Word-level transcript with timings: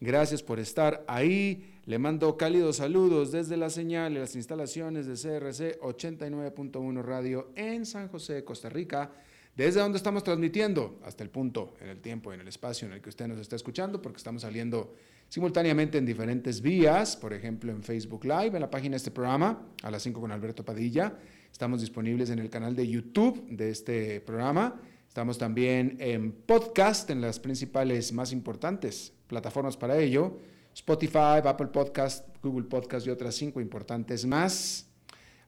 gracias 0.00 0.42
por 0.42 0.58
estar 0.60 1.04
ahí. 1.08 1.72
Le 1.86 1.98
mando 1.98 2.36
cálidos 2.36 2.76
saludos 2.76 3.30
desde 3.30 3.56
la 3.56 3.70
señal 3.70 4.12
y 4.12 4.18
las 4.18 4.34
instalaciones 4.34 5.06
de 5.06 5.14
CRC 5.14 5.78
89.1 5.80 7.02
Radio 7.02 7.52
en 7.54 7.86
San 7.86 8.08
José, 8.08 8.42
Costa 8.42 8.68
Rica, 8.68 9.12
desde 9.54 9.80
donde 9.80 9.96
estamos 9.96 10.24
transmitiendo 10.24 10.98
hasta 11.04 11.22
el 11.22 11.30
punto, 11.30 11.74
en 11.80 11.88
el 11.88 12.00
tiempo, 12.00 12.32
en 12.32 12.40
el 12.40 12.48
espacio 12.48 12.88
en 12.88 12.94
el 12.94 13.00
que 13.00 13.08
usted 13.08 13.28
nos 13.28 13.38
está 13.38 13.56
escuchando, 13.56 14.02
porque 14.02 14.18
estamos 14.18 14.42
saliendo 14.42 14.94
simultáneamente 15.28 15.98
en 15.98 16.04
diferentes 16.06 16.60
vías, 16.60 17.16
por 17.16 17.32
ejemplo 17.32 17.72
en 17.72 17.82
Facebook 17.82 18.24
Live, 18.24 18.52
en 18.54 18.60
la 18.60 18.70
página 18.70 18.92
de 18.92 18.98
este 18.98 19.10
programa, 19.10 19.66
a 19.82 19.90
las 19.90 20.02
5 20.02 20.20
con 20.20 20.32
Alberto 20.32 20.64
Padilla. 20.64 21.16
Estamos 21.50 21.80
disponibles 21.80 22.30
en 22.30 22.38
el 22.38 22.50
canal 22.50 22.76
de 22.76 22.86
YouTube 22.86 23.46
de 23.48 23.70
este 23.70 24.20
programa. 24.20 24.80
Estamos 25.08 25.38
también 25.38 25.96
en 26.00 26.32
podcast, 26.32 27.08
en 27.10 27.20
las 27.20 27.40
principales 27.40 28.12
más 28.12 28.32
importantes 28.32 29.15
plataformas 29.26 29.76
para 29.76 29.98
ello 29.98 30.38
Spotify, 30.76 31.40
Apple 31.42 31.68
Podcast, 31.68 32.28
Google 32.42 32.66
Podcast 32.66 33.06
y 33.06 33.10
otras 33.10 33.34
cinco 33.34 33.62
importantes 33.62 34.26
más. 34.26 34.86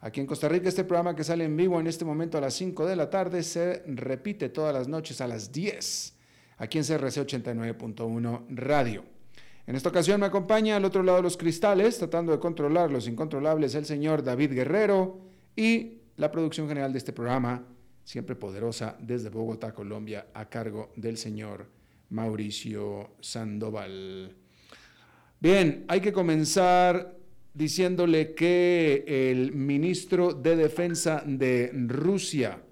Aquí 0.00 0.20
en 0.20 0.26
Costa 0.26 0.48
Rica 0.48 0.68
este 0.68 0.84
programa 0.84 1.14
que 1.14 1.22
sale 1.22 1.44
en 1.44 1.54
vivo 1.54 1.78
en 1.78 1.86
este 1.86 2.04
momento 2.04 2.38
a 2.38 2.40
las 2.40 2.54
5 2.54 2.86
de 2.86 2.96
la 2.96 3.10
tarde 3.10 3.42
se 3.42 3.82
repite 3.86 4.48
todas 4.48 4.72
las 4.72 4.86
noches 4.86 5.20
a 5.20 5.26
las 5.26 5.50
10 5.50 6.14
aquí 6.58 6.78
en 6.78 6.84
CRC 6.84 7.26
89.1 7.26 8.44
Radio. 8.48 9.04
En 9.66 9.76
esta 9.76 9.90
ocasión 9.90 10.20
me 10.20 10.26
acompaña 10.26 10.76
al 10.76 10.84
otro 10.84 11.02
lado 11.02 11.18
de 11.18 11.24
los 11.24 11.36
cristales, 11.36 11.98
tratando 11.98 12.32
de 12.32 12.38
controlar 12.38 12.90
los 12.90 13.06
incontrolables, 13.06 13.74
el 13.74 13.84
señor 13.84 14.22
David 14.22 14.52
Guerrero 14.52 15.20
y 15.54 15.98
la 16.16 16.30
producción 16.30 16.68
general 16.68 16.92
de 16.92 16.98
este 16.98 17.12
programa, 17.12 17.66
siempre 18.02 18.34
poderosa, 18.34 18.96
desde 18.98 19.28
Bogotá, 19.28 19.74
Colombia, 19.74 20.28
a 20.32 20.48
cargo 20.48 20.90
del 20.96 21.18
señor 21.18 21.66
Mauricio 22.10 23.16
Sandoval. 23.20 24.34
Bien, 25.40 25.84
hay 25.88 26.00
que 26.00 26.12
comenzar 26.12 27.16
diciéndole 27.54 28.34
que 28.34 29.04
el 29.06 29.52
ministro 29.52 30.32
de 30.32 30.56
Defensa 30.56 31.22
de 31.26 31.70
Rusia, 31.86 32.62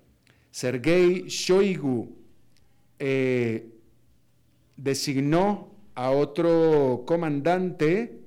Sergei 0.50 1.24
Shoigu, 1.28 2.16
eh, 2.98 3.68
designó 4.76 5.72
a 5.94 6.10
otro 6.10 7.04
comandante 7.06 8.20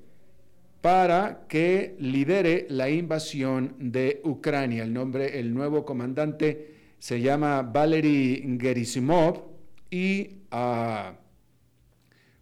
para 0.80 1.46
que 1.48 1.96
lidere 1.98 2.66
la 2.70 2.88
invasión 2.88 3.74
de 3.78 4.20
Ucrania. 4.24 4.84
El 4.84 4.92
nombre, 4.92 5.38
el 5.38 5.52
nuevo 5.52 5.84
comandante 5.84 6.74
se 6.98 7.20
llama 7.20 7.62
Valery 7.62 8.58
Gerasimov 8.60 9.49
y 9.90 10.42
uh, 10.52 11.14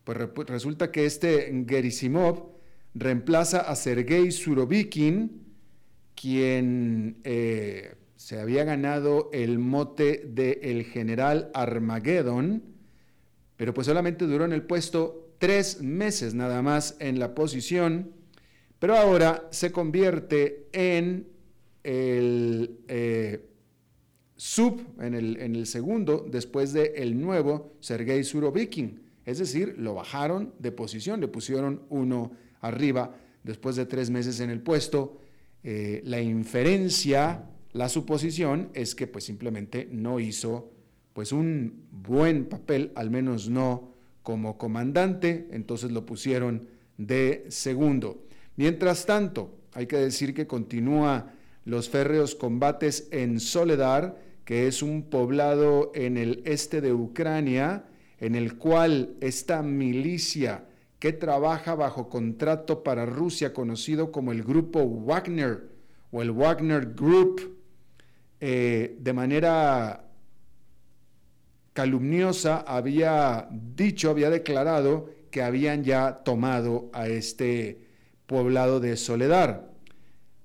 pues 0.04 0.18
resulta 0.48 0.90
que 0.90 1.06
este 1.06 1.64
Gerisimov 1.68 2.52
reemplaza 2.94 3.60
a 3.60 3.76
Sergei 3.76 4.30
Surovikin, 4.32 5.44
quien 6.14 7.20
eh, 7.24 7.94
se 8.16 8.40
había 8.40 8.64
ganado 8.64 9.30
el 9.32 9.58
mote 9.58 10.24
de 10.26 10.60
el 10.62 10.84
general 10.84 11.50
Armageddon, 11.54 12.62
pero 13.56 13.74
pues 13.74 13.86
solamente 13.86 14.26
duró 14.26 14.44
en 14.44 14.52
el 14.52 14.62
puesto 14.62 15.34
tres 15.38 15.82
meses 15.82 16.34
nada 16.34 16.62
más 16.62 16.96
en 17.00 17.18
la 17.18 17.34
posición, 17.34 18.12
pero 18.78 18.96
ahora 18.96 19.48
se 19.50 19.72
convierte 19.72 20.68
en 20.72 21.28
el 21.84 22.80
eh, 22.88 23.48
sub, 24.38 24.80
en 25.00 25.14
el, 25.14 25.36
en 25.40 25.56
el, 25.56 25.66
segundo, 25.66 26.24
después 26.30 26.72
el 26.74 27.20
nuevo 27.20 27.74
Sergei 27.80 28.22
Surovikin. 28.22 29.02
Es 29.26 29.38
decir, 29.38 29.74
lo 29.76 29.94
bajaron 29.94 30.54
de 30.58 30.72
posición, 30.72 31.20
le 31.20 31.28
pusieron 31.28 31.82
uno 31.90 32.30
arriba 32.60 33.14
después 33.42 33.76
de 33.76 33.84
tres 33.84 34.10
meses 34.10 34.40
en 34.40 34.48
el 34.48 34.60
puesto. 34.62 35.18
Eh, 35.64 36.00
la 36.04 36.20
inferencia, 36.20 37.44
la 37.72 37.88
suposición 37.88 38.70
es 38.74 38.94
que 38.94 39.06
pues 39.06 39.24
simplemente 39.24 39.88
no 39.90 40.20
hizo 40.20 40.70
pues 41.12 41.32
un 41.32 41.84
buen 41.90 42.46
papel, 42.46 42.92
al 42.94 43.10
menos 43.10 43.50
no 43.50 43.92
como 44.22 44.56
comandante, 44.56 45.48
entonces 45.50 45.90
lo 45.90 46.06
pusieron 46.06 46.68
de 46.96 47.44
segundo. 47.48 48.24
Mientras 48.56 49.04
tanto, 49.04 49.58
hay 49.74 49.86
que 49.86 49.96
decir 49.96 50.32
que 50.32 50.46
continúa 50.46 51.34
los 51.64 51.88
férreos 51.88 52.34
combates 52.34 53.08
en 53.10 53.40
Soledar, 53.40 54.27
que 54.48 54.66
es 54.66 54.82
un 54.82 55.02
poblado 55.02 55.92
en 55.94 56.16
el 56.16 56.40
este 56.46 56.80
de 56.80 56.94
Ucrania, 56.94 57.84
en 58.18 58.34
el 58.34 58.56
cual 58.56 59.14
esta 59.20 59.60
milicia 59.60 60.64
que 60.98 61.12
trabaja 61.12 61.74
bajo 61.74 62.08
contrato 62.08 62.82
para 62.82 63.04
Rusia, 63.04 63.52
conocido 63.52 64.10
como 64.10 64.32
el 64.32 64.42
grupo 64.42 64.86
Wagner 64.86 65.68
o 66.10 66.22
el 66.22 66.30
Wagner 66.30 66.94
Group, 66.94 67.58
eh, 68.40 68.96
de 68.98 69.12
manera 69.12 70.06
calumniosa 71.74 72.64
había 72.66 73.50
dicho, 73.50 74.08
había 74.08 74.30
declarado 74.30 75.10
que 75.30 75.42
habían 75.42 75.84
ya 75.84 76.22
tomado 76.24 76.88
a 76.94 77.06
este 77.06 77.82
poblado 78.24 78.80
de 78.80 78.96
Soledad. 78.96 79.66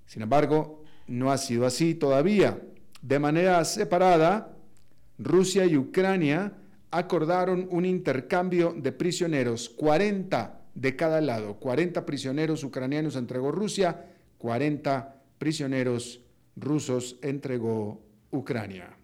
Sin 0.07 0.23
embargo, 0.23 0.83
no 1.07 1.31
ha 1.31 1.37
sido 1.37 1.65
así 1.65 1.95
todavía. 1.95 2.59
De 3.03 3.19
manera 3.19 3.65
separada, 3.65 4.55
Rusia 5.19 5.65
y 5.65 5.75
Ucrania 5.75 6.53
acordaron 6.89 7.67
un 7.69 7.85
intercambio 7.85 8.73
de 8.77 8.93
prisioneros, 8.93 9.67
40 9.67 10.61
de 10.73 10.95
cada 10.95 11.19
lado, 11.19 11.55
40 11.55 12.05
prisioneros 12.05 12.63
ucranianos 12.63 13.17
entregó 13.17 13.51
Rusia, 13.51 14.05
40 14.37 15.21
prisioneros 15.37 16.21
rusos 16.55 17.17
entregó 17.21 18.01
Ucrania. 18.31 18.95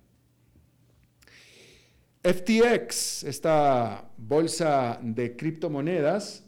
FTX, 2.24 3.26
esta 3.26 4.10
bolsa 4.16 4.98
de 5.02 5.36
criptomonedas, 5.36 6.46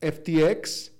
FTX, 0.00 0.93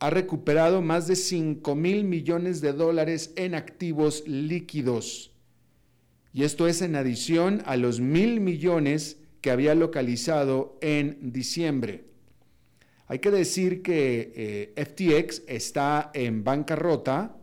ha 0.00 0.10
recuperado 0.10 0.82
más 0.82 1.06
de 1.06 1.16
5 1.16 1.74
mil 1.74 2.04
millones 2.04 2.60
de 2.60 2.72
dólares 2.72 3.32
en 3.36 3.54
activos 3.54 4.24
líquidos 4.26 5.30
y 6.32 6.44
esto 6.44 6.68
es 6.68 6.80
en 6.82 6.94
adición 6.96 7.62
a 7.66 7.76
los 7.76 8.00
mil 8.00 8.40
millones 8.40 9.18
que 9.40 9.50
había 9.50 9.74
localizado 9.74 10.78
en 10.80 11.32
diciembre. 11.32 12.04
Hay 13.06 13.18
que 13.18 13.30
decir 13.30 13.82
que 13.82 14.32
eh, 14.76 14.84
FTX 14.84 15.42
está 15.48 16.10
en 16.14 16.44
bancarrota 16.44 17.36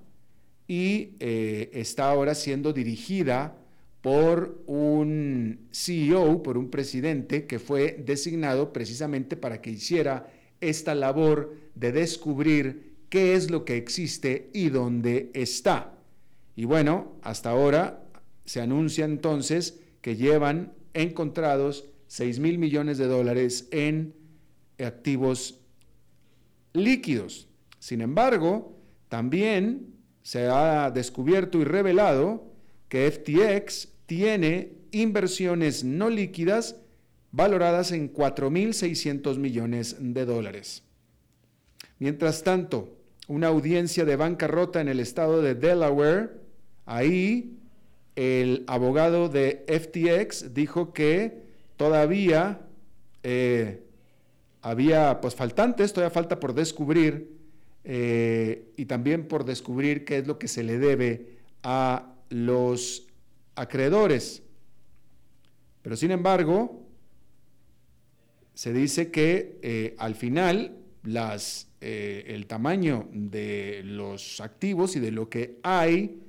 y 0.67 1.15
eh, 1.19 1.69
está 1.73 2.09
ahora 2.09 2.35
siendo 2.35 2.71
dirigida 2.71 3.57
por 4.01 4.63
un 4.67 5.67
CEO, 5.71 6.41
por 6.41 6.57
un 6.57 6.69
presidente 6.69 7.45
que 7.45 7.59
fue 7.59 8.01
designado 8.05 8.71
precisamente 8.71 9.35
para 9.35 9.61
que 9.61 9.71
hiciera 9.71 10.31
esta 10.61 10.95
labor 10.95 11.53
de 11.79 11.91
descubrir 11.91 12.95
qué 13.09 13.35
es 13.35 13.51
lo 13.51 13.65
que 13.65 13.77
existe 13.77 14.49
y 14.53 14.69
dónde 14.69 15.31
está. 15.33 15.93
Y 16.55 16.65
bueno, 16.65 17.13
hasta 17.21 17.51
ahora 17.51 18.03
se 18.45 18.61
anuncia 18.61 19.05
entonces 19.05 19.79
que 20.01 20.15
llevan 20.15 20.73
encontrados 20.93 21.85
6 22.07 22.39
mil 22.39 22.57
millones 22.57 22.97
de 22.97 23.05
dólares 23.07 23.67
en 23.71 24.15
activos 24.79 25.59
líquidos. 26.73 27.47
Sin 27.79 28.01
embargo, 28.01 28.75
también 29.09 29.93
se 30.23 30.47
ha 30.47 30.91
descubierto 30.91 31.59
y 31.59 31.63
revelado 31.63 32.51
que 32.89 33.09
FTX 33.11 33.89
tiene 34.05 34.73
inversiones 34.91 35.83
no 35.83 36.09
líquidas 36.09 36.77
valoradas 37.31 37.91
en 37.91 38.11
4.600 38.11 39.37
millones 39.37 39.97
de 39.99 40.25
dólares. 40.25 40.86
Mientras 41.99 42.43
tanto, 42.43 42.89
una 43.27 43.47
audiencia 43.47 44.05
de 44.05 44.15
bancarrota 44.15 44.81
en 44.81 44.87
el 44.87 44.99
estado 44.99 45.41
de 45.41 45.55
Delaware, 45.55 46.31
ahí 46.85 47.57
el 48.15 48.63
abogado 48.67 49.29
de 49.29 49.65
FTX 49.67 50.53
dijo 50.53 50.93
que 50.93 51.43
todavía 51.75 52.61
eh, 53.23 53.83
había 54.61 55.21
pues 55.21 55.35
faltantes, 55.35 55.93
todavía 55.93 56.13
falta 56.13 56.39
por 56.39 56.53
descubrir 56.53 57.37
eh, 57.83 58.71
y 58.75 58.85
también 58.85 59.27
por 59.27 59.45
descubrir 59.45 60.03
qué 60.03 60.17
es 60.17 60.27
lo 60.27 60.39
que 60.39 60.47
se 60.47 60.63
le 60.63 60.77
debe 60.77 61.37
a 61.63 62.13
los 62.29 63.07
acreedores. 63.55 64.43
Pero 65.81 65.95
sin 65.95 66.11
embargo, 66.11 66.85
se 68.53 68.73
dice 68.73 69.11
que 69.11 69.59
eh, 69.61 69.95
al 69.99 70.15
final 70.15 70.75
las, 71.03 71.66
eh, 71.79 72.23
el 72.27 72.47
tamaño 72.47 73.07
de 73.11 73.81
los 73.83 74.41
activos 74.41 74.95
y 74.95 74.99
de 74.99 75.11
lo 75.11 75.29
que 75.29 75.59
hay, 75.63 76.21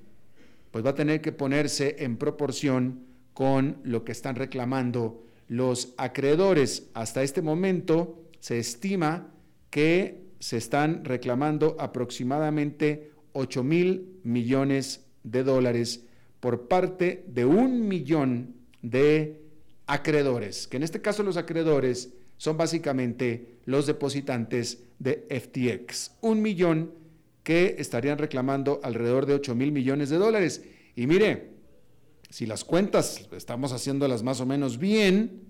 pues 0.70 0.84
va 0.84 0.90
a 0.90 0.94
tener 0.94 1.20
que 1.20 1.32
ponerse 1.32 1.96
en 2.00 2.16
proporción 2.16 3.00
con 3.32 3.78
lo 3.84 4.04
que 4.04 4.12
están 4.12 4.36
reclamando 4.36 5.24
los 5.48 5.94
acreedores. 5.96 6.90
Hasta 6.92 7.22
este 7.22 7.40
momento 7.40 8.22
se 8.40 8.58
estima 8.58 9.32
que 9.70 10.28
se 10.40 10.56
están 10.56 11.04
reclamando 11.04 11.76
aproximadamente 11.78 13.12
8 13.32 13.64
mil 13.64 14.20
millones 14.24 15.06
de 15.22 15.44
dólares 15.44 16.04
por 16.40 16.68
parte 16.68 17.24
de 17.26 17.44
un 17.44 17.88
millón 17.88 18.54
de 18.82 19.40
acreedores, 19.86 20.68
que 20.68 20.76
en 20.76 20.82
este 20.82 21.00
caso 21.00 21.22
los 21.22 21.36
acreedores 21.36 22.12
son 22.38 22.56
básicamente 22.56 23.58
los 23.66 23.86
depositantes 23.86 24.84
de 24.98 25.26
FTX. 25.28 26.12
Un 26.22 26.40
millón 26.40 26.92
que 27.42 27.76
estarían 27.78 28.18
reclamando 28.18 28.80
alrededor 28.82 29.26
de 29.26 29.34
8 29.34 29.54
mil 29.54 29.72
millones 29.72 30.08
de 30.08 30.16
dólares. 30.16 30.64
Y 30.96 31.06
mire, 31.06 31.50
si 32.30 32.46
las 32.46 32.64
cuentas 32.64 33.28
estamos 33.32 33.72
haciéndolas 33.72 34.22
más 34.22 34.40
o 34.40 34.46
menos 34.46 34.78
bien, 34.78 35.48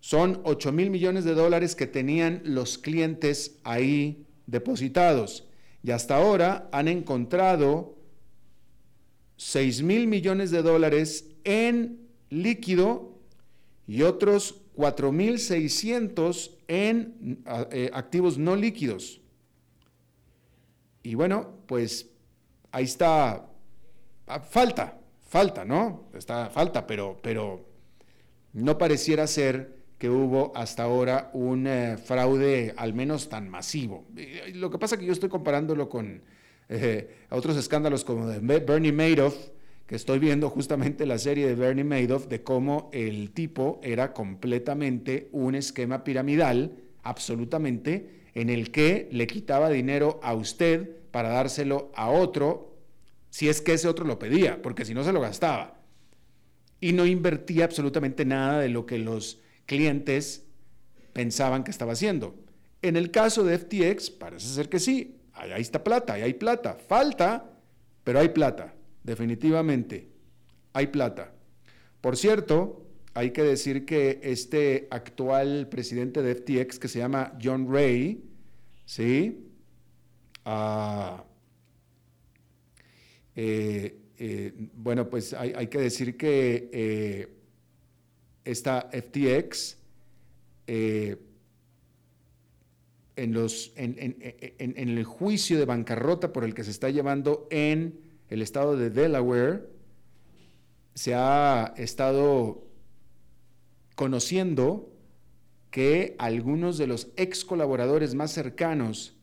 son 0.00 0.40
8 0.44 0.72
mil 0.72 0.90
millones 0.90 1.24
de 1.24 1.34
dólares 1.34 1.74
que 1.74 1.86
tenían 1.86 2.42
los 2.44 2.78
clientes 2.78 3.58
ahí 3.64 4.26
depositados. 4.46 5.48
Y 5.82 5.92
hasta 5.92 6.16
ahora 6.16 6.68
han 6.72 6.88
encontrado 6.88 7.96
6 9.36 9.82
mil 9.82 10.06
millones 10.06 10.50
de 10.50 10.62
dólares 10.62 11.30
en 11.44 12.00
líquido 12.30 13.18
y 13.86 14.02
otros 14.02 14.62
4.600 14.76 16.50
en 16.68 17.42
eh, 17.70 17.90
activos 17.92 18.38
no 18.38 18.54
líquidos. 18.56 19.20
Y 21.02 21.14
bueno, 21.14 21.54
pues 21.66 22.10
ahí 22.72 22.84
está, 22.84 23.46
ah, 24.26 24.40
falta, 24.40 24.98
falta, 25.28 25.64
¿no? 25.64 26.08
Está, 26.14 26.50
falta, 26.50 26.86
pero, 26.86 27.18
pero 27.22 27.64
no 28.52 28.76
pareciera 28.76 29.26
ser 29.26 29.76
que 29.98 30.10
hubo 30.10 30.52
hasta 30.54 30.82
ahora 30.82 31.30
un 31.32 31.66
eh, 31.66 31.96
fraude 31.96 32.74
al 32.76 32.92
menos 32.92 33.28
tan 33.28 33.48
masivo. 33.48 34.04
Lo 34.54 34.70
que 34.70 34.78
pasa 34.78 34.96
es 34.96 35.00
que 35.00 35.06
yo 35.06 35.12
estoy 35.12 35.28
comparándolo 35.28 35.88
con 35.88 36.22
eh, 36.68 37.24
otros 37.30 37.56
escándalos 37.56 38.04
como 38.04 38.26
de 38.26 38.40
Bernie 38.60 38.92
Madoff, 38.92 39.36
que 39.86 39.94
estoy 39.94 40.18
viendo 40.18 40.50
justamente 40.50 41.06
la 41.06 41.18
serie 41.18 41.46
de 41.46 41.54
Bernie 41.54 41.84
Madoff 41.84 42.26
de 42.26 42.42
cómo 42.42 42.90
el 42.92 43.30
tipo 43.30 43.80
era 43.84 44.12
completamente 44.12 45.28
un 45.32 45.54
esquema 45.54 46.02
piramidal, 46.02 46.72
absolutamente, 47.02 48.24
en 48.34 48.50
el 48.50 48.72
que 48.72 49.08
le 49.12 49.26
quitaba 49.26 49.70
dinero 49.70 50.18
a 50.22 50.34
usted 50.34 50.90
para 51.12 51.28
dárselo 51.28 51.92
a 51.94 52.10
otro, 52.10 52.76
si 53.30 53.48
es 53.48 53.60
que 53.60 53.74
ese 53.74 53.86
otro 53.86 54.04
lo 54.04 54.18
pedía, 54.18 54.60
porque 54.60 54.84
si 54.84 54.92
no 54.92 55.04
se 55.04 55.12
lo 55.12 55.20
gastaba. 55.20 55.80
Y 56.80 56.92
no 56.92 57.06
invertía 57.06 57.64
absolutamente 57.64 58.24
nada 58.24 58.60
de 58.60 58.68
lo 58.68 58.86
que 58.86 58.98
los 58.98 59.40
clientes 59.66 60.44
pensaban 61.12 61.64
que 61.64 61.70
estaba 61.70 61.92
haciendo. 61.92 62.34
En 62.82 62.96
el 62.96 63.10
caso 63.10 63.44
de 63.44 63.56
FTX, 63.56 64.10
parece 64.10 64.48
ser 64.48 64.68
que 64.68 64.80
sí, 64.80 65.16
ahí 65.32 65.62
está 65.62 65.82
plata, 65.82 66.14
ahí 66.14 66.22
hay 66.22 66.34
plata, 66.34 66.74
falta, 66.74 67.52
pero 68.04 68.18
hay 68.20 68.28
plata, 68.28 68.75
definitivamente, 69.06 70.08
hay 70.72 70.88
plata. 70.88 71.32
Por 72.00 72.16
cierto, 72.16 72.84
hay 73.14 73.30
que 73.30 73.42
decir 73.42 73.86
que 73.86 74.20
este 74.22 74.88
actual 74.90 75.68
presidente 75.70 76.22
de 76.22 76.34
FTX, 76.34 76.78
que 76.78 76.88
se 76.88 76.98
llama 76.98 77.38
John 77.42 77.72
Ray, 77.72 78.22
¿sí? 78.84 79.46
Ah, 80.44 81.24
eh, 83.36 83.96
eh, 84.18 84.52
bueno, 84.74 85.08
pues 85.08 85.32
hay, 85.34 85.66
que 85.68 85.78
decir 85.78 86.16
que 86.16 86.68
eh, 86.72 87.28
esta 88.44 88.90
FTX 88.90 89.78
en, 90.66 91.18
los, 93.32 93.72
en, 93.76 94.18
el 94.76 95.04
juicio 95.04 95.58
de 95.58 95.64
bancarrota 95.64 96.32
por 96.32 96.44
el 96.44 96.54
que 96.54 96.64
se 96.64 96.72
está 96.72 96.90
llevando 96.90 97.46
en 97.50 98.05
el 98.28 98.42
estado 98.42 98.76
de 98.76 98.90
Delaware, 98.90 99.68
se 100.94 101.14
ha 101.14 101.74
estado 101.76 102.66
conociendo 103.94 104.92
que 105.70 106.16
algunos 106.18 106.78
de 106.78 106.86
los 106.86 107.08
ex 107.16 107.44
colaboradores 107.44 108.14
más 108.14 108.32
cercanos 108.32 109.16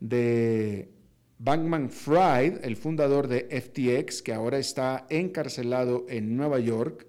de 0.00 0.90
Bankman 1.38 1.90
Fried, 1.90 2.64
el 2.64 2.76
fundador 2.76 3.28
de 3.28 3.48
FTX, 3.50 4.22
que 4.22 4.32
ahora 4.32 4.58
está 4.58 5.06
encarcelado 5.08 6.06
en 6.08 6.36
Nueva 6.36 6.58
York, 6.58 7.06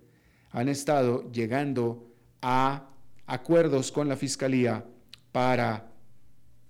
han 0.52 0.70
estado 0.70 1.30
llegando 1.32 2.10
a 2.42 2.90
acuerdos 3.28 3.92
con 3.92 4.08
la 4.08 4.16
fiscalía 4.16 4.86
para 5.32 5.92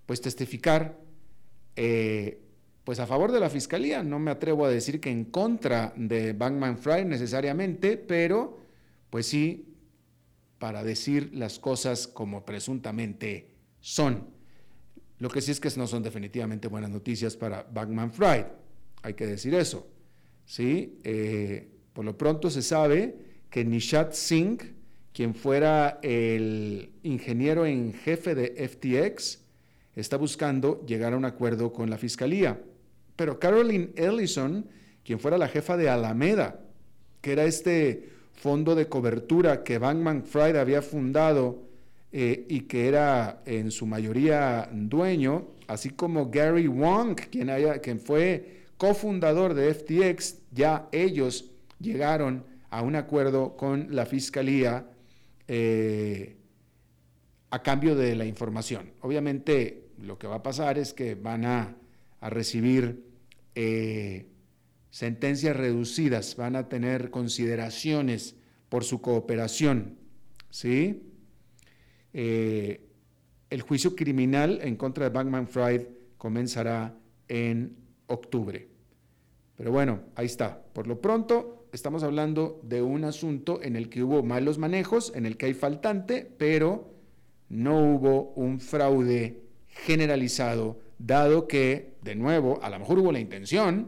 pues 0.05 0.21
testificar 0.21 0.97
eh, 1.75 2.41
pues 2.85 2.99
a 2.99 3.07
favor 3.07 3.31
de 3.33 3.41
la 3.41 3.49
fiscalía. 3.49 4.03
No 4.03 4.19
me 4.19 4.31
atrevo 4.31 4.65
a 4.65 4.69
decir 4.69 5.01
que 5.01 5.09
en 5.09 5.25
contra 5.25 5.91
de 5.97 6.31
Bankman 6.31 6.77
Fry 6.77 7.03
necesariamente, 7.03 7.97
pero 7.97 8.59
pues 9.09 9.25
sí 9.25 9.75
para 10.59 10.83
decir 10.83 11.31
las 11.33 11.59
cosas 11.59 12.07
como 12.07 12.45
presuntamente 12.45 13.49
son. 13.81 14.29
Lo 15.19 15.29
que 15.29 15.41
sí 15.41 15.51
es 15.51 15.59
que 15.59 15.69
no 15.77 15.87
son 15.87 16.03
definitivamente 16.03 16.67
buenas 16.67 16.89
noticias 16.89 17.35
para 17.35 17.63
Bankman 17.63 18.11
Fried, 18.11 18.45
hay 19.01 19.13
que 19.13 19.25
decir 19.25 19.53
eso. 19.55 19.87
¿sí? 20.45 20.99
Eh, 21.03 21.67
por 21.93 22.05
lo 22.05 22.17
pronto 22.17 22.49
se 22.49 22.61
sabe 22.61 23.15
que 23.49 23.65
Nishat 23.65 24.13
Singh, 24.13 24.61
quien 25.13 25.33
fuera 25.33 25.99
el 26.01 26.91
ingeniero 27.03 27.65
en 27.65 27.93
jefe 27.93 28.35
de 28.35 28.67
FTX, 28.67 29.39
está 29.95 30.17
buscando 30.17 30.85
llegar 30.85 31.13
a 31.13 31.17
un 31.17 31.25
acuerdo 31.25 31.71
con 31.71 31.89
la 31.89 31.97
fiscalía. 31.97 32.61
Pero 33.15 33.39
Caroline 33.39 33.89
Ellison, 33.95 34.65
quien 35.03 35.19
fuera 35.19 35.37
la 35.37 35.47
jefa 35.47 35.77
de 35.77 35.89
Alameda, 35.89 36.59
que 37.21 37.31
era 37.31 37.45
este 37.45 38.09
fondo 38.33 38.75
de 38.75 38.87
cobertura 38.87 39.63
que 39.63 39.77
Bankman 39.77 40.23
Fried 40.23 40.55
había 40.55 40.81
fundado 40.81 41.63
eh, 42.11 42.45
y 42.47 42.61
que 42.61 42.87
era 42.87 43.41
en 43.45 43.71
su 43.71 43.85
mayoría 43.85 44.69
dueño, 44.71 45.47
así 45.67 45.89
como 45.89 46.29
Gary 46.29 46.67
Wong, 46.67 47.15
quien, 47.29 47.99
fue 47.99 48.63
cofundador 48.77 49.53
de 49.53 49.73
FTX, 49.73 50.37
ya 50.51 50.87
ellos 50.91 51.51
llegaron 51.79 52.43
a 52.69 52.81
un 52.81 52.95
acuerdo 52.95 53.55
con 53.55 53.87
la 53.95 54.05
Fiscalía 54.05 54.85
eh, 55.47 56.35
a 57.49 57.61
cambio 57.61 57.95
de 57.95 58.15
la 58.15 58.25
información. 58.25 58.91
Obviamente 59.01 59.89
lo 60.01 60.17
que 60.17 60.27
va 60.27 60.35
a 60.35 60.43
pasar 60.43 60.77
es 60.77 60.93
que 60.93 61.15
van 61.15 61.45
a, 61.45 61.75
recibir 62.29 63.05
eh, 63.55 64.27
sentencias 64.89 65.55
reducidas, 65.55 66.35
van 66.35 66.55
a 66.55 66.69
tener 66.69 67.09
consideraciones 67.09 68.35
por 68.69 68.83
su 68.83 69.01
cooperación. 69.01 69.97
¿sí? 70.49 71.03
Eh, 72.13 72.81
el 73.49 73.61
juicio 73.61 73.95
criminal 73.95 74.59
en 74.61 74.75
contra 74.75 75.05
de 75.05 75.09
Bankman 75.09 75.47
Fried 75.47 75.87
comenzará 76.17 76.97
en 77.27 77.75
octubre. 78.07 78.67
Pero 79.55 79.71
bueno, 79.71 80.01
ahí 80.15 80.25
está. 80.25 80.63
Por 80.73 80.87
lo 80.87 80.99
pronto, 80.99 81.67
estamos 81.71 82.03
hablando 82.03 82.59
de 82.63 82.81
un 82.81 83.03
asunto 83.03 83.61
en 83.61 83.75
el 83.75 83.89
que 83.89 84.03
hubo 84.03 84.23
malos 84.23 84.57
manejos, 84.57 85.11
en 85.15 85.25
el 85.25 85.37
que 85.37 85.47
hay 85.47 85.53
faltante, 85.53 86.29
pero 86.37 86.93
no 87.49 87.79
hubo 87.79 88.33
un 88.35 88.59
fraude 88.59 89.41
generalizado, 89.67 90.79
dado 90.97 91.47
que, 91.47 91.95
de 92.01 92.15
nuevo, 92.15 92.59
a 92.61 92.69
lo 92.69 92.79
mejor 92.79 92.99
hubo 92.99 93.11
la 93.11 93.19
intención 93.19 93.87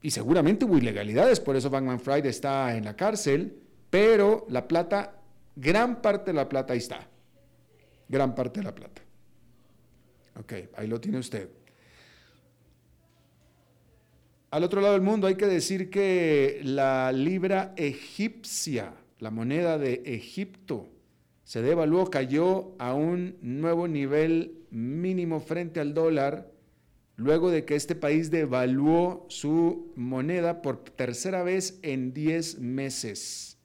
y 0.00 0.10
seguramente 0.10 0.64
hubo 0.64 0.76
ilegalidades, 0.76 1.40
por 1.40 1.56
eso 1.56 1.70
Bankman 1.70 2.00
Fried 2.00 2.26
está 2.26 2.76
en 2.76 2.84
la 2.84 2.94
cárcel, 2.94 3.60
Pero 3.88 4.44
la 4.48 4.66
plata, 4.66 5.20
gran 5.54 6.02
parte 6.02 6.32
de 6.32 6.34
la 6.34 6.48
plata 6.48 6.72
ahí 6.72 6.80
está. 6.80 7.08
Gran 8.08 8.34
parte 8.34 8.58
de 8.60 8.64
la 8.64 8.74
plata. 8.74 9.02
Ok, 10.40 10.52
ahí 10.76 10.88
lo 10.88 11.00
tiene 11.00 11.18
usted. 11.18 11.48
Al 14.50 14.62
otro 14.62 14.80
lado 14.80 14.94
del 14.94 15.02
mundo 15.02 15.26
hay 15.26 15.36
que 15.36 15.46
decir 15.46 15.90
que 15.90 16.60
la 16.64 17.12
libra 17.12 17.72
egipcia, 17.76 18.94
la 19.18 19.30
moneda 19.30 19.78
de 19.78 20.02
Egipto, 20.04 20.90
se 21.44 21.62
devaluó, 21.62 22.10
cayó 22.10 22.74
a 22.78 22.94
un 22.94 23.36
nuevo 23.42 23.88
nivel 23.88 24.63
mínimo 24.74 25.40
frente 25.40 25.80
al 25.80 25.94
dólar, 25.94 26.50
luego 27.16 27.50
de 27.50 27.64
que 27.64 27.76
este 27.76 27.94
país 27.94 28.30
devaluó 28.30 29.24
su 29.28 29.92
moneda 29.94 30.62
por 30.62 30.84
tercera 30.84 31.42
vez 31.42 31.78
en 31.82 32.12
10 32.12 32.58
meses. 32.58 33.58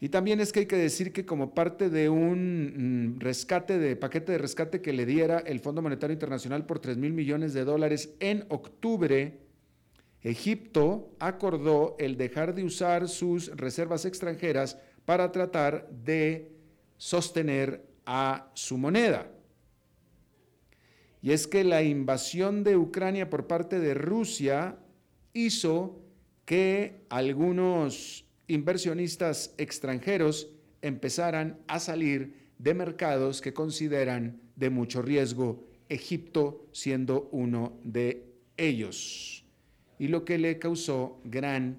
Y 0.00 0.10
también 0.10 0.38
es 0.38 0.52
que 0.52 0.60
hay 0.60 0.66
que 0.66 0.76
decir 0.76 1.12
que 1.12 1.26
como 1.26 1.54
parte 1.54 1.90
de 1.90 2.08
un 2.08 3.16
mm, 3.16 3.20
rescate, 3.20 3.78
de 3.78 3.96
paquete 3.96 4.32
de 4.32 4.38
rescate 4.38 4.80
que 4.80 4.92
le 4.92 5.04
diera 5.04 5.40
el 5.40 5.58
Fondo 5.58 5.82
Monetario 5.82 6.14
Internacional 6.14 6.64
por 6.66 6.78
3 6.78 6.96
mil 6.96 7.12
millones 7.12 7.52
de 7.52 7.64
dólares 7.64 8.14
en 8.20 8.44
octubre, 8.48 9.40
Egipto 10.22 11.16
acordó 11.18 11.96
el 11.98 12.16
dejar 12.16 12.54
de 12.54 12.62
usar 12.62 13.08
sus 13.08 13.48
reservas 13.56 14.04
extranjeras 14.04 14.78
para 15.04 15.32
tratar 15.32 15.88
de 15.90 16.52
sostener 16.96 17.84
a 18.06 18.50
su 18.54 18.78
moneda. 18.78 19.28
Y 21.22 21.32
es 21.32 21.46
que 21.46 21.64
la 21.64 21.82
invasión 21.82 22.64
de 22.64 22.76
Ucrania 22.76 23.28
por 23.28 23.46
parte 23.46 23.80
de 23.80 23.94
Rusia 23.94 24.78
hizo 25.32 26.00
que 26.44 27.02
algunos 27.08 28.24
inversionistas 28.46 29.54
extranjeros 29.58 30.50
empezaran 30.80 31.58
a 31.66 31.80
salir 31.80 32.48
de 32.58 32.74
mercados 32.74 33.40
que 33.40 33.52
consideran 33.52 34.40
de 34.56 34.70
mucho 34.70 35.02
riesgo, 35.02 35.64
Egipto 35.88 36.66
siendo 36.72 37.28
uno 37.32 37.78
de 37.82 38.24
ellos, 38.56 39.44
y 39.98 40.08
lo 40.08 40.24
que 40.24 40.38
le 40.38 40.58
causó 40.58 41.20
gran 41.24 41.78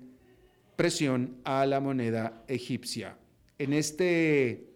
presión 0.76 1.38
a 1.44 1.66
la 1.66 1.80
moneda 1.80 2.44
egipcia. 2.48 3.18
En 3.58 3.74
este 3.74 4.70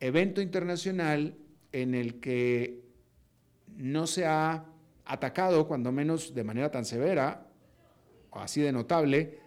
evento 0.00 0.40
internacional 0.42 1.34
en 1.72 1.94
el 1.94 2.20
que 2.20 2.85
no 3.76 4.06
se 4.06 4.26
ha 4.26 4.64
atacado, 5.04 5.66
cuando 5.68 5.92
menos 5.92 6.34
de 6.34 6.44
manera 6.44 6.70
tan 6.70 6.84
severa 6.84 7.46
o 8.30 8.40
así 8.40 8.60
de 8.60 8.72
notable, 8.72 9.38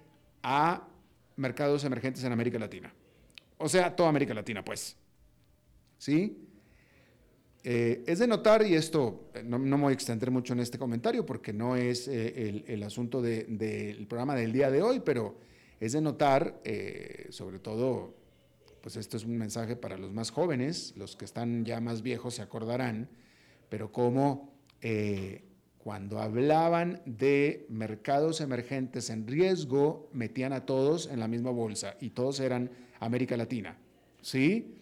a 0.41 0.87
mercados 1.35 1.83
emergentes 1.83 2.23
en 2.23 2.31
América 2.31 2.57
Latina. 2.57 2.93
O 3.57 3.67
sea, 3.67 3.95
toda 3.95 4.09
América 4.09 4.33
Latina, 4.33 4.63
pues. 4.63 4.95
¿Sí? 5.97 6.49
Eh, 7.63 8.03
es 8.07 8.19
de 8.19 8.27
notar, 8.27 8.65
y 8.65 8.73
esto 8.73 9.29
eh, 9.33 9.43
no, 9.43 9.59
me 9.59 9.75
voy 9.75 9.91
a 9.91 9.93
extender 9.93 10.31
mucho 10.31 10.53
en 10.53 10.61
este 10.61 10.77
comentario 10.77 11.25
porque 11.25 11.51
no 11.51 11.75
es 11.75 12.07
eh, 12.07 12.63
el, 12.67 12.83
asunto 12.83 13.21
del 13.21 14.07
programa 14.07 14.33
del 14.33 14.53
día 14.53 14.71
de 14.71 14.81
hoy, 14.81 15.01
pero 15.01 15.37
es 15.79 15.91
de 15.91 16.01
notar, 16.01 16.61
sobre 17.29 17.59
todo, 17.59 18.15
pues 18.81 18.95
esto 18.95 19.17
es 19.17 19.25
un 19.25 19.37
mensaje 19.37 19.75
para 19.75 19.97
los 19.97 20.11
más 20.11 20.31
jóvenes, 20.31 20.93
los 20.97 21.15
que 21.15 21.25
están 21.25 21.65
ya 21.65 21.79
más 21.79 22.01
viejos 22.01 22.35
se 22.35 22.41
acordarán, 22.41 23.09
pero 23.69 23.91
como 23.91 24.51
cuando 25.77 26.19
hablaban 26.19 27.01
de 27.05 27.65
mercados 27.69 28.41
emergentes 28.41 29.09
en 29.09 29.27
riesgo, 29.27 30.09
metían 30.13 30.53
a 30.53 30.65
todos 30.65 31.07
en 31.07 31.19
la 31.19 31.27
misma 31.27 31.51
bolsa 31.51 31.95
y 32.01 32.09
todos 32.09 32.39
eran 32.39 32.69
América 32.99 33.37
Latina. 33.37 33.77
¿Sí? 34.21 34.75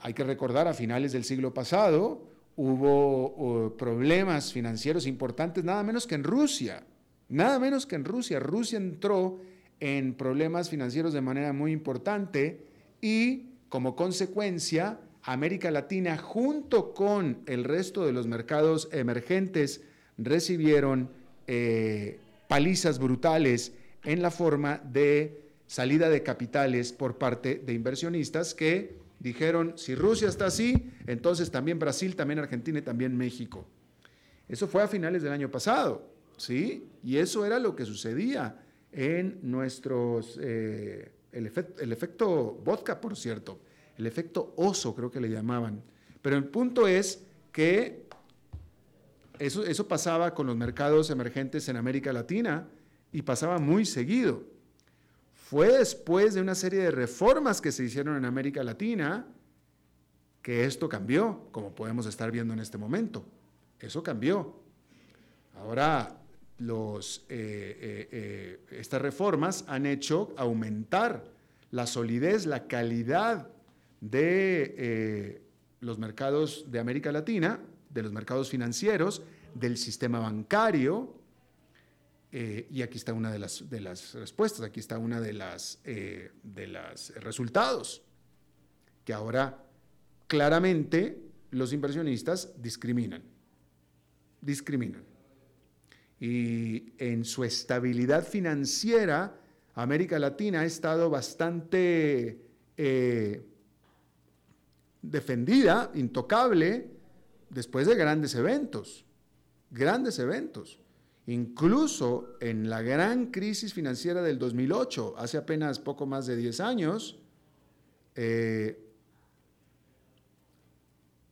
Hay 0.00 0.14
que 0.14 0.24
recordar, 0.24 0.68
a 0.68 0.74
finales 0.74 1.12
del 1.12 1.24
siglo 1.24 1.52
pasado 1.52 2.22
hubo 2.56 3.76
problemas 3.76 4.52
financieros 4.52 5.06
importantes, 5.06 5.62
nada 5.62 5.82
menos 5.82 6.06
que 6.06 6.14
en 6.14 6.24
Rusia. 6.24 6.82
Nada 7.28 7.58
menos 7.58 7.86
que 7.86 7.96
en 7.96 8.04
Rusia. 8.04 8.38
Rusia 8.38 8.78
entró 8.78 9.40
en 9.80 10.14
problemas 10.14 10.70
financieros 10.70 11.12
de 11.12 11.20
manera 11.20 11.52
muy 11.52 11.72
importante 11.72 12.66
y 13.00 13.50
como 13.68 13.96
consecuencia, 13.96 15.00
América 15.26 15.72
Latina, 15.72 16.16
junto 16.16 16.94
con 16.94 17.38
el 17.46 17.64
resto 17.64 18.06
de 18.06 18.12
los 18.12 18.28
mercados 18.28 18.88
emergentes, 18.92 19.82
recibieron 20.16 21.10
eh, 21.48 22.20
palizas 22.46 23.00
brutales 23.00 23.72
en 24.04 24.22
la 24.22 24.30
forma 24.30 24.78
de 24.78 25.42
salida 25.66 26.08
de 26.10 26.22
capitales 26.22 26.92
por 26.92 27.18
parte 27.18 27.56
de 27.56 27.72
inversionistas 27.72 28.54
que 28.54 28.98
dijeron, 29.18 29.72
si 29.76 29.96
Rusia 29.96 30.28
está 30.28 30.46
así, 30.46 30.92
entonces 31.08 31.50
también 31.50 31.80
Brasil, 31.80 32.14
también 32.14 32.38
Argentina 32.38 32.78
y 32.78 32.82
también 32.82 33.16
México. 33.16 33.66
Eso 34.48 34.68
fue 34.68 34.84
a 34.84 34.88
finales 34.88 35.24
del 35.24 35.32
año 35.32 35.50
pasado, 35.50 36.08
¿sí? 36.36 36.86
Y 37.02 37.16
eso 37.16 37.44
era 37.44 37.58
lo 37.58 37.74
que 37.74 37.84
sucedía 37.84 38.62
en 38.92 39.40
nuestros, 39.42 40.38
eh, 40.40 41.10
el, 41.32 41.50
el 41.80 41.92
efecto 41.92 42.60
vodka, 42.64 43.00
por 43.00 43.16
cierto, 43.16 43.58
el 43.96 44.06
efecto 44.06 44.52
oso 44.56 44.94
creo 44.94 45.10
que 45.10 45.20
le 45.20 45.30
llamaban. 45.30 45.82
Pero 46.22 46.36
el 46.36 46.44
punto 46.44 46.88
es 46.88 47.22
que 47.52 48.06
eso, 49.38 49.64
eso 49.64 49.88
pasaba 49.88 50.34
con 50.34 50.46
los 50.46 50.56
mercados 50.56 51.10
emergentes 51.10 51.68
en 51.68 51.76
América 51.76 52.12
Latina 52.12 52.68
y 53.12 53.22
pasaba 53.22 53.58
muy 53.58 53.84
seguido. 53.84 54.42
Fue 55.34 55.78
después 55.78 56.34
de 56.34 56.40
una 56.40 56.54
serie 56.54 56.80
de 56.80 56.90
reformas 56.90 57.60
que 57.60 57.72
se 57.72 57.84
hicieron 57.84 58.16
en 58.16 58.24
América 58.24 58.64
Latina 58.64 59.26
que 60.42 60.64
esto 60.64 60.88
cambió, 60.88 61.48
como 61.50 61.74
podemos 61.74 62.06
estar 62.06 62.30
viendo 62.30 62.54
en 62.54 62.60
este 62.60 62.78
momento. 62.78 63.24
Eso 63.80 64.00
cambió. 64.02 64.54
Ahora, 65.56 66.20
eh, 66.60 67.00
eh, 67.28 68.08
eh, 68.12 68.60
estas 68.70 69.02
reformas 69.02 69.64
han 69.66 69.86
hecho 69.86 70.32
aumentar 70.36 71.24
la 71.72 71.86
solidez, 71.86 72.46
la 72.46 72.68
calidad 72.68 73.48
de 74.10 75.42
los 75.80 75.98
mercados 75.98 76.70
de 76.70 76.78
América 76.78 77.12
Latina 77.12 77.60
de 77.96 78.02
los 78.02 78.12
mercados 78.12 78.50
financieros, 78.50 79.22
del 79.54 79.78
sistema 79.78 80.20
bancario, 80.20 81.18
eh, 82.30 82.68
y 82.70 82.82
aquí 82.82 82.98
está 82.98 83.14
una 83.14 83.32
de 83.32 83.38
las, 83.38 83.68
de 83.70 83.80
las 83.80 84.14
respuestas, 84.14 84.60
aquí 84.60 84.80
está 84.80 84.98
una 84.98 85.20
de 85.20 85.32
las 85.32 85.80
eh, 85.84 86.30
de 86.42 86.66
los 86.66 87.14
resultados, 87.16 88.02
que 89.04 89.14
ahora 89.14 89.64
claramente 90.26 91.18
los 91.50 91.72
inversionistas 91.72 92.52
discriminan, 92.60 93.22
discriminan. 94.42 95.04
Y 96.20 96.92
en 96.98 97.24
su 97.24 97.44
estabilidad 97.44 98.26
financiera, 98.26 99.40
América 99.74 100.18
Latina 100.18 100.60
ha 100.60 100.64
estado 100.66 101.08
bastante 101.08 102.42
eh, 102.76 103.42
defendida, 105.10 105.90
intocable, 105.94 106.90
después 107.50 107.86
de 107.86 107.94
grandes 107.94 108.34
eventos, 108.34 109.04
grandes 109.70 110.18
eventos. 110.18 110.80
Incluso 111.26 112.36
en 112.40 112.70
la 112.70 112.82
gran 112.82 113.32
crisis 113.32 113.74
financiera 113.74 114.22
del 114.22 114.38
2008, 114.38 115.14
hace 115.18 115.38
apenas 115.38 115.78
poco 115.78 116.06
más 116.06 116.26
de 116.26 116.36
10 116.36 116.60
años, 116.60 117.18
eh, 118.14 118.80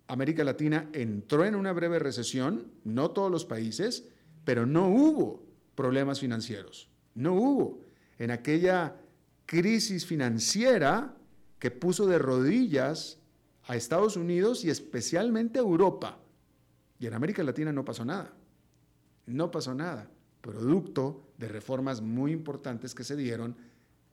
América 0.08 0.44
Latina 0.44 0.88
entró 0.92 1.44
en 1.44 1.54
una 1.54 1.72
breve 1.72 1.98
recesión, 1.98 2.72
no 2.84 3.12
todos 3.12 3.30
los 3.30 3.44
países, 3.44 4.04
pero 4.44 4.66
no 4.66 4.88
hubo 4.88 5.42
problemas 5.74 6.20
financieros, 6.20 6.88
no 7.14 7.34
hubo. 7.34 7.80
En 8.18 8.30
aquella 8.30 8.96
crisis 9.46 10.04
financiera 10.04 11.14
que 11.58 11.70
puso 11.70 12.06
de 12.06 12.18
rodillas 12.18 13.18
a 13.66 13.76
Estados 13.76 14.16
Unidos 14.16 14.64
y 14.64 14.70
especialmente 14.70 15.58
a 15.58 15.62
Europa. 15.62 16.18
Y 16.98 17.06
en 17.06 17.14
América 17.14 17.42
Latina 17.42 17.72
no 17.72 17.84
pasó 17.84 18.04
nada. 18.04 18.32
No 19.26 19.50
pasó 19.50 19.74
nada. 19.74 20.10
Producto 20.40 21.32
de 21.38 21.48
reformas 21.48 22.00
muy 22.00 22.32
importantes 22.32 22.94
que 22.94 23.04
se 23.04 23.16
dieron 23.16 23.56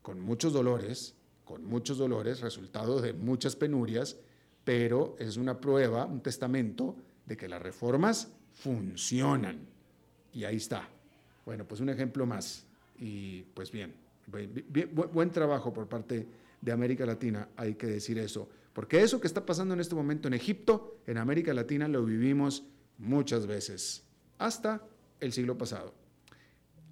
con 0.02 0.20
muchos 0.20 0.54
dolores, 0.54 1.16
con 1.44 1.66
muchos 1.66 1.98
dolores, 1.98 2.42
resultado 2.42 3.02
de 3.02 3.14
muchas 3.14 3.56
penurias, 3.56 4.18
pero 4.64 5.16
es 5.20 5.38
una 5.38 5.60
prueba, 5.60 6.06
un 6.06 6.22
testamento 6.22 6.96
de 7.26 7.36
que 7.36 7.50
las 7.50 7.62
reformas 7.62 8.32
funcionan. 8.54 9.60
Y 10.34 10.46
ahí 10.46 10.58
está. 10.58 10.88
Bueno, 11.46 11.66
pues 11.68 11.82
un 11.82 11.90
ejemplo 11.90 12.26
más. 12.26 12.66
Y 12.98 13.42
pues 13.54 13.72
bien, 13.72 13.94
buen 15.14 15.32
trabajo 15.32 15.74
por 15.74 15.88
parte 15.88 16.28
de 16.62 16.72
América 16.72 17.06
Latina, 17.06 17.50
hay 17.58 17.76
que 17.76 17.88
decir 17.88 18.18
eso. 18.20 18.48
Porque 18.74 19.02
eso 19.02 19.20
que 19.20 19.28
está 19.28 19.46
pasando 19.46 19.74
en 19.74 19.80
este 19.80 19.96
momento 19.96 20.28
en 20.28 20.34
Egipto, 20.34 21.02
en 21.08 21.18
América 21.18 21.54
Latina, 21.54 21.88
lo 21.88 22.06
vivimos 22.06 22.66
muchas 22.98 23.48
veces, 23.48 24.04
hasta 24.38 24.82
el 25.20 25.34
siglo 25.34 25.58
pasado. 25.58 25.94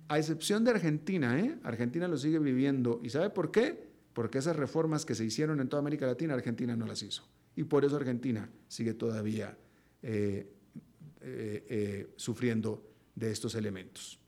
A 0.08 0.18
excepción 0.18 0.64
de 0.64 0.72
Argentina, 0.72 1.40
¿eh? 1.40 1.58
Argentina 1.64 2.08
lo 2.08 2.18
sigue 2.18 2.40
viviendo. 2.40 3.00
¿Y 3.04 3.10
sabe 3.10 3.30
por 3.30 3.52
qué? 3.52 3.90
porque 4.20 4.40
esas 4.40 4.58
reformas 4.58 5.06
que 5.06 5.16
se 5.16 5.24
hicieron 5.24 5.62
en 5.62 5.70
toda 5.70 5.80
América 5.80 6.06
Latina, 6.06 6.34
Argentina 6.34 6.76
no 6.76 6.86
las 6.86 7.04
hizo. 7.04 7.24
Y 7.56 7.64
por 7.64 7.86
eso 7.86 7.96
Argentina 7.96 8.50
sigue 8.68 8.94
todavía 8.94 9.58
eh, 10.02 10.46
eh, 11.22 11.66
eh, 11.70 12.08
sufriendo 12.18 12.84
de 13.16 13.32
estos 13.32 13.56
elementos. 13.56 14.20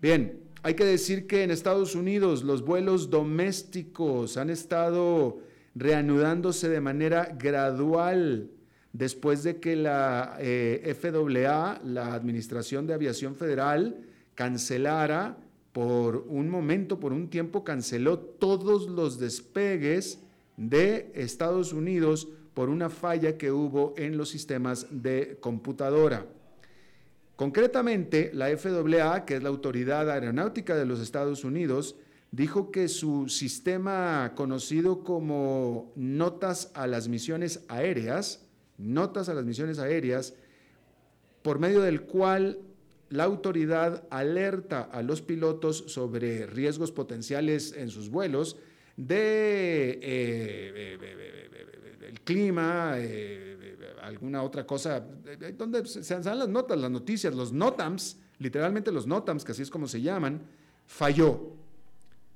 Bien, 0.00 0.40
hay 0.64 0.74
que 0.74 0.84
decir 0.84 1.28
que 1.28 1.44
en 1.44 1.52
Estados 1.52 1.94
Unidos 1.94 2.42
los 2.42 2.64
vuelos 2.64 3.10
domésticos 3.10 4.36
han 4.36 4.50
estado 4.50 5.40
reanudándose 5.74 6.68
de 6.68 6.80
manera 6.80 7.34
gradual 7.38 8.50
después 8.92 9.42
de 9.42 9.58
que 9.58 9.76
la 9.76 10.38
FAA, 10.38 11.80
la 11.84 12.14
Administración 12.14 12.86
de 12.86 12.94
Aviación 12.94 13.36
Federal, 13.36 14.04
cancelara 14.34 15.38
por 15.72 16.26
un 16.28 16.50
momento, 16.50 17.00
por 17.00 17.12
un 17.12 17.28
tiempo, 17.28 17.64
canceló 17.64 18.18
todos 18.18 18.88
los 18.88 19.18
despegues 19.18 20.20
de 20.56 21.10
Estados 21.14 21.72
Unidos 21.72 22.28
por 22.52 22.68
una 22.68 22.90
falla 22.90 23.38
que 23.38 23.50
hubo 23.50 23.94
en 23.96 24.18
los 24.18 24.28
sistemas 24.28 24.86
de 24.90 25.38
computadora. 25.40 26.26
Concretamente, 27.36 28.30
la 28.34 28.54
FAA, 28.56 29.24
que 29.24 29.36
es 29.36 29.42
la 29.42 29.48
Autoridad 29.48 30.10
Aeronáutica 30.10 30.76
de 30.76 30.84
los 30.84 31.00
Estados 31.00 31.44
Unidos, 31.44 31.96
dijo 32.32 32.72
que 32.72 32.88
su 32.88 33.28
sistema 33.28 34.32
conocido 34.34 35.04
como 35.04 35.92
notas 35.94 36.72
a 36.74 36.86
las 36.86 37.06
misiones 37.06 37.62
aéreas, 37.68 38.46
notas 38.78 39.28
a 39.28 39.34
las 39.34 39.44
misiones 39.44 39.78
aéreas, 39.78 40.34
por 41.42 41.58
medio 41.58 41.82
del 41.82 42.02
cual 42.02 42.58
la 43.10 43.24
autoridad 43.24 44.04
alerta 44.10 44.80
a 44.80 45.02
los 45.02 45.20
pilotos 45.20 45.84
sobre 45.88 46.46
riesgos 46.46 46.90
potenciales 46.90 47.74
en 47.76 47.90
sus 47.90 48.08
vuelos 48.08 48.56
de 48.96 50.00
eh, 50.02 50.98
el 52.08 52.20
clima, 52.22 52.94
eh, 52.96 53.76
alguna 54.02 54.42
otra 54.42 54.66
cosa, 54.66 55.04
donde 55.58 55.84
se 55.84 56.20
dan 56.20 56.38
las 56.38 56.48
notas, 56.48 56.78
las 56.78 56.90
noticias, 56.90 57.34
los 57.34 57.52
NOTAMs, 57.52 58.16
literalmente 58.38 58.90
los 58.90 59.06
NOTAMs, 59.06 59.44
que 59.44 59.52
así 59.52 59.60
es 59.60 59.70
como 59.70 59.86
se 59.86 60.00
llaman, 60.00 60.40
falló. 60.86 61.61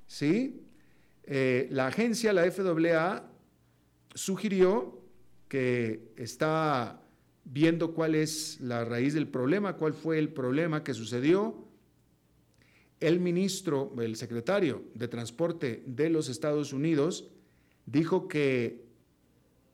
¿Sí? 0.07 0.63
Eh, 1.23 1.67
la 1.71 1.87
agencia, 1.87 2.33
la 2.33 2.49
FAA, 2.49 3.29
sugirió 4.15 5.01
que 5.47 6.11
está 6.15 7.01
viendo 7.43 7.93
cuál 7.93 8.15
es 8.15 8.59
la 8.59 8.83
raíz 8.83 9.13
del 9.13 9.27
problema, 9.27 9.77
cuál 9.77 9.93
fue 9.93 10.19
el 10.19 10.29
problema 10.29 10.83
que 10.83 10.93
sucedió. 10.93 11.67
El 12.99 13.19
ministro, 13.19 13.93
el 13.99 14.15
secretario 14.15 14.83
de 14.95 15.07
Transporte 15.07 15.83
de 15.85 16.09
los 16.09 16.29
Estados 16.29 16.73
Unidos, 16.73 17.29
dijo 17.85 18.27
que 18.27 18.85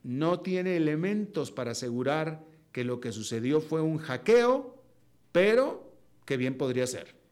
no 0.03 0.41
tiene 0.41 0.75
elementos 0.75 1.51
para 1.51 1.71
asegurar 1.71 2.43
que 2.71 2.83
lo 2.83 2.99
que 2.99 3.11
sucedió 3.11 3.61
fue 3.61 3.81
un 3.81 3.97
hackeo, 3.97 4.83
pero 5.31 5.93
que 6.25 6.37
bien 6.37 6.57
podría 6.57 6.85
ser. 6.85 7.22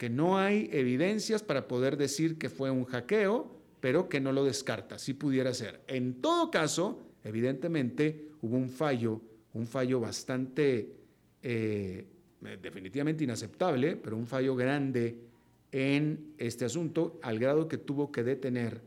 Que 0.00 0.08
no 0.08 0.38
hay 0.38 0.70
evidencias 0.72 1.42
para 1.42 1.68
poder 1.68 1.98
decir 1.98 2.38
que 2.38 2.48
fue 2.48 2.70
un 2.70 2.86
hackeo, 2.86 3.54
pero 3.80 4.08
que 4.08 4.18
no 4.18 4.32
lo 4.32 4.46
descarta, 4.46 4.98
si 4.98 5.12
pudiera 5.12 5.52
ser. 5.52 5.82
En 5.88 6.22
todo 6.22 6.50
caso, 6.50 7.02
evidentemente, 7.22 8.30
hubo 8.40 8.56
un 8.56 8.70
fallo, 8.70 9.20
un 9.52 9.66
fallo 9.66 10.00
bastante, 10.00 10.96
eh, 11.42 12.06
definitivamente 12.62 13.24
inaceptable, 13.24 13.94
pero 13.96 14.16
un 14.16 14.26
fallo 14.26 14.56
grande 14.56 15.18
en 15.70 16.32
este 16.38 16.64
asunto, 16.64 17.20
al 17.22 17.38
grado 17.38 17.68
que 17.68 17.76
tuvo 17.76 18.10
que 18.10 18.22
detener 18.22 18.80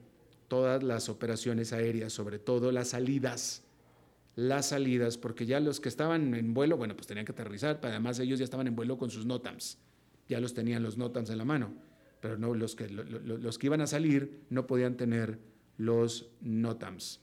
todas 0.47 0.81
las 0.81 1.09
operaciones 1.09 1.73
aéreas, 1.73 2.11
sobre 2.11 2.39
todo 2.39 2.71
las 2.71 2.87
salidas, 2.87 3.61
las 4.35 4.69
salidas, 4.69 5.19
porque 5.19 5.45
ya 5.45 5.59
los 5.59 5.79
que 5.79 5.89
estaban 5.89 6.33
en 6.33 6.55
vuelo, 6.55 6.75
bueno, 6.75 6.95
pues 6.95 7.05
tenían 7.05 7.27
que 7.27 7.33
aterrizar, 7.33 7.79
pero 7.79 7.91
además 7.91 8.17
ellos 8.17 8.39
ya 8.39 8.45
estaban 8.45 8.65
en 8.65 8.75
vuelo 8.75 8.97
con 8.97 9.11
sus 9.11 9.27
NOTAMs, 9.27 9.77
ya 10.27 10.39
los 10.39 10.53
tenían 10.53 10.83
los 10.83 10.97
NOTAMs 10.97 11.29
en 11.29 11.37
la 11.37 11.45
mano, 11.45 11.73
pero 12.19 12.37
no, 12.37 12.53
los 12.53 12.75
que, 12.75 12.89
los 12.89 13.57
que 13.57 13.67
iban 13.67 13.81
a 13.81 13.87
salir 13.87 14.41
no 14.49 14.65
podían 14.67 14.97
tener 14.97 15.39
los 15.77 16.29
NOTAMs. 16.41 17.19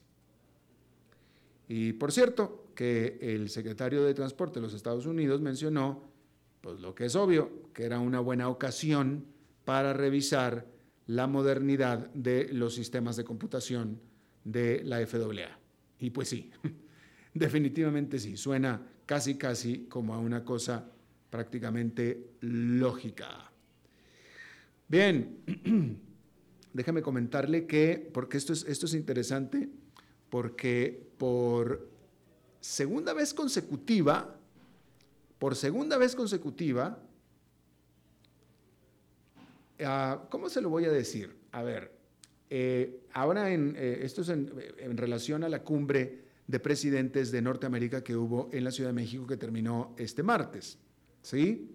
Y 1.68 1.92
por 1.94 2.12
cierto, 2.12 2.72
que 2.74 3.18
el 3.20 3.48
secretario 3.48 4.02
de 4.04 4.14
Transporte 4.14 4.58
de 4.58 4.62
los 4.62 4.74
Estados 4.74 5.06
Unidos 5.06 5.40
mencionó, 5.40 6.02
pues 6.60 6.80
lo 6.80 6.94
que 6.94 7.04
es 7.06 7.16
obvio, 7.16 7.70
que 7.72 7.84
era 7.84 8.00
una 8.00 8.20
buena 8.20 8.48
ocasión 8.48 9.24
para 9.64 9.92
revisar 9.92 10.66
la 11.06 11.26
modernidad 11.26 12.10
de 12.14 12.48
los 12.52 12.74
sistemas 12.74 13.16
de 13.16 13.24
computación 13.24 14.00
de 14.44 14.82
la 14.84 15.04
FAA. 15.06 15.58
Y 15.98 16.10
pues 16.10 16.28
sí, 16.28 16.50
definitivamente 17.34 18.18
sí, 18.18 18.36
suena 18.36 18.86
casi 19.06 19.36
casi 19.36 19.86
como 19.86 20.14
a 20.14 20.18
una 20.18 20.44
cosa 20.44 20.90
prácticamente 21.30 22.32
lógica. 22.40 23.50
Bien, 24.88 25.38
déjame 26.72 27.02
comentarle 27.02 27.66
que, 27.66 28.10
porque 28.12 28.36
esto 28.36 28.52
es, 28.52 28.64
esto 28.64 28.86
es 28.86 28.94
interesante, 28.94 29.68
porque 30.28 31.10
por 31.16 31.88
segunda 32.60 33.12
vez 33.12 33.32
consecutiva, 33.32 34.36
por 35.38 35.56
segunda 35.56 35.96
vez 35.96 36.14
consecutiva, 36.14 36.98
ah, 39.84 40.26
¿cómo 40.28 40.48
se 40.48 40.60
lo 40.60 40.68
voy 40.68 40.84
a 40.84 40.92
decir? 40.92 41.34
A 41.52 41.62
ver, 41.62 41.92
eh, 42.50 43.04
ahora 43.12 43.52
en, 43.52 43.74
eh, 43.76 44.00
esto 44.02 44.22
es 44.22 44.28
en, 44.28 44.96
relación 44.96 45.44
a 45.44 45.48
la 45.48 45.62
cumbre 45.62 46.24
de 46.48 46.58
presidentes 46.58 47.30
de 47.30 47.42
Norteamérica 47.42 48.02
que 48.02 48.16
hubo 48.16 48.50
en 48.52 48.64
la 48.64 48.72
Ciudad 48.72 48.90
de 48.90 48.94
México 48.94 49.24
que 49.24 49.36
terminó 49.36 49.94
este 49.96 50.24
martes, 50.24 50.78
¿sí? 51.22 51.70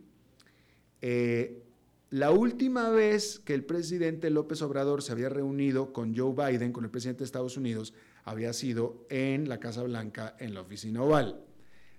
Eh, 1.02 1.64
la 2.12 2.32
última 2.32 2.90
vez 2.90 3.40
que 3.40 3.54
el 3.54 3.66
presidente 3.66 4.30
López 4.30 4.62
Obrador 4.62 5.02
se 5.02 5.12
había 5.12 5.30
reunido 5.30 5.92
con 5.92 6.16
Joe 6.16 6.34
Biden, 6.34 6.72
con 6.72 6.86
el 6.86 6.92
presidente 6.92 7.20
de 7.20 7.26
Estados 7.26 7.58
Unidos, 7.58 7.94
había 8.24 8.54
sido 8.54 9.06
en 9.10 9.50
la 9.50 9.60
Casa 9.60 9.84
Blanca, 9.84 10.36
en 10.40 10.54
la 10.54 10.62
oficina 10.62 11.04
oval. 11.04 11.42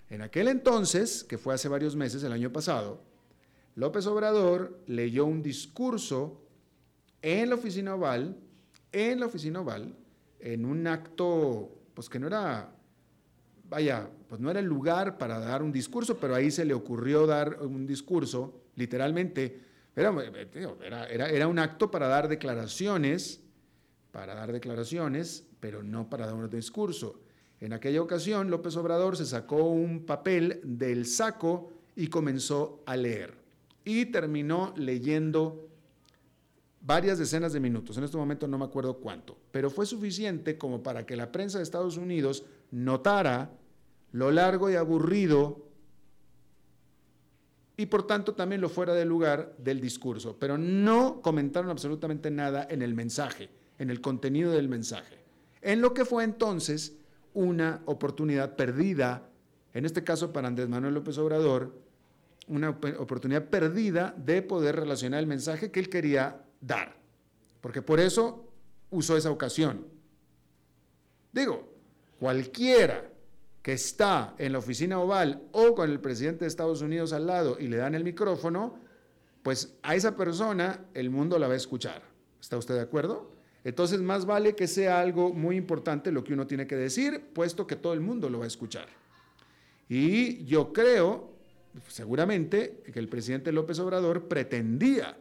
En 0.08 0.22
aquel 0.22 0.48
entonces, 0.48 1.24
que 1.24 1.38
fue 1.38 1.54
hace 1.54 1.68
varios 1.68 1.96
meses, 1.96 2.22
el 2.22 2.32
año 2.32 2.52
pasado, 2.52 3.02
López 3.74 4.06
Obrador 4.06 4.80
leyó 4.86 5.26
un 5.26 5.42
discurso 5.42 6.40
en 7.22 7.50
la 7.50 7.56
oficina 7.56 7.94
oval, 7.94 8.36
en 8.92 9.20
la 9.20 9.26
oficina 9.26 9.60
oval, 9.60 9.96
en 10.40 10.64
un 10.64 10.86
acto, 10.86 11.76
pues 11.92 12.08
que 12.08 12.18
no 12.18 12.28
era, 12.28 12.75
vaya, 13.68 14.08
pues 14.28 14.40
no 14.40 14.50
era 14.50 14.60
el 14.60 14.66
lugar 14.66 15.18
para 15.18 15.38
dar 15.38 15.62
un 15.62 15.72
discurso, 15.72 16.18
pero 16.18 16.34
ahí 16.34 16.50
se 16.50 16.64
le 16.64 16.74
ocurrió 16.74 17.26
dar 17.26 17.58
un 17.62 17.86
discurso, 17.86 18.62
literalmente, 18.74 19.60
era, 19.94 20.12
era, 21.08 21.28
era 21.30 21.48
un 21.48 21.58
acto 21.58 21.90
para 21.90 22.06
dar 22.08 22.28
declaraciones, 22.28 23.40
para 24.12 24.34
dar 24.34 24.52
declaraciones 24.52 25.46
pero 25.60 25.82
no 25.82 26.08
para 26.08 26.26
dar 26.26 26.34
un 26.34 26.48
discurso. 26.48 27.20
En 27.60 27.72
aquella 27.72 28.02
ocasión, 28.02 28.50
López 28.50 28.76
Obrador 28.76 29.16
se 29.16 29.26
sacó 29.26 29.64
un 29.64 30.04
papel 30.06 30.60
del 30.62 31.06
saco 31.06 31.72
y 31.94 32.08
comenzó 32.08 32.82
a 32.86 32.96
leer. 32.96 33.34
Y 33.84 34.06
terminó 34.06 34.74
leyendo 34.76 35.68
varias 36.80 37.18
decenas 37.18 37.52
de 37.52 37.60
minutos. 37.60 37.96
En 37.96 38.04
este 38.04 38.16
momento 38.16 38.46
no 38.46 38.58
me 38.58 38.64
acuerdo 38.64 38.98
cuánto, 38.98 39.36
pero 39.50 39.70
fue 39.70 39.86
suficiente 39.86 40.58
como 40.58 40.82
para 40.82 41.06
que 41.06 41.16
la 41.16 41.32
prensa 41.32 41.58
de 41.58 41.64
Estados 41.64 41.96
Unidos 41.96 42.44
notara 42.70 43.50
lo 44.12 44.30
largo 44.30 44.70
y 44.70 44.74
aburrido 44.74 45.66
y 47.76 47.86
por 47.86 48.06
tanto 48.06 48.34
también 48.34 48.60
lo 48.60 48.68
fuera 48.68 48.94
de 48.94 49.04
lugar 49.04 49.54
del 49.58 49.80
discurso, 49.80 50.38
pero 50.38 50.56
no 50.56 51.20
comentaron 51.20 51.70
absolutamente 51.70 52.30
nada 52.30 52.66
en 52.70 52.80
el 52.80 52.94
mensaje, 52.94 53.50
en 53.78 53.90
el 53.90 54.00
contenido 54.00 54.52
del 54.52 54.68
mensaje. 54.68 55.18
En 55.60 55.82
lo 55.82 55.92
que 55.92 56.04
fue 56.04 56.24
entonces 56.24 56.96
una 57.34 57.82
oportunidad 57.84 58.56
perdida, 58.56 59.28
en 59.74 59.84
este 59.84 60.02
caso 60.02 60.32
para 60.32 60.48
Andrés 60.48 60.68
Manuel 60.68 60.94
López 60.94 61.18
Obrador, 61.18 61.78
una 62.48 62.70
oportunidad 62.70 63.44
perdida 63.50 64.14
de 64.16 64.40
poder 64.40 64.76
relacionar 64.76 65.20
el 65.20 65.26
mensaje 65.26 65.70
que 65.70 65.80
él 65.80 65.90
quería 65.90 66.44
dar, 66.60 66.96
porque 67.60 67.82
por 67.82 68.00
eso 68.00 68.48
usó 68.90 69.16
esa 69.16 69.30
ocasión. 69.30 69.86
Digo, 71.32 71.75
cualquiera 72.18 73.10
que 73.62 73.72
está 73.72 74.34
en 74.38 74.52
la 74.52 74.58
oficina 74.58 75.00
oval 75.00 75.42
o 75.52 75.74
con 75.74 75.90
el 75.90 76.00
presidente 76.00 76.44
de 76.44 76.48
Estados 76.48 76.82
Unidos 76.82 77.12
al 77.12 77.26
lado 77.26 77.56
y 77.58 77.66
le 77.66 77.78
dan 77.78 77.94
el 77.94 78.04
micrófono, 78.04 78.78
pues 79.42 79.76
a 79.82 79.94
esa 79.94 80.16
persona 80.16 80.84
el 80.94 81.10
mundo 81.10 81.38
la 81.38 81.48
va 81.48 81.54
a 81.54 81.56
escuchar. 81.56 82.02
¿Está 82.40 82.56
usted 82.56 82.74
de 82.74 82.82
acuerdo? 82.82 83.32
Entonces, 83.64 84.00
más 84.00 84.24
vale 84.24 84.54
que 84.54 84.68
sea 84.68 85.00
algo 85.00 85.32
muy 85.32 85.56
importante 85.56 86.12
lo 86.12 86.22
que 86.22 86.32
uno 86.32 86.46
tiene 86.46 86.68
que 86.68 86.76
decir, 86.76 87.30
puesto 87.32 87.66
que 87.66 87.74
todo 87.74 87.92
el 87.94 88.00
mundo 88.00 88.30
lo 88.30 88.38
va 88.38 88.44
a 88.44 88.48
escuchar. 88.48 88.86
Y 89.88 90.44
yo 90.44 90.72
creo, 90.72 91.32
seguramente, 91.88 92.82
que 92.92 93.00
el 93.00 93.08
presidente 93.08 93.50
López 93.50 93.80
Obrador 93.80 94.28
pretendía 94.28 95.18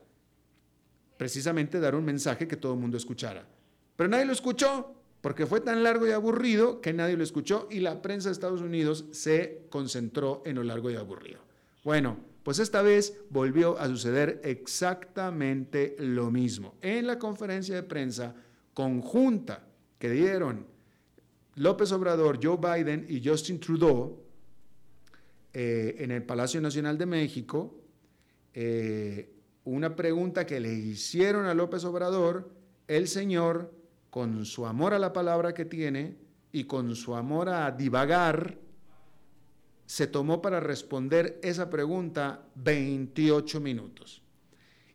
precisamente 1.18 1.80
dar 1.80 1.96
un 1.96 2.06
mensaje 2.06 2.48
que 2.48 2.58
todo 2.58 2.74
el 2.74 2.80
mundo 2.80 2.98
escuchara. 2.98 3.48
Pero 3.96 4.10
nadie 4.10 4.26
lo 4.26 4.34
escuchó 4.34 4.95
porque 5.26 5.48
fue 5.48 5.60
tan 5.60 5.82
largo 5.82 6.06
y 6.06 6.12
aburrido 6.12 6.82
que 6.82 6.94
nadie 6.94 7.18
lo 7.18 7.24
escuchó 7.24 7.68
y 7.72 7.80
la 7.80 8.04
prensa 8.04 8.30
de 8.30 8.34
Estados 8.34 8.62
Unidos 8.62 9.06
se 9.10 9.66
concentró 9.72 10.44
en 10.46 10.54
lo 10.54 10.64
largo 10.64 10.92
y 10.92 10.96
aburrido. 10.98 11.40
Bueno, 11.84 12.20
pues 12.44 12.60
esta 12.60 12.84
vez 12.84 13.18
volvió 13.32 13.80
a 13.80 13.88
suceder 13.88 14.40
exactamente 14.44 15.96
lo 15.98 16.30
mismo. 16.30 16.76
En 16.80 17.08
la 17.08 17.18
conferencia 17.18 17.74
de 17.74 17.82
prensa 17.82 18.36
conjunta 18.76 19.66
que 19.98 20.12
dieron 20.12 20.68
López 21.56 21.92
Obrador, 21.92 22.40
Joe 22.40 22.58
Biden 22.58 23.08
y 23.10 23.28
Justin 23.28 23.60
Trudeau 23.60 24.20
eh, 25.54 25.96
en 26.02 26.12
el 26.12 26.22
Palacio 26.22 26.62
Nacional 26.62 27.00
de 27.00 27.06
México, 27.08 27.74
eh, 28.54 29.34
una 29.64 29.96
pregunta 29.96 30.46
que 30.46 30.60
le 30.60 30.72
hicieron 30.72 31.48
a 31.48 31.56
López 31.56 31.84
Obrador, 31.84 32.52
el 32.88 33.08
señor 33.08 33.75
con 34.16 34.46
su 34.46 34.66
amor 34.66 34.94
a 34.94 34.98
la 34.98 35.12
palabra 35.12 35.54
que 35.54 35.66
tiene 35.66 36.16
y 36.54 36.64
con 36.64 36.96
su 36.96 37.16
amor 37.16 37.50
a 37.50 37.70
divagar, 37.70 38.58
se 39.86 40.08
tomó 40.08 40.42
para 40.42 40.62
responder 40.62 41.38
esa 41.44 41.70
pregunta 41.70 42.48
28 42.56 43.60
minutos. 43.60 44.22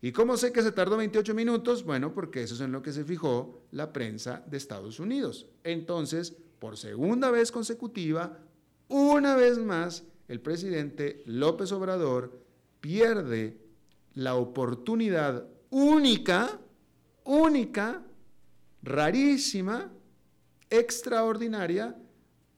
¿Y 0.00 0.10
cómo 0.12 0.38
sé 0.38 0.52
que 0.52 0.62
se 0.62 0.72
tardó 0.72 0.96
28 0.96 1.34
minutos? 1.34 1.84
Bueno, 1.84 2.14
porque 2.14 2.42
eso 2.42 2.54
es 2.54 2.62
en 2.62 2.72
lo 2.72 2.80
que 2.80 2.94
se 2.94 3.04
fijó 3.04 3.66
la 3.72 3.92
prensa 3.92 4.42
de 4.46 4.56
Estados 4.56 4.98
Unidos. 4.98 5.48
Entonces, 5.64 6.34
por 6.58 6.78
segunda 6.78 7.30
vez 7.30 7.52
consecutiva, 7.52 8.38
una 8.88 9.36
vez 9.36 9.58
más, 9.58 10.02
el 10.28 10.40
presidente 10.40 11.22
López 11.26 11.72
Obrador 11.72 12.42
pierde 12.80 13.58
la 14.14 14.36
oportunidad 14.36 15.46
única, 15.68 16.58
única, 17.24 18.02
rarísima, 18.82 19.90
extraordinaria 20.68 21.96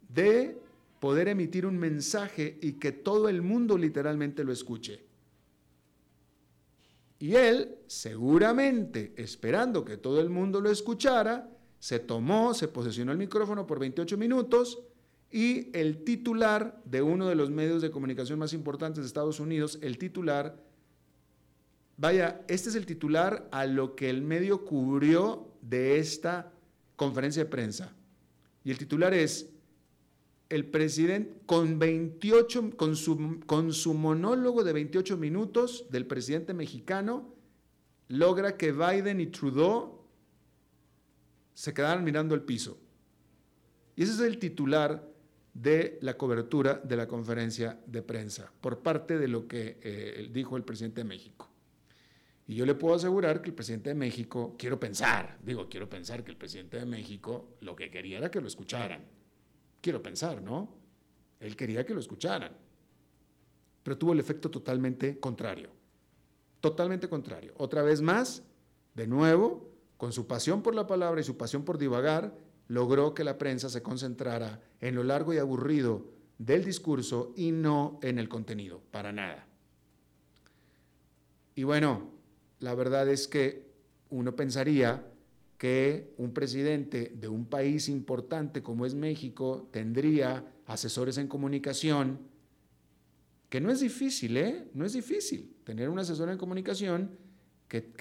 de 0.08 0.58
poder 1.00 1.28
emitir 1.28 1.66
un 1.66 1.78
mensaje 1.78 2.58
y 2.62 2.74
que 2.74 2.92
todo 2.92 3.28
el 3.28 3.42
mundo 3.42 3.76
literalmente 3.76 4.44
lo 4.44 4.52
escuche. 4.52 5.04
Y 7.18 7.34
él, 7.36 7.76
seguramente, 7.86 9.12
esperando 9.16 9.84
que 9.84 9.96
todo 9.96 10.20
el 10.20 10.28
mundo 10.28 10.60
lo 10.60 10.70
escuchara, 10.70 11.48
se 11.78 11.98
tomó, 11.98 12.52
se 12.54 12.68
posesionó 12.68 13.12
el 13.12 13.18
micrófono 13.18 13.66
por 13.66 13.78
28 13.78 14.16
minutos 14.18 14.80
y 15.30 15.76
el 15.76 16.04
titular 16.04 16.80
de 16.84 17.00
uno 17.00 17.28
de 17.28 17.34
los 17.34 17.50
medios 17.50 17.80
de 17.80 17.90
comunicación 17.90 18.38
más 18.38 18.52
importantes 18.52 19.02
de 19.02 19.06
Estados 19.06 19.40
Unidos, 19.40 19.78
el 19.82 19.98
titular, 19.98 20.62
vaya, 21.96 22.44
este 22.48 22.68
es 22.68 22.74
el 22.74 22.86
titular 22.86 23.48
a 23.50 23.66
lo 23.66 23.96
que 23.96 24.10
el 24.10 24.22
medio 24.22 24.64
cubrió 24.64 25.51
de 25.62 25.98
esta 25.98 26.52
conferencia 26.96 27.44
de 27.44 27.50
prensa. 27.50 27.94
Y 28.64 28.70
el 28.70 28.78
titular 28.78 29.14
es, 29.14 29.48
el 30.50 30.66
presidente, 30.66 31.40
con 31.46 31.78
28, 31.78 32.76
con 32.76 32.94
su, 32.94 33.40
con 33.46 33.72
su 33.72 33.94
monólogo 33.94 34.62
de 34.62 34.74
28 34.74 35.16
minutos 35.16 35.86
del 35.90 36.06
presidente 36.06 36.52
mexicano, 36.52 37.34
logra 38.08 38.58
que 38.58 38.72
Biden 38.72 39.20
y 39.20 39.28
Trudeau 39.28 40.02
se 41.54 41.72
quedaran 41.72 42.04
mirando 42.04 42.34
el 42.34 42.42
piso. 42.42 42.78
Y 43.96 44.02
ese 44.02 44.12
es 44.12 44.20
el 44.20 44.38
titular 44.38 45.08
de 45.54 45.98
la 46.02 46.16
cobertura 46.16 46.80
de 46.82 46.96
la 46.96 47.06
conferencia 47.06 47.78
de 47.86 48.02
prensa 48.02 48.50
por 48.60 48.80
parte 48.80 49.18
de 49.18 49.28
lo 49.28 49.46
que 49.46 49.78
eh, 49.82 50.28
dijo 50.32 50.56
el 50.56 50.64
presidente 50.64 51.02
de 51.02 51.04
México. 51.04 51.51
Y 52.52 52.54
yo 52.54 52.66
le 52.66 52.74
puedo 52.74 52.94
asegurar 52.94 53.40
que 53.40 53.48
el 53.48 53.54
presidente 53.54 53.88
de 53.88 53.94
México, 53.94 54.56
quiero 54.58 54.78
pensar, 54.78 55.38
digo, 55.42 55.70
quiero 55.70 55.88
pensar 55.88 56.22
que 56.22 56.32
el 56.32 56.36
presidente 56.36 56.78
de 56.78 56.84
México 56.84 57.56
lo 57.60 57.74
que 57.74 57.90
quería 57.90 58.18
era 58.18 58.30
que 58.30 58.42
lo 58.42 58.46
escucharan. 58.46 59.06
Quiero 59.80 60.02
pensar, 60.02 60.42
¿no? 60.42 60.68
Él 61.40 61.56
quería 61.56 61.86
que 61.86 61.94
lo 61.94 62.00
escucharan. 62.00 62.52
Pero 63.82 63.96
tuvo 63.96 64.12
el 64.12 64.20
efecto 64.20 64.50
totalmente 64.50 65.18
contrario. 65.18 65.70
Totalmente 66.60 67.08
contrario. 67.08 67.54
Otra 67.56 67.80
vez 67.80 68.02
más, 68.02 68.42
de 68.92 69.06
nuevo, 69.06 69.72
con 69.96 70.12
su 70.12 70.26
pasión 70.26 70.60
por 70.60 70.74
la 70.74 70.86
palabra 70.86 71.22
y 71.22 71.24
su 71.24 71.38
pasión 71.38 71.64
por 71.64 71.78
divagar, 71.78 72.36
logró 72.68 73.14
que 73.14 73.24
la 73.24 73.38
prensa 73.38 73.70
se 73.70 73.82
concentrara 73.82 74.60
en 74.82 74.94
lo 74.94 75.04
largo 75.04 75.32
y 75.32 75.38
aburrido 75.38 76.04
del 76.36 76.66
discurso 76.66 77.32
y 77.34 77.50
no 77.50 77.98
en 78.02 78.18
el 78.18 78.28
contenido, 78.28 78.82
para 78.90 79.10
nada. 79.10 79.46
Y 81.54 81.62
bueno, 81.62 82.20
la 82.62 82.74
verdad 82.74 83.08
es 83.08 83.28
que 83.28 83.66
uno 84.10 84.34
pensaría 84.36 85.06
que 85.58 86.12
un 86.18 86.32
presidente 86.32 87.12
de 87.14 87.28
un 87.28 87.46
país 87.46 87.88
importante 87.88 88.62
como 88.62 88.86
es 88.86 88.94
México 88.94 89.68
tendría 89.70 90.44
asesores 90.66 91.18
en 91.18 91.28
comunicación, 91.28 92.18
que 93.48 93.60
no 93.60 93.70
es 93.70 93.80
difícil, 93.80 94.36
¿eh? 94.36 94.68
No 94.74 94.84
es 94.84 94.94
difícil 94.94 95.54
tener 95.64 95.88
un 95.88 95.98
asesor 95.98 96.30
en 96.30 96.38
comunicación 96.38 97.10
que, 97.68 97.92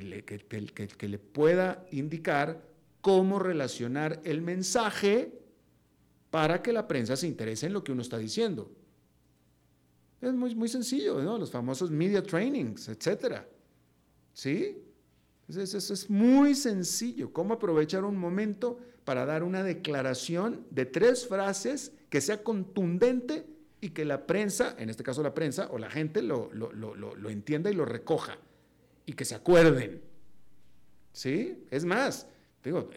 le, 0.00 0.24
que 0.24 1.08
le 1.08 1.18
pueda 1.18 1.86
indicar 1.90 2.62
cómo 3.00 3.38
relacionar 3.38 4.20
el 4.24 4.42
mensaje 4.42 5.40
para 6.30 6.62
que 6.62 6.72
la 6.72 6.86
prensa 6.86 7.16
se 7.16 7.26
interese 7.26 7.66
en 7.66 7.72
lo 7.72 7.82
que 7.82 7.92
uno 7.92 8.02
está 8.02 8.18
diciendo. 8.18 8.70
Es 10.20 10.32
muy, 10.32 10.54
muy 10.54 10.68
sencillo, 10.68 11.22
¿no? 11.22 11.38
Los 11.38 11.50
famosos 11.50 11.90
media 11.90 12.22
trainings, 12.22 12.88
etcétera. 12.88 13.48
¿Sí? 14.32 14.82
Eso 15.48 15.94
es 15.94 16.10
muy 16.10 16.54
sencillo. 16.54 17.32
¿Cómo 17.32 17.54
aprovechar 17.54 18.04
un 18.04 18.16
momento 18.16 18.78
para 19.04 19.26
dar 19.26 19.42
una 19.42 19.64
declaración 19.64 20.64
de 20.70 20.86
tres 20.86 21.26
frases 21.26 21.92
que 22.08 22.20
sea 22.20 22.42
contundente 22.42 23.46
y 23.80 23.90
que 23.90 24.04
la 24.04 24.26
prensa, 24.26 24.76
en 24.78 24.90
este 24.90 25.02
caso 25.02 25.22
la 25.22 25.34
prensa 25.34 25.68
o 25.70 25.78
la 25.78 25.90
gente, 25.90 26.22
lo, 26.22 26.52
lo, 26.52 27.30
entienda 27.30 27.70
y 27.70 27.74
lo 27.74 27.84
recoja 27.84 28.38
y 29.06 29.14
que 29.14 29.24
se 29.24 29.34
acuerden? 29.34 30.00
¿Sí? 31.12 31.64
Es 31.70 31.84
más, 31.84 32.28
digo, 32.62 32.90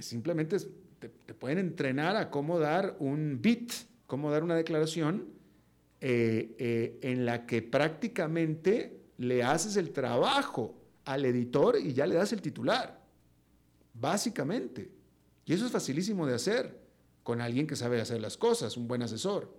simplemente 0.00 0.58
te, 0.98 1.08
pueden 1.34 1.58
entrenar 1.58 2.16
a 2.16 2.30
cómo 2.30 2.58
dar 2.58 2.96
un 2.98 3.40
beat, 3.40 3.70
cómo 4.06 4.30
dar 4.30 4.42
una 4.42 4.56
declaración 4.56 5.28
eh, 6.00 6.54
eh, 6.58 6.98
en 7.02 7.24
la 7.24 7.46
que 7.46 7.62
prácticamente 7.62 9.03
le 9.18 9.42
haces 9.42 9.76
el 9.76 9.90
trabajo 9.92 10.74
al 11.04 11.24
editor 11.24 11.78
y 11.78 11.92
ya 11.92 12.06
le 12.06 12.14
das 12.14 12.32
el 12.32 12.42
titular, 12.42 13.00
básicamente. 13.92 14.90
Y 15.44 15.52
eso 15.52 15.66
es 15.66 15.72
facilísimo 15.72 16.26
de 16.26 16.34
hacer 16.34 16.80
con 17.22 17.40
alguien 17.40 17.66
que 17.66 17.76
sabe 17.76 18.00
hacer 18.00 18.20
las 18.20 18.36
cosas, 18.36 18.76
un 18.76 18.88
buen 18.88 19.02
asesor. 19.02 19.52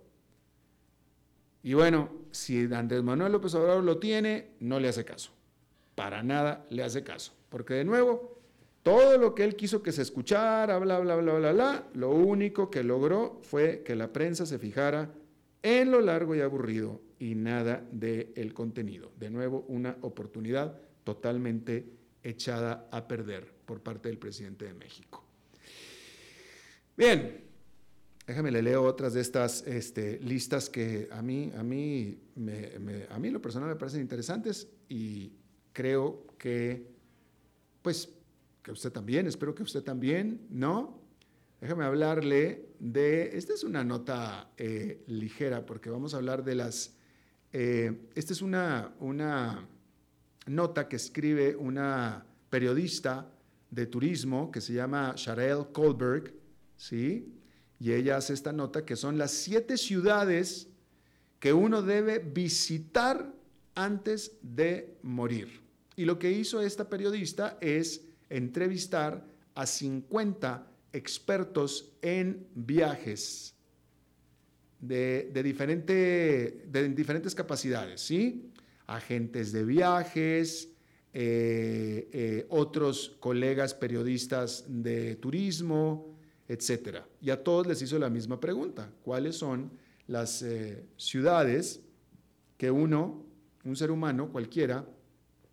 Y 1.62 1.74
bueno, 1.74 2.10
si 2.30 2.72
Andrés 2.72 3.02
Manuel 3.02 3.32
López 3.32 3.54
Obrador 3.54 3.82
lo 3.82 3.98
tiene, 3.98 4.52
no 4.60 4.78
le 4.78 4.88
hace 4.88 5.04
caso. 5.04 5.32
Para 5.94 6.22
nada 6.22 6.64
le 6.70 6.84
hace 6.84 7.02
caso. 7.02 7.32
Porque 7.48 7.74
de 7.74 7.84
nuevo, 7.84 8.40
todo 8.82 9.18
lo 9.18 9.34
que 9.34 9.42
él 9.42 9.56
quiso 9.56 9.82
que 9.82 9.90
se 9.90 10.02
escuchara, 10.02 10.78
bla, 10.78 11.00
bla, 11.00 11.16
bla, 11.16 11.34
bla, 11.34 11.52
bla, 11.52 11.88
lo 11.94 12.10
único 12.10 12.70
que 12.70 12.84
logró 12.84 13.40
fue 13.42 13.82
que 13.84 13.96
la 13.96 14.12
prensa 14.12 14.46
se 14.46 14.60
fijara 14.60 15.10
en 15.62 15.90
lo 15.90 16.00
largo 16.00 16.34
y 16.34 16.40
aburrido 16.40 17.00
y 17.18 17.34
nada 17.34 17.86
del 17.90 18.32
el 18.36 18.54
contenido. 18.54 19.12
De 19.18 19.30
nuevo, 19.30 19.64
una 19.68 19.96
oportunidad 20.02 20.78
totalmente 21.04 21.86
echada 22.22 22.88
a 22.90 23.06
perder 23.06 23.52
por 23.64 23.80
parte 23.80 24.08
del 24.08 24.18
presidente 24.18 24.64
de 24.64 24.74
México. 24.74 25.24
Bien, 26.96 27.44
déjame 28.26 28.50
le 28.50 28.62
leo 28.62 28.82
otras 28.82 29.14
de 29.14 29.20
estas 29.20 29.66
este, 29.66 30.18
listas 30.20 30.68
que 30.68 31.08
a 31.10 31.22
mí, 31.22 31.52
a, 31.56 31.62
mí 31.62 32.18
a 33.10 33.18
mí 33.18 33.30
lo 33.30 33.40
personal 33.40 33.68
me 33.68 33.76
parecen 33.76 34.00
interesantes 34.00 34.68
y 34.88 35.32
creo 35.72 36.26
que, 36.38 36.90
pues, 37.82 38.08
que 38.62 38.72
usted 38.72 38.90
también, 38.90 39.26
espero 39.26 39.54
que 39.54 39.62
usted 39.62 39.82
también, 39.82 40.46
¿no? 40.50 41.05
Déjame 41.60 41.84
hablarle 41.84 42.68
de, 42.78 43.36
esta 43.36 43.54
es 43.54 43.64
una 43.64 43.82
nota 43.82 44.50
eh, 44.58 45.02
ligera 45.06 45.64
porque 45.64 45.88
vamos 45.88 46.12
a 46.12 46.18
hablar 46.18 46.44
de 46.44 46.54
las, 46.54 46.94
eh, 47.52 48.08
esta 48.14 48.34
es 48.34 48.42
una, 48.42 48.94
una 49.00 49.66
nota 50.46 50.86
que 50.86 50.96
escribe 50.96 51.56
una 51.56 52.26
periodista 52.50 53.32
de 53.70 53.86
turismo 53.86 54.50
que 54.50 54.60
se 54.60 54.74
llama 54.74 55.14
Sharelle 55.16 55.66
Kohlberg, 55.72 56.34
¿sí? 56.76 57.32
Y 57.80 57.92
ella 57.92 58.18
hace 58.18 58.34
esta 58.34 58.52
nota 58.52 58.84
que 58.84 58.96
son 58.96 59.16
las 59.16 59.30
siete 59.30 59.78
ciudades 59.78 60.68
que 61.40 61.52
uno 61.54 61.82
debe 61.82 62.18
visitar 62.18 63.34
antes 63.74 64.32
de 64.42 64.98
morir. 65.02 65.62
Y 65.96 66.04
lo 66.04 66.18
que 66.18 66.30
hizo 66.30 66.60
esta 66.60 66.88
periodista 66.88 67.56
es 67.60 68.02
entrevistar 68.28 69.26
a 69.54 69.66
50 69.66 70.66
expertos 70.92 71.92
en 72.02 72.46
viajes 72.54 73.54
de, 74.80 75.30
de, 75.32 76.64
de 76.68 76.88
diferentes 76.88 77.34
capacidades, 77.34 78.00
¿sí? 78.00 78.52
agentes 78.86 79.52
de 79.52 79.64
viajes, 79.64 80.70
eh, 81.12 82.08
eh, 82.12 82.46
otros 82.50 83.16
colegas 83.20 83.74
periodistas 83.74 84.64
de 84.68 85.16
turismo, 85.16 86.14
etc. 86.48 86.98
Y 87.20 87.30
a 87.30 87.42
todos 87.42 87.66
les 87.66 87.80
hizo 87.82 87.98
la 87.98 88.10
misma 88.10 88.38
pregunta, 88.38 88.92
¿cuáles 89.02 89.36
son 89.36 89.70
las 90.06 90.42
eh, 90.42 90.84
ciudades 90.96 91.80
que 92.56 92.70
uno, 92.70 93.24
un 93.64 93.76
ser 93.76 93.90
humano 93.90 94.30
cualquiera, 94.30 94.86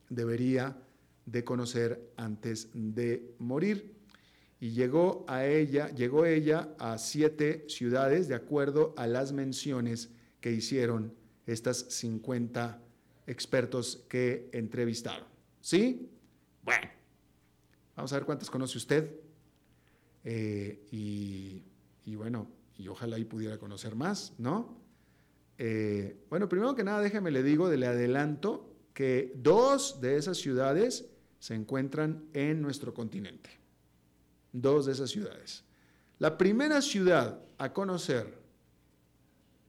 debería 0.10 0.78
de 1.26 1.44
conocer 1.44 2.12
antes 2.18 2.70
de 2.74 3.34
morir? 3.40 3.93
Y 4.64 4.72
llegó 4.72 5.26
a 5.28 5.46
ella, 5.46 5.90
llegó 5.90 6.26
ella 6.26 6.74
a 6.80 6.98
siete 6.98 7.66
ciudades 7.68 8.30
de 8.30 8.36
acuerdo 8.36 8.94
a 8.96 9.08
las 9.08 9.34
menciones 9.34 10.10
que 10.40 10.54
hicieron 10.54 11.14
estas 11.46 11.80
50 11.90 12.82
expertos 13.28 14.06
que 14.08 14.50
entrevistaron. 14.54 15.28
¿Sí? 15.60 16.10
Bueno, 16.64 16.88
vamos 17.94 18.14
a 18.14 18.16
ver 18.16 18.26
cuántas 18.26 18.50
conoce 18.50 18.78
usted. 18.78 19.14
Eh, 20.24 20.88
y, 20.92 22.16
bueno, 22.16 22.48
y 22.78 22.88
ojalá 22.88 23.20
y 23.20 23.26
pudiera 23.26 23.58
conocer 23.58 23.98
más, 23.98 24.32
¿no? 24.38 24.78
Eh, 25.58 26.24
bueno, 26.30 26.48
primero 26.48 26.74
que 26.74 26.86
nada, 26.86 27.02
déjeme 27.02 27.32
le 27.32 27.44
digo, 27.44 27.70
le 27.70 27.86
adelanto 27.86 28.74
que 28.94 29.34
dos 29.36 30.00
de 30.00 30.16
esas 30.16 30.38
ciudades 30.38 31.10
se 31.40 31.54
encuentran 31.54 32.24
en 32.32 32.62
nuestro 32.62 32.94
continente. 32.94 33.63
Dos 34.54 34.86
de 34.86 34.94
esas 34.94 35.10
ciudades. 35.10 35.66
La 36.20 36.38
primera 36.38 36.82
ciudad 36.82 37.44
a 37.58 37.74
conocer 37.74 38.42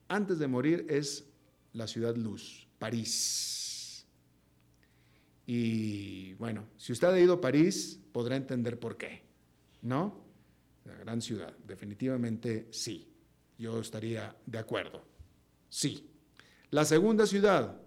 antes 0.07 0.39
de 0.39 0.47
morir 0.47 0.87
es 0.89 1.25
la 1.73 1.89
ciudad 1.89 2.15
luz, 2.15 2.69
París. 2.79 4.07
Y 5.47 6.35
bueno, 6.35 6.69
si 6.77 6.93
usted 6.93 7.09
ha 7.09 7.19
ido 7.19 7.35
a 7.35 7.41
París, 7.41 8.01
podrá 8.13 8.37
entender 8.37 8.79
por 8.79 8.97
qué, 8.97 9.23
¿no? 9.83 10.23
La 10.85 10.95
gran 10.95 11.21
ciudad, 11.21 11.57
definitivamente 11.67 12.69
sí. 12.71 13.11
Yo 13.59 13.81
estaría 13.81 14.37
de 14.47 14.59
acuerdo. 14.59 15.03
Sí. 15.69 16.11
La 16.71 16.85
segunda 16.85 17.27
ciudad 17.27 17.81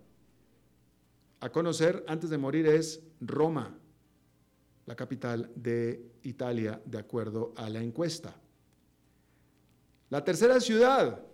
a 1.39 1.49
conocer 1.51 2.03
antes 2.07 2.29
de 2.29 2.37
morir 2.37 2.65
es 2.65 3.01
Roma, 3.21 3.77
la 4.87 4.95
capital 4.95 5.51
de 5.55 6.13
Italia, 6.23 6.81
de 6.83 6.97
acuerdo 6.97 7.53
a 7.55 7.69
la 7.69 7.81
encuesta. 7.81 8.35
La 10.09 10.23
tercera 10.23 10.59
ciudad 10.59 11.27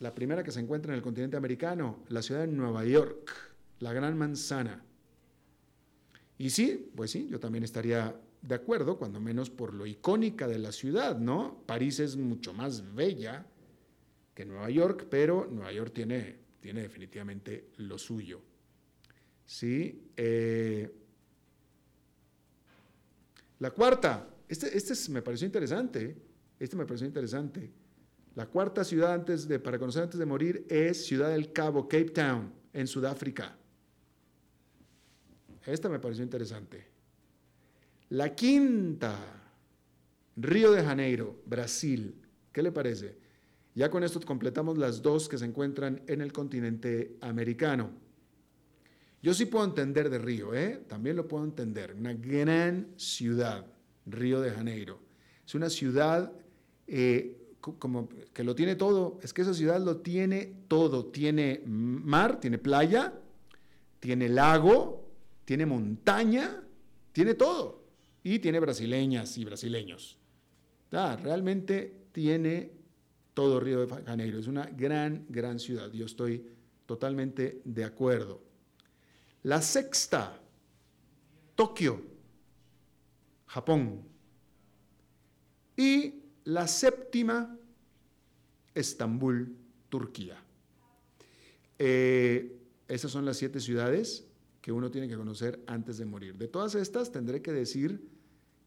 la 0.00 0.14
primera 0.14 0.42
que 0.42 0.50
se 0.50 0.60
encuentra 0.60 0.92
en 0.92 0.96
el 0.96 1.02
continente 1.02 1.36
americano, 1.36 2.02
la 2.08 2.22
ciudad 2.22 2.40
de 2.40 2.48
Nueva 2.48 2.84
York, 2.84 3.30
la 3.78 3.92
gran 3.92 4.16
manzana. 4.16 4.82
Y 6.38 6.50
sí, 6.50 6.90
pues 6.96 7.10
sí, 7.10 7.28
yo 7.30 7.38
también 7.38 7.64
estaría 7.64 8.18
de 8.40 8.54
acuerdo, 8.54 8.96
cuando 8.96 9.20
menos 9.20 9.50
por 9.50 9.74
lo 9.74 9.86
icónica 9.86 10.48
de 10.48 10.58
la 10.58 10.72
ciudad, 10.72 11.18
¿no? 11.18 11.62
París 11.66 12.00
es 12.00 12.16
mucho 12.16 12.54
más 12.54 12.94
bella 12.94 13.44
que 14.34 14.46
Nueva 14.46 14.70
York, 14.70 15.06
pero 15.10 15.46
Nueva 15.50 15.72
York 15.72 15.92
tiene, 15.92 16.38
tiene 16.60 16.80
definitivamente 16.80 17.68
lo 17.76 17.98
suyo. 17.98 18.40
Sí. 19.44 20.10
Eh, 20.16 20.90
la 23.60 23.70
cuarta, 23.70 24.28
este, 24.48 24.76
este 24.76 25.12
me 25.12 25.22
pareció 25.22 25.46
interesante, 25.46 26.16
este 26.58 26.76
me 26.76 26.86
pareció 26.86 27.06
interesante. 27.06 27.70
La 28.34 28.46
cuarta 28.46 28.84
ciudad 28.84 29.12
antes 29.12 29.46
de, 29.46 29.58
para 29.58 29.78
conocer 29.78 30.02
antes 30.02 30.18
de 30.18 30.26
morir 30.26 30.66
es 30.68 31.04
Ciudad 31.04 31.30
del 31.30 31.52
Cabo, 31.52 31.86
Cape 31.86 32.10
Town, 32.10 32.52
en 32.72 32.86
Sudáfrica. 32.86 33.56
Esta 35.66 35.88
me 35.88 35.98
pareció 35.98 36.24
interesante. 36.24 36.86
La 38.08 38.34
quinta, 38.34 39.16
Río 40.36 40.72
de 40.72 40.82
Janeiro, 40.82 41.42
Brasil. 41.44 42.14
¿Qué 42.52 42.62
le 42.62 42.72
parece? 42.72 43.18
Ya 43.74 43.90
con 43.90 44.02
esto 44.02 44.20
completamos 44.20 44.78
las 44.78 45.02
dos 45.02 45.28
que 45.28 45.38
se 45.38 45.44
encuentran 45.44 46.02
en 46.06 46.22
el 46.22 46.32
continente 46.32 47.18
americano. 47.20 47.90
Yo 49.22 49.34
sí 49.34 49.46
puedo 49.46 49.64
entender 49.64 50.08
de 50.08 50.18
Río, 50.18 50.54
¿eh? 50.54 50.82
también 50.88 51.16
lo 51.16 51.28
puedo 51.28 51.44
entender. 51.44 51.94
Una 51.94 52.14
gran 52.14 52.94
ciudad, 52.96 53.66
Río 54.06 54.40
de 54.40 54.50
Janeiro. 54.50 55.00
Es 55.46 55.54
una 55.54 55.68
ciudad 55.68 56.32
eh, 56.86 57.40
como 57.60 58.08
que 58.32 58.42
lo 58.42 58.54
tiene 58.54 58.74
todo, 58.74 59.18
es 59.22 59.32
que 59.32 59.42
esa 59.42 59.54
ciudad 59.54 59.80
lo 59.80 59.98
tiene 59.98 60.64
todo, 60.68 61.06
tiene 61.06 61.62
mar, 61.66 62.40
tiene 62.40 62.58
playa, 62.58 63.12
tiene 63.98 64.28
lago, 64.28 65.06
tiene 65.44 65.66
montaña, 65.66 66.62
tiene 67.12 67.34
todo, 67.34 67.84
y 68.22 68.38
tiene 68.38 68.60
brasileñas 68.60 69.36
y 69.36 69.44
brasileños. 69.44 70.18
realmente 70.90 72.06
tiene 72.12 72.72
todo 73.34 73.60
Río 73.60 73.86
de 73.86 74.02
Janeiro, 74.04 74.38
es 74.38 74.46
una 74.46 74.64
gran, 74.64 75.26
gran 75.28 75.58
ciudad, 75.58 75.92
yo 75.92 76.06
estoy 76.06 76.46
totalmente 76.86 77.60
de 77.64 77.84
acuerdo. 77.84 78.49
La 79.42 79.62
sexta, 79.62 80.38
Tokio, 81.54 82.02
Japón. 83.46 84.02
Y 85.76 86.22
la 86.44 86.68
séptima, 86.68 87.56
Estambul, 88.74 89.56
Turquía. 89.88 90.42
Eh, 91.78 92.58
esas 92.88 93.10
son 93.10 93.24
las 93.24 93.38
siete 93.38 93.60
ciudades 93.60 94.26
que 94.60 94.72
uno 94.72 94.90
tiene 94.90 95.08
que 95.08 95.16
conocer 95.16 95.62
antes 95.66 95.96
de 95.96 96.04
morir. 96.04 96.36
De 96.36 96.48
todas 96.48 96.74
estas, 96.74 97.10
tendré 97.10 97.40
que 97.40 97.52
decir 97.52 98.06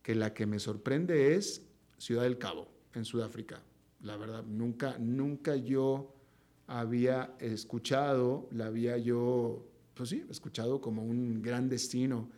que 0.02 0.16
la 0.16 0.34
que 0.34 0.46
me 0.46 0.60
sorprende 0.60 1.36
es 1.36 1.62
Ciudad 1.98 2.24
del 2.24 2.38
Cabo, 2.38 2.68
en 2.94 3.06
Sudáfrica. 3.06 3.62
La 4.02 4.18
verdad, 4.18 4.44
nunca, 4.44 4.98
nunca 4.98 5.56
yo 5.56 6.14
había 6.68 7.36
escuchado, 7.40 8.50
la 8.52 8.66
había 8.66 8.98
yo, 8.98 9.66
pues 9.94 10.10
sí, 10.10 10.24
escuchado 10.30 10.82
como 10.82 11.04
un 11.04 11.42
gran 11.42 11.70
destino 11.70 12.30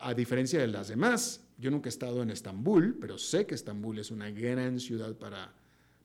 a, 0.00 0.14
diferencia 0.14 0.60
de 0.60 0.68
las 0.68 0.88
demás, 0.88 1.44
yo 1.58 1.70
nunca 1.70 1.88
he 1.88 1.90
estado 1.90 2.22
en 2.22 2.30
Estambul, 2.30 2.96
pero 3.00 3.18
sé 3.18 3.44
que 3.46 3.54
Estambul 3.54 3.98
es 3.98 4.10
una 4.12 4.30
gran 4.30 4.78
ciudad 4.78 5.16
para, 5.16 5.52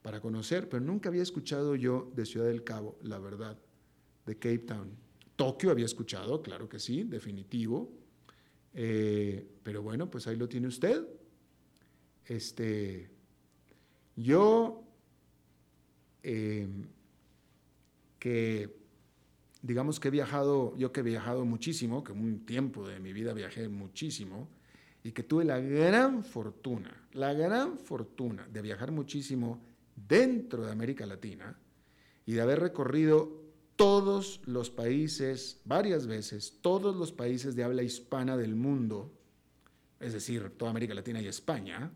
para 0.02 0.20
conocer, 0.20 0.68
pero 0.68 0.84
nunca 0.84 1.10
había 1.10 1.22
escuchado 1.22 1.76
yo 1.76 2.12
de 2.16 2.26
Ciudad 2.26 2.48
del 2.48 2.64
Cabo, 2.64 2.98
la 3.04 3.20
verdad, 3.20 3.58
de 4.26 4.36
Cape 4.36 4.60
Town. 4.60 4.90
Tokio 5.36 5.70
había 5.70 5.86
escuchado, 5.86 6.42
claro 6.42 6.68
que 6.68 6.80
sí, 6.80 7.04
definitivo. 7.04 7.92
Eh, 8.74 9.46
pero 9.64 9.84
bueno, 9.84 10.10
pues 10.10 10.26
ahí 10.28 10.36
lo 10.36 10.50
tiene 10.50 10.68
usted. 10.68 11.06
Este, 12.26 13.12
yo, 14.16 14.84
eh, 16.24 16.68
que 18.18 18.81
digamos 19.62 20.00
que 20.00 20.08
he 20.08 20.12
viajado, 20.12 20.76
yo 20.78 20.92
que 20.92 21.02
he 21.02 21.04
viajado 21.04 21.46
muchísimo, 21.46 22.04
que 22.04 22.12
un 22.12 22.46
tiempo 22.46 22.88
de 22.88 23.00
mi 23.00 23.14
vida 23.14 23.34
viajé 23.34 23.70
muchísimo, 23.70 24.50
y 25.04 25.12
que 25.12 25.24
tuve 25.24 25.46
la 25.46 25.60
gran 25.60 26.24
fortuna, 26.24 27.08
la 27.14 27.34
gran 27.34 27.78
fortuna 27.78 28.48
de 28.48 28.62
viajar 28.62 28.92
muchísimo 28.92 29.62
dentro 29.96 30.66
de 30.66 30.72
América 30.72 31.06
Latina 31.06 31.58
y 32.26 32.34
de 32.34 32.42
haber 32.42 32.60
recorrido 32.60 33.42
todos 33.76 34.42
los 34.46 34.70
países, 34.70 35.60
varias 35.66 36.06
veces, 36.06 36.60
todos 36.62 36.96
los 36.96 37.12
países 37.12 37.56
de 37.56 37.64
habla 37.64 37.82
hispana 37.82 38.38
del 38.38 38.56
mundo, 38.56 39.12
es 40.00 40.14
decir, 40.14 40.52
toda 40.56 40.70
América 40.70 40.94
Latina 40.94 41.20
y 41.20 41.28
España, 41.28 41.92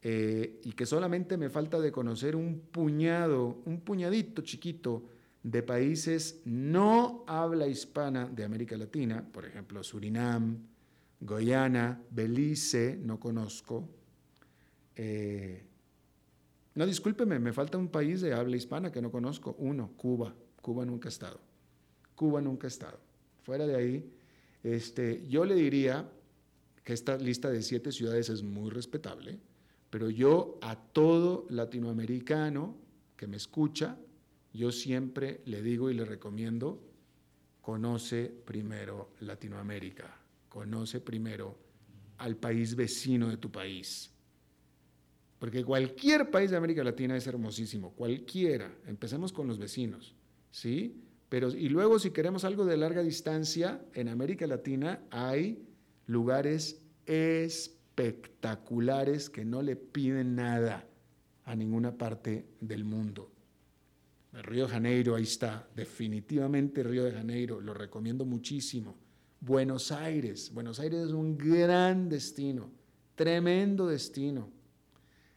eh, 0.00 0.60
y 0.64 0.72
que 0.72 0.86
solamente 0.86 1.36
me 1.36 1.50
falta 1.50 1.80
de 1.80 1.92
conocer 1.92 2.34
un 2.34 2.60
puñado, 2.60 3.62
un 3.66 3.80
puñadito 3.80 4.42
chiquito 4.42 5.02
de 5.44 5.62
países 5.62 6.40
no 6.46 7.22
habla 7.26 7.66
hispana 7.66 8.26
de 8.26 8.44
América 8.44 8.76
Latina, 8.78 9.22
por 9.30 9.44
ejemplo, 9.44 9.84
Surinam, 9.84 10.56
Guyana, 11.20 12.02
Belice, 12.10 12.98
no 13.00 13.20
conozco. 13.20 13.86
Eh, 14.96 15.62
no, 16.74 16.86
discúlpeme, 16.86 17.38
me 17.38 17.52
falta 17.52 17.76
un 17.76 17.88
país 17.88 18.22
de 18.22 18.32
habla 18.32 18.56
hispana 18.56 18.90
que 18.90 19.02
no 19.02 19.10
conozco. 19.10 19.54
Uno, 19.58 19.92
Cuba. 19.96 20.34
Cuba 20.62 20.86
nunca 20.86 21.08
ha 21.08 21.10
estado. 21.10 21.38
Cuba 22.14 22.40
nunca 22.40 22.66
ha 22.66 22.68
estado. 22.68 22.98
Fuera 23.42 23.66
de 23.66 23.76
ahí, 23.76 24.10
este, 24.62 25.26
yo 25.28 25.44
le 25.44 25.54
diría 25.54 26.10
que 26.82 26.94
esta 26.94 27.18
lista 27.18 27.50
de 27.50 27.60
siete 27.60 27.92
ciudades 27.92 28.30
es 28.30 28.42
muy 28.42 28.70
respetable, 28.70 29.38
pero 29.90 30.08
yo 30.08 30.58
a 30.62 30.76
todo 30.76 31.44
latinoamericano 31.50 32.76
que 33.14 33.26
me 33.26 33.36
escucha, 33.36 33.98
yo 34.54 34.72
siempre 34.72 35.42
le 35.44 35.62
digo 35.62 35.90
y 35.90 35.94
le 35.94 36.04
recomiendo, 36.04 36.80
conoce 37.60 38.26
primero 38.26 39.10
Latinoamérica, 39.20 40.16
conoce 40.48 41.00
primero 41.00 41.58
al 42.18 42.36
país 42.36 42.76
vecino 42.76 43.28
de 43.28 43.36
tu 43.36 43.50
país. 43.50 44.12
Porque 45.40 45.64
cualquier 45.64 46.30
país 46.30 46.52
de 46.52 46.56
América 46.56 46.84
Latina 46.84 47.16
es 47.16 47.26
hermosísimo, 47.26 47.94
cualquiera. 47.94 48.72
Empecemos 48.86 49.32
con 49.32 49.48
los 49.48 49.58
vecinos, 49.58 50.14
¿sí? 50.52 51.02
Pero, 51.28 51.48
y 51.48 51.68
luego, 51.68 51.98
si 51.98 52.12
queremos 52.12 52.44
algo 52.44 52.64
de 52.64 52.76
larga 52.76 53.02
distancia, 53.02 53.84
en 53.92 54.08
América 54.08 54.46
Latina 54.46 55.02
hay 55.10 55.66
lugares 56.06 56.80
espectaculares 57.06 59.28
que 59.28 59.44
no 59.44 59.62
le 59.62 59.74
piden 59.74 60.36
nada 60.36 60.86
a 61.44 61.56
ninguna 61.56 61.98
parte 61.98 62.46
del 62.60 62.84
mundo. 62.84 63.33
El 64.34 64.42
Río 64.42 64.66
de 64.66 64.72
Janeiro, 64.72 65.14
ahí 65.14 65.22
está, 65.22 65.68
definitivamente 65.76 66.82
Río 66.82 67.04
de 67.04 67.12
Janeiro, 67.12 67.60
lo 67.60 67.72
recomiendo 67.72 68.24
muchísimo. 68.24 68.96
Buenos 69.38 69.92
Aires, 69.92 70.52
Buenos 70.52 70.80
Aires 70.80 71.06
es 71.06 71.12
un 71.12 71.38
gran 71.38 72.08
destino, 72.08 72.68
tremendo 73.14 73.86
destino. 73.86 74.50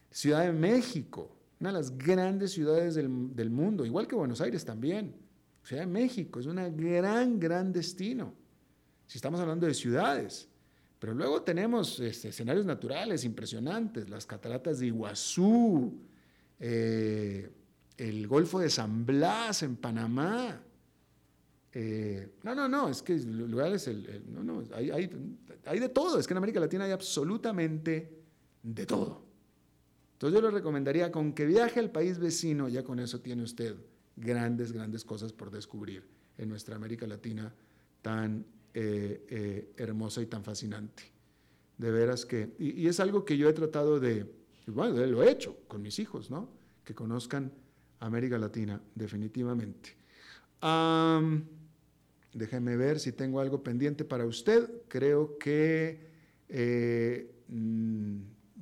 Ciudad 0.10 0.46
de 0.46 0.52
México, 0.52 1.38
una 1.60 1.70
de 1.70 1.74
las 1.74 1.96
grandes 1.96 2.54
ciudades 2.54 2.96
del, 2.96 3.36
del 3.36 3.52
mundo, 3.52 3.86
igual 3.86 4.08
que 4.08 4.16
Buenos 4.16 4.42
Aires 4.42 4.66
también. 4.66 5.14
Ciudad 5.62 5.84
de 5.84 5.92
México 5.92 6.40
es 6.40 6.48
un 6.48 6.56
gran, 6.76 7.40
gran 7.40 7.72
destino. 7.72 8.34
Si 9.06 9.20
estamos 9.20 9.40
hablando 9.40 9.68
de 9.68 9.76
ciudades, 9.76 10.50
pero 10.98 11.14
luego 11.14 11.44
tenemos 11.44 12.00
este, 12.00 12.30
escenarios 12.30 12.66
naturales 12.66 13.24
impresionantes, 13.26 14.10
las 14.10 14.26
cataratas 14.26 14.80
de 14.80 14.88
Iguazú, 14.88 16.00
eh, 16.60 17.52
el 17.98 18.28
Golfo 18.28 18.60
de 18.60 18.70
San 18.70 19.06
Blas 19.06 19.64
en 19.64 19.76
Panamá. 19.76 20.62
Eh, 21.74 22.36
no, 22.44 22.56
no, 22.56 22.68
no, 22.68 22.90
es 22.90 23.02
que 23.02 23.14
el 23.14 23.50
lugar 23.50 23.74
es 23.74 23.88
el, 23.88 24.24
no, 24.30 24.44
no, 24.44 24.64
hay, 24.74 24.90
hay, 24.90 25.80
de 25.80 25.90
todo, 25.90 26.20
es 26.20 26.26
que 26.26 26.34
en 26.34 26.38
América 26.38 26.60
Latina 26.60 26.86
hay 26.86 26.92
absolutamente 26.92 28.18
de 28.64 28.86
todo. 28.86 29.26
Entonces 30.14 30.40
yo 30.40 30.48
le 30.48 30.52
recomendaría 30.52 31.12
con 31.12 31.34
que 31.34 31.46
viaje 31.46 31.80
al 31.80 31.92
país 31.92 32.18
vecino, 32.18 32.70
ya 32.70 32.84
con 32.84 33.00
eso 33.00 33.20
tiene 33.20 33.44
usted 33.44 33.76
grandes, 34.16 34.72
grandes 34.72 35.04
cosas 35.04 35.32
por 35.32 35.52
descubrir 35.52 36.04
en 36.38 36.50
nuestra 36.50 36.76
América 36.76 37.06
Latina 37.06 37.54
tan 38.02 38.46
eh, 38.74 39.26
eh, 39.30 39.74
hermosa 39.78 40.22
y 40.22 40.26
tan 40.26 40.44
fascinante. 40.44 41.04
De 41.78 41.92
veras 41.92 42.26
que, 42.26 42.56
y, 42.58 42.88
es 42.88 43.00
algo 43.00 43.24
que 43.24 43.38
yo 43.38 43.48
he 43.48 43.54
tratado 43.54 44.00
de, 44.00 44.26
bueno, 44.66 45.06
lo 45.06 45.22
he 45.22 45.32
hecho 45.32 45.58
con 45.68 45.84
mis 45.84 46.00
hijos, 46.00 46.32
¿no? 46.32 46.50
Que 46.84 46.96
conozcan 46.96 47.52
América 48.00 48.38
Latina, 48.38 48.80
definitivamente. 48.96 49.96
déjeme 52.34 52.78
ver 52.78 53.00
si 53.00 53.12
tengo 53.12 53.40
algo 53.40 53.64
pendiente 53.64 54.06
para 54.06 54.26
usted. 54.26 54.70
Creo 54.88 55.38
que 55.38 56.08
eh, 56.50 57.32
mm, 57.48 58.18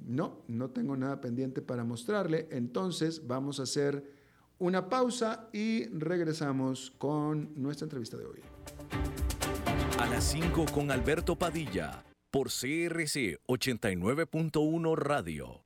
no, 0.08 0.44
no 0.48 0.70
tengo 0.70 0.96
nada 0.96 1.20
pendiente 1.22 1.62
para 1.62 1.84
mostrarle. 1.84 2.48
Entonces 2.52 3.26
vamos 3.28 3.60
a 3.60 3.64
hacer 3.64 4.04
una 4.60 4.90
pausa 4.90 5.50
y 5.52 5.86
regresamos 5.88 6.94
con 6.98 7.52
nuestra 7.56 7.86
entrevista 7.86 8.18
de 8.18 8.26
hoy. 8.26 8.40
A 10.00 10.08
las 10.08 10.24
5 10.26 10.66
con 10.74 10.92
Alberto 10.92 11.36
Padilla 11.38 12.04
por 12.32 12.48
CRC 12.48 13.40
89.1 13.48 14.96
Radio. 14.98 15.66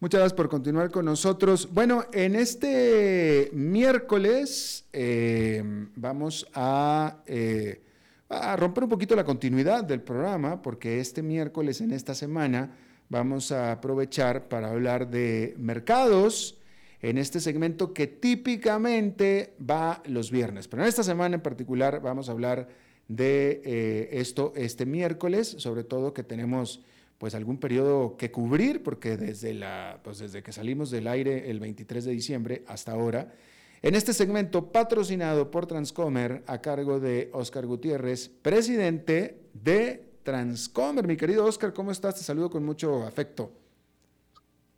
Muchas 0.00 0.18
gracias 0.18 0.36
por 0.36 0.48
continuar 0.48 0.90
con 0.90 1.06
nosotros. 1.06 1.68
Bueno, 1.72 2.04
en 2.12 2.34
este 2.34 3.50
miércoles 3.52 4.84
eh, 4.92 5.62
vamos 5.96 6.46
a, 6.52 7.22
eh, 7.26 7.82
a, 8.28 8.56
romper 8.56 8.84
un 8.84 8.90
poquito 8.90 9.16
la 9.16 9.24
continuidad 9.24 9.84
del 9.84 10.02
programa, 10.02 10.60
porque 10.60 11.00
este 11.00 11.22
miércoles, 11.22 11.80
en 11.80 11.92
esta 11.92 12.14
semana, 12.14 12.76
vamos 13.08 13.50
a 13.52 13.72
aprovechar 13.72 14.48
para 14.48 14.70
hablar 14.70 15.08
de 15.08 15.54
mercados, 15.58 16.58
en 17.00 17.18
este 17.18 17.38
segmento 17.38 17.92
que 17.92 18.06
típicamente 18.06 19.54
va 19.58 20.02
los 20.06 20.30
viernes. 20.30 20.68
Pero 20.68 20.82
en 20.82 20.88
esta 20.88 21.02
semana 21.02 21.36
en 21.36 21.42
particular 21.42 22.00
vamos 22.00 22.28
a 22.28 22.32
hablar 22.32 22.68
de 23.08 23.60
eh, 23.62 24.08
esto 24.12 24.54
este 24.56 24.86
miércoles, 24.86 25.54
sobre 25.58 25.84
todo 25.84 26.14
que 26.14 26.22
tenemos 26.22 26.82
pues 27.24 27.34
algún 27.34 27.56
periodo 27.56 28.18
que 28.18 28.30
cubrir, 28.30 28.82
porque 28.82 29.16
desde, 29.16 29.54
la, 29.54 29.98
pues 30.04 30.18
desde 30.18 30.42
que 30.42 30.52
salimos 30.52 30.90
del 30.90 31.06
aire 31.06 31.50
el 31.50 31.58
23 31.58 32.04
de 32.04 32.12
diciembre 32.12 32.64
hasta 32.66 32.92
ahora, 32.92 33.32
en 33.80 33.94
este 33.94 34.12
segmento 34.12 34.70
patrocinado 34.70 35.50
por 35.50 35.64
Transcomer 35.64 36.42
a 36.46 36.60
cargo 36.60 37.00
de 37.00 37.30
Oscar 37.32 37.64
Gutiérrez, 37.64 38.28
presidente 38.28 39.40
de 39.54 40.04
Transcomer. 40.22 41.06
Mi 41.06 41.16
querido 41.16 41.46
Oscar, 41.46 41.72
¿cómo 41.72 41.92
estás? 41.92 42.16
Te 42.16 42.20
saludo 42.20 42.50
con 42.50 42.62
mucho 42.62 43.04
afecto. 43.04 43.50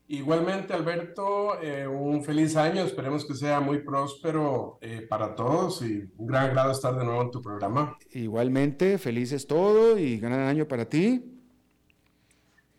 Igualmente, 0.06 0.72
Alberto, 0.72 1.60
eh, 1.60 1.88
un 1.88 2.22
feliz 2.22 2.54
año, 2.54 2.84
esperemos 2.84 3.24
que 3.24 3.34
sea 3.34 3.58
muy 3.58 3.78
próspero 3.80 4.78
eh, 4.80 5.04
para 5.10 5.34
todos 5.34 5.82
y 5.82 6.08
un 6.16 6.28
gran 6.28 6.44
agrado 6.44 6.70
estar 6.70 6.96
de 6.96 7.04
nuevo 7.04 7.22
en 7.22 7.32
tu 7.32 7.42
programa. 7.42 7.98
Igualmente, 8.12 8.98
felices 8.98 9.48
todo 9.48 9.98
y 9.98 10.20
gran 10.20 10.38
año 10.38 10.68
para 10.68 10.88
ti. 10.88 11.32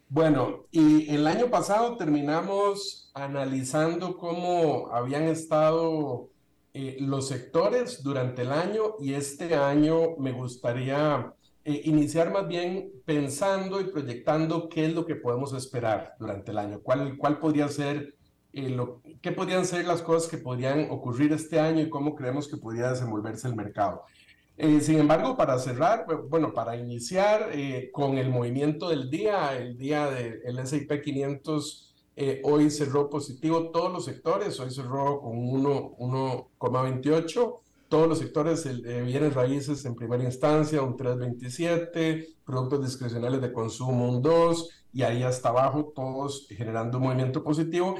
Bueno, 0.10 0.66
y 0.72 1.14
el 1.14 1.28
año 1.28 1.50
pasado 1.50 1.98
terminamos 1.98 3.12
analizando 3.14 4.18
cómo 4.18 4.88
habían 4.94 5.24
estado 5.24 6.30
eh, 6.74 6.96
los 7.02 7.28
sectores 7.28 8.04
durante 8.04 8.44
el 8.44 8.54
año 8.54 8.96
y 9.02 9.16
este 9.16 9.54
año 9.56 10.16
me 10.18 10.32
gustaría 10.32 11.34
eh, 11.66 11.82
iniciar 11.84 12.32
más 12.32 12.48
bien 12.48 12.90
pensando 13.04 13.82
y 13.82 13.86
proyectando 13.92 14.70
qué 14.70 14.86
es 14.86 14.94
lo 14.94 15.06
que 15.06 15.16
podemos 15.16 15.52
esperar 15.52 16.16
durante 16.20 16.52
el 16.52 16.58
año, 16.60 16.80
cuál, 16.82 17.18
podría 17.42 17.68
ser, 17.68 18.16
eh, 18.54 18.70
lo, 18.70 19.02
qué 19.22 19.34
podrían 19.34 19.66
ser 19.66 19.86
las 19.86 20.02
cosas 20.02 20.30
que 20.30 20.38
podrían 20.38 20.88
ocurrir 20.90 21.34
este 21.34 21.60
año 21.60 21.82
y 21.82 21.90
cómo 21.90 22.16
creemos 22.16 22.48
que 22.48 22.56
podría 22.56 22.92
desenvolverse 22.92 23.50
el 23.50 23.58
mercado. 23.58 24.04
Eh, 24.58 24.82
sin 24.82 25.00
embargo, 25.00 25.38
para 25.38 25.58
cerrar, 25.60 26.06
bueno, 26.30 26.54
para 26.54 26.76
iniciar 26.76 27.52
con 27.92 28.18
el 28.18 28.30
movimiento 28.30 28.90
del 28.90 29.10
día, 29.10 29.58
el 29.58 29.78
día 29.78 30.10
del 30.10 30.60
S&P 30.60 31.02
500 31.02 31.84
hoy 32.44 32.72
cerró 32.72 33.10
positivo 33.10 33.70
todos 33.70 33.94
los 33.94 34.06
sectores, 34.06 34.60
hoy 34.60 34.72
cerró 34.72 35.22
con 35.22 35.38
1,28 35.38 37.60
todos 37.90 38.08
los 38.08 38.20
sectores 38.20 38.64
de 38.64 39.02
bienes 39.04 39.34
raíces 39.34 39.86
en 39.86 39.96
primera 39.96 40.24
instancia, 40.24 40.82
un 40.82 40.98
327, 40.98 42.28
productos 42.46 42.86
discrecionales 42.86 43.42
de 43.42 43.54
consumo, 43.54 44.10
un 44.10 44.22
2, 44.22 44.70
y 44.94 45.04
ahí 45.04 45.24
hasta 45.24 45.50
abajo, 45.50 45.94
todos 45.96 46.48
generando 46.50 46.98
un 46.98 47.06
movimiento 47.06 47.44
positivo. 47.44 47.96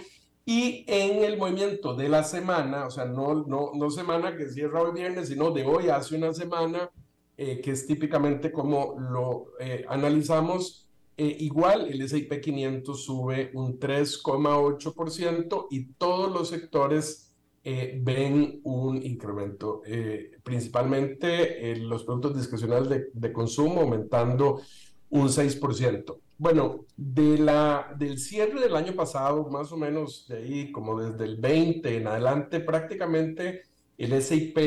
Y 0.50 0.86
en 0.88 1.26
el 1.26 1.38
movimiento 1.38 1.94
de 1.94 2.08
la 2.08 2.24
semana, 2.24 2.88
o 2.88 2.90
sea, 2.90 3.04
no, 3.04 3.44
no, 3.46 3.72
no 3.76 3.90
semana 3.90 4.38
que 4.38 4.48
cierra 4.48 4.82
hoy 4.82 4.94
viernes, 4.94 5.28
sino 5.28 5.52
de 5.52 5.66
hoy 5.66 5.90
hace 5.90 6.16
una 6.16 6.34
semana, 6.34 6.90
eh, 7.36 7.60
que 7.60 7.72
es 7.72 7.86
típicamente 7.86 8.50
como 8.50 8.96
lo 8.98 9.48
eh, 9.60 9.84
analizamos, 9.90 10.88
eh, 11.18 11.36
igual 11.42 11.90
el 11.90 12.02
S&P 12.02 12.40
500 12.40 13.04
sube 13.04 13.52
un 13.56 13.78
3,8% 13.78 15.68
y 15.70 15.84
todos 15.96 16.32
los 16.32 16.48
sectores 16.48 17.36
eh, 17.66 18.00
ven 18.02 18.62
un 18.64 19.04
incremento, 19.04 19.82
eh, 19.86 20.32
principalmente 20.44 21.72
en 21.72 21.90
los 21.90 22.06
productos 22.06 22.38
discrecionales 22.38 22.88
de, 22.88 23.08
de, 23.12 23.34
consumo 23.34 23.82
aumentando 23.82 24.62
un 25.10 25.28
6%. 25.28 26.18
Bueno, 26.40 26.86
de 26.96 27.40
la, 27.40 27.96
del 27.98 28.20
cierre 28.20 28.62
del 28.62 28.76
año 28.76 28.94
pasado, 28.94 29.50
más 29.50 29.72
o 29.72 29.78
menos 29.78 30.28
de 30.28 30.38
ahí, 30.38 30.72
como 30.72 31.00
desde 31.02 31.26
el 31.26 31.38
20 31.38 31.98
en 31.98 32.08
adelante, 32.08 32.60
prácticamente 32.60 33.64
el 33.98 34.22
SIP 34.22 34.58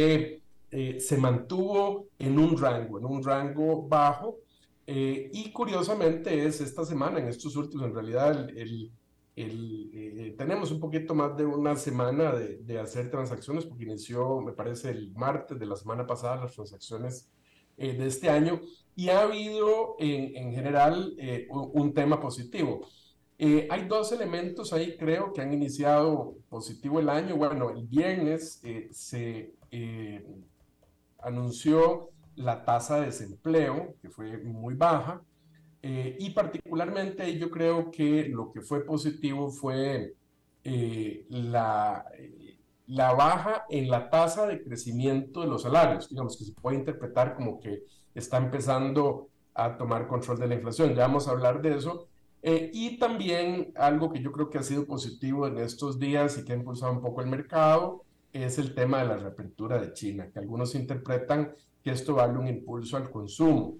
se 0.70 1.16
mantuvo 1.16 2.08
en 2.18 2.38
un 2.38 2.58
rango, 2.58 2.98
en 2.98 3.04
un 3.04 3.22
rango 3.22 3.86
bajo. 3.86 4.38
y 4.86 5.52
curiosamente 5.52 6.44
es 6.44 6.60
esta 6.60 6.84
semana, 6.84 7.20
en 7.20 7.28
estos 7.28 7.54
últimos, 7.54 7.86
en 7.86 7.94
realidad 7.94 8.48
el, 8.50 8.90
tenemos 10.36 10.72
un 10.72 10.80
poquito 10.80 11.14
más 11.14 11.36
de 11.36 11.46
una 11.46 11.76
semana 11.76 12.32
de, 12.32 12.78
hacer 12.80 13.10
transacciones 13.10 13.64
porque 13.64 13.84
inició, 13.84 14.40
me 14.40 14.52
parece, 14.52 14.90
el 14.90 15.12
martes 15.14 15.58
de 15.58 15.66
la 15.66 15.76
semana 15.76 16.04
pasada 16.04 16.42
las 16.42 16.54
transacciones 16.54 17.30
de 17.76 18.06
este 18.06 18.28
año 18.28 18.60
y 18.97 19.09
ha 19.09 19.22
habido 19.22 19.97
en, 19.99 20.36
en 20.36 20.53
general 20.53 21.14
un 21.49 21.95
tema 21.95 22.20
positivo. 22.20 22.86
Eh, 23.43 23.66
hay 23.70 23.88
dos 23.88 24.12
elementos 24.12 24.70
ahí, 24.74 24.99
creo, 24.99 25.32
que 25.32 25.41
han 25.41 25.55
iniciado 25.55 26.36
positivo 26.51 27.01
el 27.01 27.09
año. 27.09 27.38
Bueno, 27.38 27.70
el 27.70 27.86
viernes 27.86 28.61
eh, 28.62 28.91
se 28.93 29.55
eh, 29.70 30.22
anunció 31.18 32.11
la 32.36 32.66
tasa 32.66 33.01
de 33.01 33.07
desempleo, 33.07 33.95
que 34.03 34.11
fue 34.11 34.36
muy 34.36 34.74
baja, 34.74 35.22
y 35.82 36.28
particularmente 36.30 37.38
yo 37.38 37.51
creo 37.51 37.91
que 37.91 38.28
lo 38.28 38.53
que 38.53 38.61
fue 38.61 38.84
positivo 38.84 39.51
fue 39.51 40.12
la, 40.62 42.05
la 42.86 43.14
baja 43.14 43.64
en 43.70 43.88
la 43.88 44.11
tasa 44.11 44.47
de 44.47 44.62
crecimiento 44.62 45.41
de 45.41 45.47
los 45.47 45.62
salarios, 45.62 46.11
digamos 46.11 46.36
que 46.36 46.45
se 46.45 46.53
puede 46.53 46.76
interpretar 46.76 47.34
como 47.34 47.59
que 47.59 47.84
está 48.14 48.36
empezando 48.38 49.28
a 49.54 49.76
tomar 49.76 50.06
control 50.06 50.38
de 50.38 50.48
la 50.48 50.54
inflación. 50.54 50.94
Ya 50.94 51.02
vamos 51.02 51.28
a 51.28 51.32
hablar 51.32 51.61
de 51.61 51.76
eso 51.76 52.08
eh, 52.42 52.70
y 52.72 52.98
también 52.98 53.72
algo 53.76 54.11
que 54.12 54.22
yo 54.22 54.32
creo 54.32 54.48
que 54.48 54.58
ha 54.58 54.62
sido 54.62 54.86
positivo 54.86 55.46
en 55.46 55.58
estos 55.58 55.98
días 55.98 56.38
y 56.38 56.44
que 56.44 56.52
ha 56.52 56.56
impulsado 56.56 56.92
un 56.92 57.02
poco 57.02 57.20
el 57.20 57.28
mercado 57.28 58.04
es 58.32 58.58
el 58.58 58.74
tema 58.74 59.00
de 59.00 59.08
la 59.08 59.16
reapertura 59.16 59.80
de 59.80 59.92
China, 59.92 60.30
que 60.32 60.38
algunos 60.38 60.74
interpretan 60.74 61.52
que 61.82 61.90
esto 61.90 62.14
va 62.14 62.24
a 62.24 62.26
darle 62.26 62.42
un 62.42 62.48
impulso 62.48 62.96
al 62.96 63.11
consumo. 63.11 63.78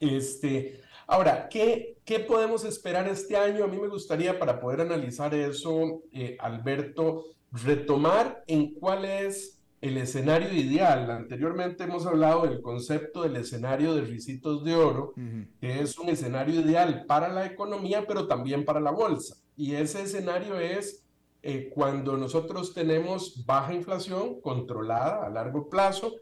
Este, 0.00 0.80
ahora, 1.06 1.48
¿qué, 1.48 1.98
¿qué 2.04 2.20
podemos 2.20 2.64
esperar 2.64 3.06
este 3.08 3.36
año? 3.36 3.64
A 3.64 3.68
mí 3.68 3.78
me 3.78 3.88
gustaría, 3.88 4.38
para 4.38 4.60
poder 4.60 4.80
analizar 4.80 5.34
eso, 5.34 6.02
eh, 6.12 6.36
Alberto, 6.40 7.24
retomar 7.52 8.42
en 8.46 8.74
cuál 8.74 9.04
es 9.04 9.55
el 9.80 9.96
escenario 9.98 10.52
ideal. 10.52 11.10
Anteriormente 11.10 11.84
hemos 11.84 12.06
hablado 12.06 12.46
del 12.46 12.60
concepto 12.60 13.22
del 13.22 13.36
escenario 13.36 13.94
de 13.94 14.02
risitos 14.02 14.64
de 14.64 14.74
oro, 14.74 15.12
que 15.60 15.80
es 15.80 15.98
un 15.98 16.08
escenario 16.08 16.60
ideal 16.60 17.04
para 17.06 17.28
la 17.28 17.46
economía, 17.46 18.06
pero 18.06 18.26
también 18.26 18.64
para 18.64 18.80
la 18.80 18.90
bolsa. 18.90 19.36
Y 19.56 19.74
ese 19.74 20.02
escenario 20.02 20.58
es 20.58 21.06
eh, 21.42 21.70
cuando 21.72 22.16
nosotros 22.16 22.74
tenemos 22.74 23.44
baja 23.46 23.72
inflación 23.72 24.40
controlada 24.40 25.24
a 25.24 25.30
largo 25.30 25.68
plazo, 25.68 26.12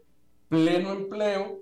pleno 0.47 0.91
empleo, 0.91 1.61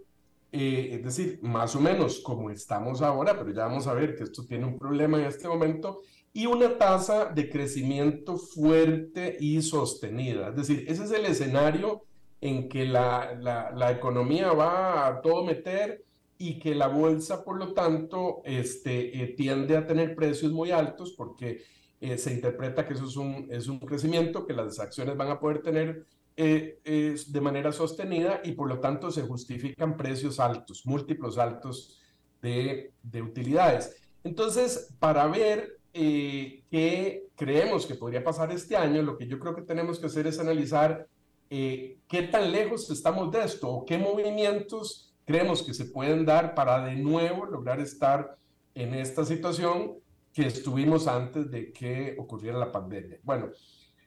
eh, 0.51 0.89
es 0.91 1.03
decir, 1.03 1.39
más 1.41 1.75
o 1.75 1.79
menos 1.79 2.19
como 2.19 2.49
estamos 2.49 3.01
ahora, 3.01 3.37
pero 3.37 3.51
ya 3.51 3.65
vamos 3.65 3.87
a 3.87 3.93
ver 3.93 4.15
que 4.15 4.23
esto 4.23 4.45
tiene 4.45 4.65
un 4.65 4.77
problema 4.77 5.17
en 5.17 5.25
este 5.25 5.47
momento, 5.47 6.01
y 6.33 6.47
una 6.47 6.77
tasa 6.79 7.25
de 7.25 7.47
crecimiento 7.47 8.37
fuerte 8.37 9.37
y 9.39 9.61
sostenida. 9.61 10.49
Es 10.49 10.55
decir, 10.55 10.85
ese 10.87 11.03
es 11.03 11.11
el 11.11 11.25
escenario 11.25 12.01
en 12.41 12.67
que 12.67 12.85
la, 12.85 13.35
la, 13.35 13.91
economía 13.91 14.51
va 14.51 15.07
a 15.07 15.21
todo 15.21 15.45
meter 15.45 16.03
y 16.39 16.59
que 16.59 16.73
la 16.75 16.87
bolsa, 16.87 17.43
por 17.45 17.57
lo 17.57 17.73
tanto, 17.73 18.41
este, 18.43 19.23
eh, 19.23 19.27
tiende 19.37 19.77
a 19.77 19.85
tener 19.85 20.15
precios 20.15 20.51
muy 20.51 20.71
altos 20.71 21.13
porque 21.15 21.61
eh, 22.01 22.17
se 22.17 22.33
interpreta 22.33 22.85
que 22.85 22.95
eso 22.95 23.05
es 23.05 23.15
un, 23.15 23.47
es 23.49 23.67
un 23.67 23.79
crecimiento 23.79 24.45
que 24.45 24.53
las 24.53 24.79
acciones 24.79 25.15
van 25.15 25.29
a 25.29 25.39
poder 25.39 25.61
tener 25.61 26.05
eh, 26.35 26.79
de 26.83 27.41
manera 27.41 27.71
sostenida 27.71 28.41
y 28.43 28.53
por 28.53 28.67
lo 28.67 28.79
tanto 28.79 29.11
se 29.11 29.21
justifican 29.21 29.95
precios 29.95 30.39
altos, 30.39 30.85
múltiplos 30.85 31.37
altos 31.37 32.01
de, 32.41 32.91
de 33.03 33.21
utilidades. 33.21 33.95
Entonces, 34.23 34.93
para 34.99 35.27
ver 35.27 35.77
eh, 35.93 36.63
que 36.71 37.27
creemos 37.35 37.85
que 37.85 37.95
podría 37.95 38.23
pasar 38.23 38.51
este 38.51 38.75
año, 38.75 39.01
lo 39.01 39.17
que 39.17 39.27
yo 39.27 39.39
creo 39.39 39.55
que 39.55 39.61
tenemos 39.61 39.99
que 39.99 40.07
hacer 40.07 40.27
es 40.27 40.39
analizar 40.39 41.07
eh, 41.49 41.99
qué 42.07 42.23
tan 42.23 42.51
lejos 42.51 42.89
estamos 42.89 43.31
de 43.31 43.43
esto 43.43 43.69
o 43.69 43.85
qué 43.85 43.97
movimientos 43.97 45.13
creemos 45.25 45.61
que 45.61 45.73
se 45.73 45.85
pueden 45.85 46.25
dar 46.25 46.55
para 46.55 46.83
de 46.83 46.95
nuevo 46.95 47.45
lograr 47.45 47.79
estar 47.79 48.37
en 48.75 48.93
esta 48.95 49.23
situación 49.23 49.93
que 50.33 50.47
estuvimos 50.47 51.07
antes 51.07 51.51
de 51.51 51.71
que 51.71 52.15
ocurriera 52.17 52.57
la 52.57 52.71
pandemia. 52.71 53.19
Bueno, 53.21 53.51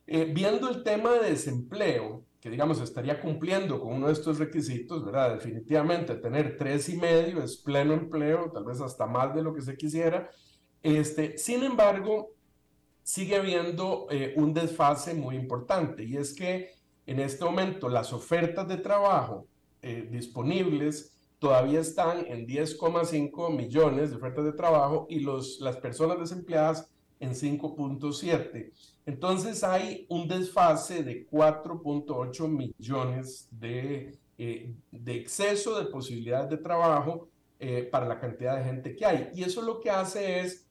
eh, 0.06 0.30
viendo 0.34 0.68
el 0.68 0.82
tema 0.82 1.14
de 1.14 1.30
desempleo, 1.30 2.24
que 2.40 2.50
digamos 2.50 2.80
estaría 2.80 3.20
cumpliendo 3.20 3.80
con 3.80 3.94
uno 3.94 4.08
de 4.08 4.12
estos 4.12 4.38
requisitos, 4.38 5.04
¿verdad? 5.04 5.34
Definitivamente 5.34 6.16
tener 6.16 6.56
tres 6.56 6.88
y 6.88 6.96
medio 6.96 7.42
es 7.42 7.56
pleno 7.56 7.94
empleo, 7.94 8.50
tal 8.52 8.64
vez 8.64 8.80
hasta 8.80 9.06
más 9.06 9.34
de 9.34 9.42
lo 9.42 9.54
que 9.54 9.62
se 9.62 9.76
quisiera, 9.76 10.28
este, 10.94 11.36
sin 11.36 11.64
embargo, 11.64 12.30
sigue 13.02 13.34
habiendo 13.34 14.06
eh, 14.10 14.34
un 14.36 14.54
desfase 14.54 15.14
muy 15.14 15.34
importante 15.34 16.04
y 16.04 16.16
es 16.16 16.32
que 16.32 16.74
en 17.06 17.18
este 17.18 17.44
momento 17.44 17.88
las 17.88 18.12
ofertas 18.12 18.68
de 18.68 18.76
trabajo 18.76 19.46
eh, 19.82 20.08
disponibles 20.10 21.12
todavía 21.40 21.80
están 21.80 22.24
en 22.26 22.46
10,5 22.46 23.56
millones 23.56 24.10
de 24.10 24.16
ofertas 24.16 24.44
de 24.44 24.52
trabajo 24.52 25.06
y 25.10 25.20
los, 25.20 25.60
las 25.60 25.76
personas 25.76 26.20
desempleadas 26.20 26.88
en 27.18 27.30
5.7. 27.30 28.72
Entonces 29.06 29.64
hay 29.64 30.06
un 30.08 30.28
desfase 30.28 31.02
de 31.02 31.28
4.8 31.28 32.48
millones 32.48 33.48
de, 33.50 34.18
eh, 34.38 34.72
de 34.92 35.14
exceso 35.14 35.78
de 35.78 35.86
posibilidades 35.86 36.50
de 36.50 36.58
trabajo 36.58 37.28
para 37.90 38.06
la 38.06 38.20
cantidad 38.20 38.58
de 38.58 38.64
gente 38.64 38.94
que 38.94 39.06
hay. 39.06 39.30
Y 39.34 39.42
eso 39.42 39.62
lo 39.62 39.80
que 39.80 39.88
hace 39.88 40.40
es 40.40 40.65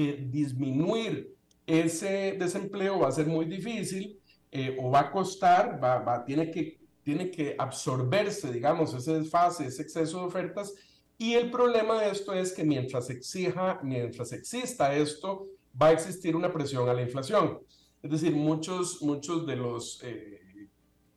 que 0.00 0.16
disminuir 0.30 1.36
ese 1.66 2.34
desempleo 2.38 3.00
va 3.00 3.08
a 3.08 3.12
ser 3.12 3.26
muy 3.26 3.44
difícil 3.44 4.18
eh, 4.50 4.78
o 4.80 4.90
va 4.90 5.00
a 5.00 5.10
costar, 5.10 5.78
va, 5.82 5.98
va, 5.98 6.24
tiene, 6.24 6.50
que, 6.50 6.80
tiene 7.02 7.30
que 7.30 7.54
absorberse, 7.58 8.50
digamos, 8.50 8.94
ese 8.94 9.18
desfase, 9.18 9.66
ese 9.66 9.82
exceso 9.82 10.20
de 10.20 10.24
ofertas. 10.24 10.74
Y 11.18 11.34
el 11.34 11.50
problema 11.50 12.00
de 12.00 12.10
esto 12.10 12.32
es 12.32 12.52
que 12.52 12.64
mientras 12.64 13.10
exija, 13.10 13.78
mientras 13.82 14.32
exista 14.32 14.94
esto, 14.94 15.48
va 15.80 15.88
a 15.88 15.92
existir 15.92 16.34
una 16.34 16.50
presión 16.50 16.88
a 16.88 16.94
la 16.94 17.02
inflación. 17.02 17.58
Es 18.02 18.10
decir, 18.10 18.34
muchos, 18.34 19.02
muchos 19.02 19.46
de 19.46 19.56
los 19.56 20.02
eh, 20.02 20.40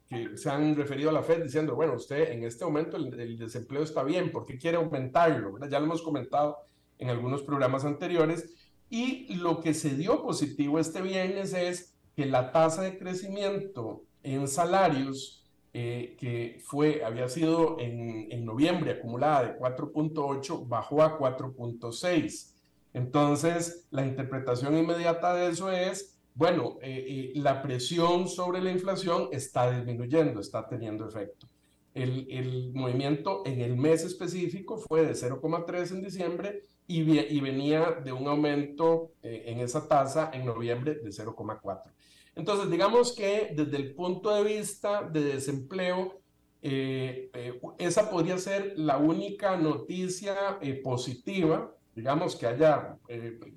que 0.09 0.37
se 0.37 0.49
han 0.49 0.75
referido 0.75 1.09
a 1.09 1.13
la 1.13 1.23
Fed 1.23 1.41
diciendo, 1.41 1.73
bueno, 1.73 1.93
usted 1.93 2.33
en 2.33 2.43
este 2.43 2.65
momento 2.65 2.97
el, 2.97 3.17
el 3.17 3.37
desempleo 3.37 3.83
está 3.83 4.03
bien, 4.03 4.29
¿por 4.29 4.45
qué 4.45 4.57
quiere 4.57 4.75
aumentarlo? 4.75 5.57
Ya 5.69 5.79
lo 5.79 5.85
hemos 5.85 6.01
comentado 6.01 6.57
en 6.99 7.09
algunos 7.09 7.43
programas 7.43 7.85
anteriores. 7.85 8.53
Y 8.95 9.33
lo 9.37 9.59
que 9.59 9.73
se 9.73 9.95
dio 9.95 10.21
positivo 10.21 10.77
este 10.77 11.01
viernes 11.01 11.51
es 11.55 11.95
que 12.15 12.27
la 12.27 12.51
tasa 12.51 12.83
de 12.83 12.99
crecimiento 12.99 14.03
en 14.21 14.47
salarios, 14.47 15.43
eh, 15.73 16.15
que 16.19 16.61
fue, 16.63 17.03
había 17.03 17.27
sido 17.27 17.79
en, 17.79 18.31
en 18.31 18.45
noviembre 18.45 18.91
acumulada 18.91 19.45
de 19.45 19.57
4.8, 19.57 20.67
bajó 20.67 21.01
a 21.01 21.17
4.6. 21.17 22.51
Entonces, 22.93 23.87
la 23.89 24.05
interpretación 24.05 24.77
inmediata 24.77 25.33
de 25.33 25.49
eso 25.49 25.71
es, 25.71 26.19
bueno, 26.35 26.77
eh, 26.83 27.03
eh, 27.07 27.31
la 27.33 27.63
presión 27.63 28.27
sobre 28.27 28.61
la 28.61 28.69
inflación 28.69 29.29
está 29.31 29.71
disminuyendo, 29.71 30.39
está 30.39 30.67
teniendo 30.67 31.07
efecto. 31.07 31.47
El, 31.95 32.27
el 32.29 32.71
movimiento 32.75 33.41
en 33.47 33.59
el 33.61 33.75
mes 33.75 34.03
específico 34.03 34.77
fue 34.77 35.03
de 35.03 35.13
0,3 35.13 35.89
en 35.93 36.03
diciembre 36.03 36.61
y, 36.87 37.39
venía 37.39 37.99
de 38.03 38.11
un 38.11 38.27
aumento 38.27 39.11
eh, 39.21 39.43
en 39.47 39.59
esa 39.59 39.87
tasa 39.87 40.31
en 40.33 40.45
noviembre 40.45 40.95
de 40.95 41.09
0,4. 41.09 41.91
Entonces, 42.35 42.69
digamos 42.69 43.13
que 43.13 43.53
desde 43.55 43.77
el 43.77 43.93
punto 43.93 44.31
de 44.31 44.43
vista 44.43 45.03
de 45.03 45.23
desempleo, 45.23 46.19
eh, 46.61 47.29
eh, 47.33 47.59
esa 47.77 48.09
podría 48.09 48.37
ser 48.37 48.73
la 48.77 48.97
única 48.97 49.57
noticia 49.57 50.59
positiva, 50.83 51.71
digamos, 51.95 52.35
que 52.35 52.47
haya 52.47 52.97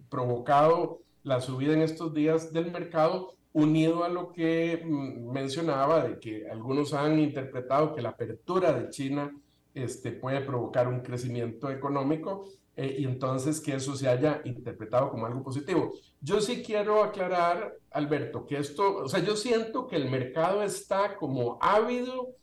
provocado 0.09 1.01
la 1.23 1.41
subida 1.41 1.73
en 1.73 1.83
estos 1.83 2.15
días 2.15 2.53
del 2.53 2.71
mercado, 2.71 3.37
unido 3.53 4.05
a 4.05 4.11
lo 4.11 4.33
que 4.33 4.83
mm, 4.85 5.33
mencionaba 5.33 6.07
de 6.07 6.21
que 6.21 6.47
algunos 6.49 6.93
han 6.93 7.19
interpretado 7.19 7.95
que 7.95 8.03
la 8.03 8.11
apertura 8.11 8.73
de 8.75 8.91
China 8.91 9.35
este, 9.75 10.13
puede 10.13 10.43
provocar 10.43 10.89
un 10.89 11.01
crecimiento 11.01 11.71
económico 11.71 12.45
eh, 12.77 12.97
y 12.99 13.05
entonces 13.05 13.59
que 13.59 13.75
eso 13.75 13.97
se 13.97 14.07
haya 14.07 14.43
interpretado 14.45 15.11
como 15.11 15.25
algo 15.25 15.43
positivo. 15.43 15.95
Yo 16.21 16.43
sí 16.43 16.63
quiero 16.63 17.03
aclarar, 17.03 17.75
Alberto, 17.91 18.47
que 18.47 18.59
esto, 18.59 18.99
o 18.99 19.09
sea, 19.09 19.21
yo 19.21 19.35
siento 19.35 19.87
que 19.87 19.97
el 19.97 20.11
mercado 20.11 20.63
está 20.63 21.17
como 21.17 21.59
ávido 21.63 22.35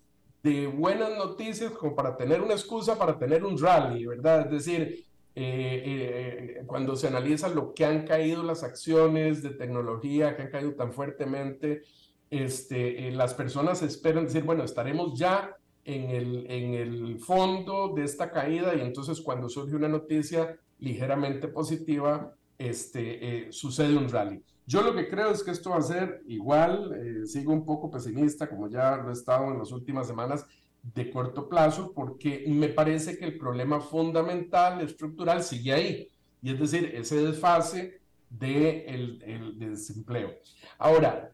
de 0.41 0.65
buenas 0.65 1.11
noticias 1.15 1.71
como 1.73 1.95
para 1.95 2.17
tener 2.17 2.41
una 2.41 2.53
excusa 2.53 2.97
para 2.97 3.17
tener 3.19 3.45
un 3.45 3.59
rally, 3.59 4.07
¿verdad? 4.07 4.45
Es 4.45 4.65
decir, 4.65 5.05
eh, 5.36 6.57
eh, 6.57 6.63
cuando 6.65 6.95
se 6.95 7.07
analiza 7.07 7.47
lo 7.47 7.73
que 7.75 7.86
han 7.86 8.05
caído 8.05 8.41
las 8.41 8.63
acciones 8.63 9.43
de 9.43 9.51
tecnología, 9.51 10.36
que 10.36 10.41
han 10.41 10.51
caído 10.51 10.73
tan 10.73 10.93
fuertemente, 10.93 11.84
este, 12.31 13.11
las 13.11 13.36
personas 13.36 13.84
esperan 13.84 14.25
decir, 14.25 14.43
bueno, 14.43 14.63
estaremos 14.63 15.17
ya 15.17 15.55
en 15.86 16.09
el, 16.09 16.45
en 16.49 16.73
el 16.73 17.19
fondo 17.19 17.93
de 17.95 18.03
esta 18.03 18.31
caída 18.31 18.75
y 18.75 18.81
entonces 18.81 19.21
cuando 19.21 19.49
surge 19.49 19.75
una 19.75 19.88
noticia 19.88 20.57
ligeramente 20.79 21.47
positiva, 21.47 22.34
este, 22.57 23.47
eh, 23.47 23.51
sucede 23.51 23.97
un 23.97 24.09
rally. 24.09 24.43
Yo 24.65 24.81
lo 24.81 24.95
que 24.95 25.09
creo 25.09 25.29
es 25.31 25.43
que 25.43 25.51
esto 25.51 25.71
va 25.71 25.77
a 25.77 25.81
ser 25.81 26.21
igual, 26.27 26.93
eh, 26.95 27.25
sigo 27.25 27.51
un 27.51 27.65
poco 27.65 27.91
pesimista, 27.91 28.49
como 28.49 28.69
ya 28.69 28.95
lo 28.97 29.09
he 29.09 29.13
estado 29.13 29.51
en 29.51 29.59
las 29.59 29.71
últimas 29.71 30.07
semanas, 30.07 30.45
de 30.84 31.09
corto 31.09 31.47
plazo, 31.47 31.93
porque 31.93 32.43
me 32.47 32.69
parece 32.69 33.17
que 33.17 33.25
el 33.25 33.38
problema 33.38 33.79
fundamental, 33.79 34.81
estructural, 34.81 35.43
sigue 35.43 35.73
ahí. 35.73 36.07
Y 36.41 36.51
es 36.51 36.59
decir, 36.59 36.91
ese 36.93 37.25
desfase 37.25 38.01
de 38.29 38.86
el, 38.86 39.59
desempleo. 39.59 40.31
Ahora, 40.77 41.31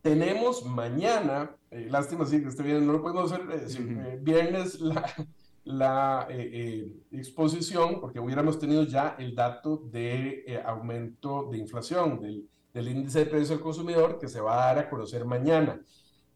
tenemos 0.00 0.64
mañana, 0.64 1.54
eh, 1.70 1.86
lástima 1.90 2.26
sí 2.26 2.42
que 2.42 2.48
esté 2.48 2.62
bien, 2.62 2.86
no 2.86 2.92
lo 2.92 3.02
podemos 3.02 3.30
hacer, 3.32 3.46
eh, 3.50 4.18
viernes 4.20 4.80
la, 4.80 5.04
la 5.64 6.28
exposición, 7.10 8.00
porque 8.00 8.20
hubiéramos 8.20 8.58
tenido 8.58 8.84
ya 8.84 9.16
el 9.18 9.34
dato 9.34 9.76
de 9.90 10.62
aumento 10.64 11.48
de 11.50 11.58
inflación, 11.58 12.20
del, 12.20 12.48
del 12.72 12.88
índice 12.88 13.20
de 13.20 13.26
precios 13.26 13.50
al 13.52 13.60
consumidor, 13.60 14.18
que 14.18 14.28
se 14.28 14.40
va 14.40 14.54
a 14.54 14.74
dar 14.74 14.78
a 14.78 14.90
conocer 14.90 15.24
mañana. 15.24 15.80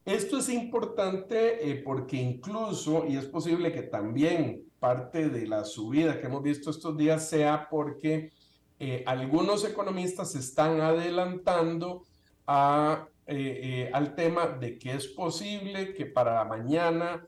Esto 0.05 0.39
es 0.39 0.51
importante 0.51 1.71
eh, 1.71 1.77
porque 1.83 2.17
incluso, 2.17 3.07
y 3.07 3.17
es 3.17 3.25
posible 3.25 3.73
que 3.73 3.83
también 3.83 4.65
parte 4.79 5.31
de 5.31 5.47
la 5.47 5.65
subida 5.65 6.21
que 6.21 6.27
hemos 6.27 6.43
visto 6.43 6.71
estos 6.71 6.95
días 6.97 7.27
sea 7.27 7.69
porque 7.71 8.31
eh, 8.79 9.03
algunos 9.07 9.65
economistas 9.65 10.33
se 10.33 10.41
están 10.41 10.83
adelantando 10.83 12.03
a, 12.47 13.09
eh, 13.27 13.91
al 13.93 14.15
tema 14.15 14.47
de 14.47 14.79
que 14.79 14.95
es 14.95 15.09
posible 15.09 15.95
que 15.95 16.07
para 16.07 16.45
mañana 16.45 17.27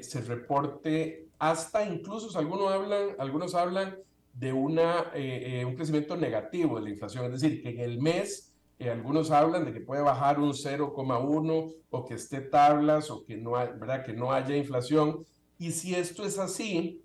se 0.00 0.20
reporte 0.22 1.28
hasta 1.38 1.84
incluso, 1.84 2.36
algunos 2.36 2.72
hablan, 2.72 3.10
algunos 3.16 3.54
hablan 3.54 3.96
de 4.32 4.52
una, 4.52 5.12
un 5.64 5.76
crecimiento 5.76 6.16
negativo 6.16 6.76
de 6.76 6.82
la 6.82 6.90
inflación, 6.90 7.26
es 7.26 7.40
decir, 7.40 7.62
que 7.62 7.68
en 7.68 7.78
el 7.78 8.00
mes 8.00 8.52
algunos 8.80 9.30
hablan 9.30 9.64
de 9.64 9.72
que 9.72 9.80
puede 9.80 10.02
bajar 10.02 10.40
un 10.40 10.52
0,1 10.52 11.74
o 11.90 12.04
que 12.04 12.14
esté 12.14 12.40
tablas 12.40 13.08
o 13.08 13.24
que 13.24 13.36
no, 13.36 13.52
¿verdad? 13.52 14.04
que 14.04 14.14
no 14.14 14.32
haya 14.32 14.56
inflación. 14.56 15.24
Y 15.58 15.70
si 15.70 15.94
esto 15.94 16.24
es 16.24 16.40
así, 16.40 17.04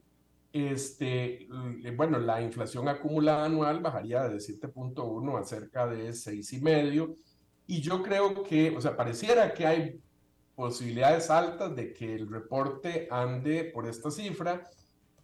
este, 0.54 1.46
eh, 1.46 1.94
bueno, 1.98 2.20
la 2.20 2.42
inflación 2.42 2.88
acumulada 2.88 3.46
anual 3.46 3.82
bajaría 3.82 4.30
de 4.30 4.38
7.1 4.38 5.40
a 5.40 5.44
cerca 5.44 5.88
de 5.88 6.14
6,5. 6.14 7.16
Y 7.68 7.82
yo 7.82 8.04
creo 8.04 8.44
que, 8.44 8.76
o 8.76 8.82
sea, 8.82 8.96
pareciera 8.96 9.54
que 9.54 9.66
hay 9.66 10.00
posibilidades 10.56 11.30
altas 11.30 11.76
de 11.76 11.94
que 11.94 12.14
el 12.14 12.30
reporte 12.30 13.08
ande 13.10 13.66
por 13.66 13.88
esta 13.88 14.12
cifra 14.12 14.64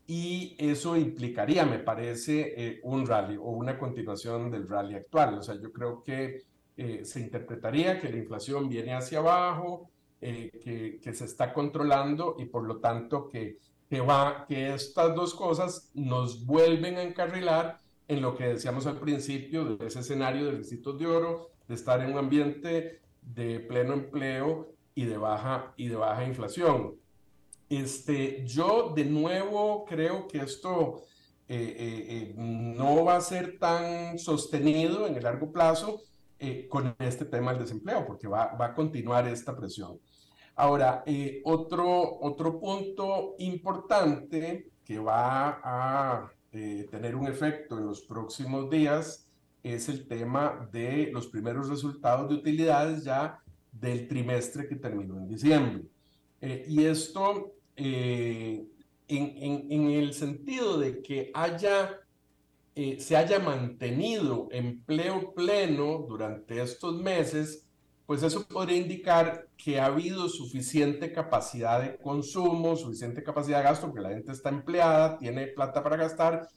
y 0.07 0.55
eso 0.57 0.97
implicaría, 0.97 1.65
me 1.65 1.79
parece, 1.79 2.53
eh, 2.57 2.79
un 2.83 3.05
rally 3.05 3.37
o 3.37 3.51
una 3.51 3.77
continuación 3.77 4.49
del 4.49 4.67
rally 4.67 4.95
actual. 4.95 5.37
O 5.37 5.43
sea, 5.43 5.55
yo 5.61 5.71
creo 5.71 6.03
que 6.03 6.41
eh, 6.77 7.05
se 7.05 7.19
interpretaría 7.19 7.99
que 7.99 8.09
la 8.09 8.17
inflación 8.17 8.69
viene 8.69 8.95
hacia 8.95 9.19
abajo, 9.19 9.91
eh, 10.21 10.49
que, 10.63 10.99
que, 10.99 11.13
se 11.13 11.25
está 11.25 11.53
controlando 11.53 12.35
y 12.39 12.45
por 12.45 12.63
lo 12.65 12.77
tanto 12.77 13.29
que, 13.29 13.59
que, 13.87 14.01
va, 14.01 14.45
que 14.47 14.73
estas 14.73 15.13
dos 15.13 15.35
cosas 15.35 15.91
nos 15.93 16.45
vuelven 16.45 16.97
a 16.97 17.03
encarrilar 17.03 17.77
en 18.07 18.21
lo 18.21 18.35
que 18.35 18.47
decíamos 18.47 18.87
al 18.87 18.99
principio 18.99 19.63
de 19.63 19.85
ese 19.85 19.99
escenario 19.99 20.45
de 20.45 20.51
requisitos 20.53 20.97
de 20.97 21.05
oro, 21.05 21.51
de 21.69 21.75
estar 21.75 22.01
en 22.01 22.11
un 22.11 22.17
ambiente 22.17 22.99
de 23.21 23.59
pleno 23.59 23.93
empleo 23.93 24.73
y 24.95 25.05
de 25.05 25.17
baja, 25.17 25.71
y 25.77 25.87
de 25.87 25.95
baja 25.95 26.25
inflación. 26.25 26.95
Este, 27.69 28.43
yo 28.45 28.91
de 28.95 29.05
nuevo 29.05 29.85
creo 29.85 30.27
que 30.27 30.39
esto 30.39 31.03
eh, 31.47 31.55
eh, 31.57 32.05
eh, 32.09 32.33
no 32.35 33.05
va 33.05 33.17
a 33.17 33.21
ser 33.21 33.59
tan 33.59 34.17
sostenido 34.17 35.05
en 35.05 35.15
el 35.15 35.23
largo 35.23 35.51
plazo 35.51 36.01
con 36.69 36.95
este 36.99 37.25
tema 37.25 37.51
del 37.51 37.63
desempleo, 37.63 38.05
porque 38.05 38.25
va, 38.25 38.55
va 38.55 38.67
a 38.67 38.73
continuar 38.73 39.27
esta 39.27 39.53
presión. 39.57 39.99
Ahora, 40.55 41.03
otro, 41.43 42.17
otro 42.21 42.57
punto 42.61 43.35
importante 43.39 44.71
que 44.85 44.99
va 44.99 45.59
a 45.61 46.31
tener 46.49 47.17
un 47.17 47.27
efecto 47.27 47.77
en 47.77 47.87
los 47.87 48.03
próximos 48.03 48.69
días 48.69 49.28
es 49.63 49.89
el 49.89 50.07
tema 50.07 50.69
de 50.71 51.09
los 51.11 51.27
primeros 51.27 51.69
resultados 51.69 52.29
de 52.29 52.35
utilidades 52.35 53.03
ya 53.03 53.39
del 53.71 54.07
trimestre 54.07 54.67
que 54.67 54.75
terminó 54.75 55.17
en 55.17 55.27
diciembre. 55.27 55.83
y 56.41 56.83
esto 56.85 57.53
eh, 57.75 58.65
en, 59.07 59.89
el 59.89 60.13
sentido 60.13 60.77
de 60.77 61.01
que 61.01 61.31
haya, 61.33 61.99
eh, 62.75 62.99
se 62.99 63.15
haya 63.15 63.39
mantenido 63.39 64.47
empleo 64.51 65.33
pleno 65.33 66.05
durante 66.07 66.61
estos 66.61 67.01
meses, 67.01 67.65
pues 68.05 68.23
eso 68.23 68.45
podría 68.47 68.77
indicar 68.77 69.47
que 69.55 69.79
ha 69.79 69.85
habido 69.85 70.29
suficiente 70.29 71.11
capacidad 71.11 71.81
de 71.81 71.97
consumo, 71.97 72.75
suficiente 72.75 73.23
capacidad 73.23 73.59
de 73.59 73.63
gasto, 73.63 73.87
porque 73.87 74.01
la 74.01 74.09
gente 74.09 74.31
está 74.31 74.49
empleada, 74.49 75.17
tiene 75.17 75.47
plata 75.47 75.83
para 75.83 75.97
gastar 75.97 76.47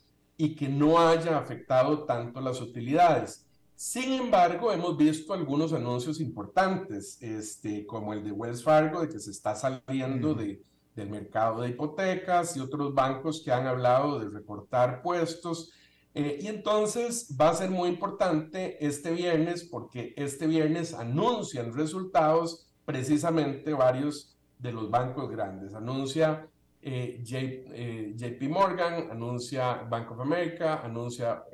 y 0.42 0.56
que 0.56 0.68
no 0.68 0.98
haya 0.98 1.38
afectado 1.38 2.02
tanto 2.04 2.40
las 2.40 2.60
utilidades. 2.60 3.46
Sin 3.76 4.12
embargo, 4.12 4.72
hemos 4.72 4.96
visto 4.96 5.34
algunos 5.34 5.72
anuncios 5.72 6.18
importantes, 6.18 7.16
este, 7.22 7.86
como 7.86 8.12
el 8.12 8.24
de 8.24 8.32
Wells 8.32 8.64
Fargo, 8.64 9.02
de 9.02 9.08
que 9.08 9.20
se 9.20 9.30
está 9.30 9.54
saliendo 9.54 10.34
de, 10.34 10.60
del 10.96 11.10
mercado 11.10 11.62
de 11.62 11.68
hipotecas 11.68 12.56
y 12.56 12.60
otros 12.60 12.92
bancos 12.92 13.40
que 13.44 13.52
han 13.52 13.68
hablado 13.68 14.18
de 14.18 14.30
recortar 14.30 15.00
puestos. 15.00 15.70
Eh, 16.12 16.40
y 16.42 16.48
entonces 16.48 17.36
va 17.40 17.50
a 17.50 17.54
ser 17.54 17.70
muy 17.70 17.88
importante 17.88 18.84
este 18.84 19.12
viernes 19.12 19.62
porque 19.62 20.12
este 20.16 20.48
viernes 20.48 20.92
anuncian 20.92 21.72
resultados 21.72 22.66
precisamente 22.84 23.74
varios 23.74 24.36
de 24.58 24.72
los 24.72 24.90
bancos 24.90 25.30
grandes. 25.30 25.72
Anuncia 25.72 26.48
eh, 26.82 27.22
eh, 27.32 28.12
JP 28.16 28.48
Morgan, 28.48 29.10
anuncia 29.10 29.84
Bank 29.88 30.10
of 30.10 30.20
America, 30.20 30.80
anuncia 30.82 31.44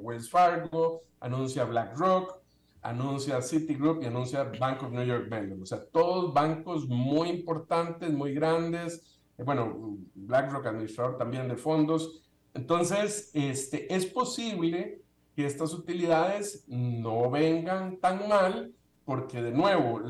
Wells 0.00 0.28
Fargo, 0.28 1.00
anuncia 1.20 1.64
BlackRock, 1.64 2.44
anuncia 2.84 3.40
Citigroup 3.40 4.02
y 4.02 4.06
anuncia 4.06 4.44
Bank 4.44 4.82
of 4.82 4.92
New 4.92 5.04
York 5.04 5.28
Mellon. 5.30 5.62
O 5.62 5.66
sea, 5.66 5.82
todos 5.90 6.32
bancos 6.34 6.86
muy 6.86 7.30
importantes, 7.30 8.12
muy 8.12 8.34
grandes. 8.34 9.02
Eh, 9.38 9.42
bueno, 9.42 9.96
BlackRock, 10.14 10.66
administrador 10.66 11.16
también 11.16 11.48
de 11.48 11.56
fondos. 11.56 12.22
Entonces, 12.52 13.30
este, 13.32 13.92
es 13.92 14.06
posible 14.06 15.00
que 15.34 15.46
estas 15.46 15.72
utilidades 15.72 16.64
no 16.68 17.30
vengan 17.30 17.96
tan 17.96 18.28
mal 18.28 18.72
porque, 19.04 19.42
de 19.42 19.50
nuevo, 19.50 20.00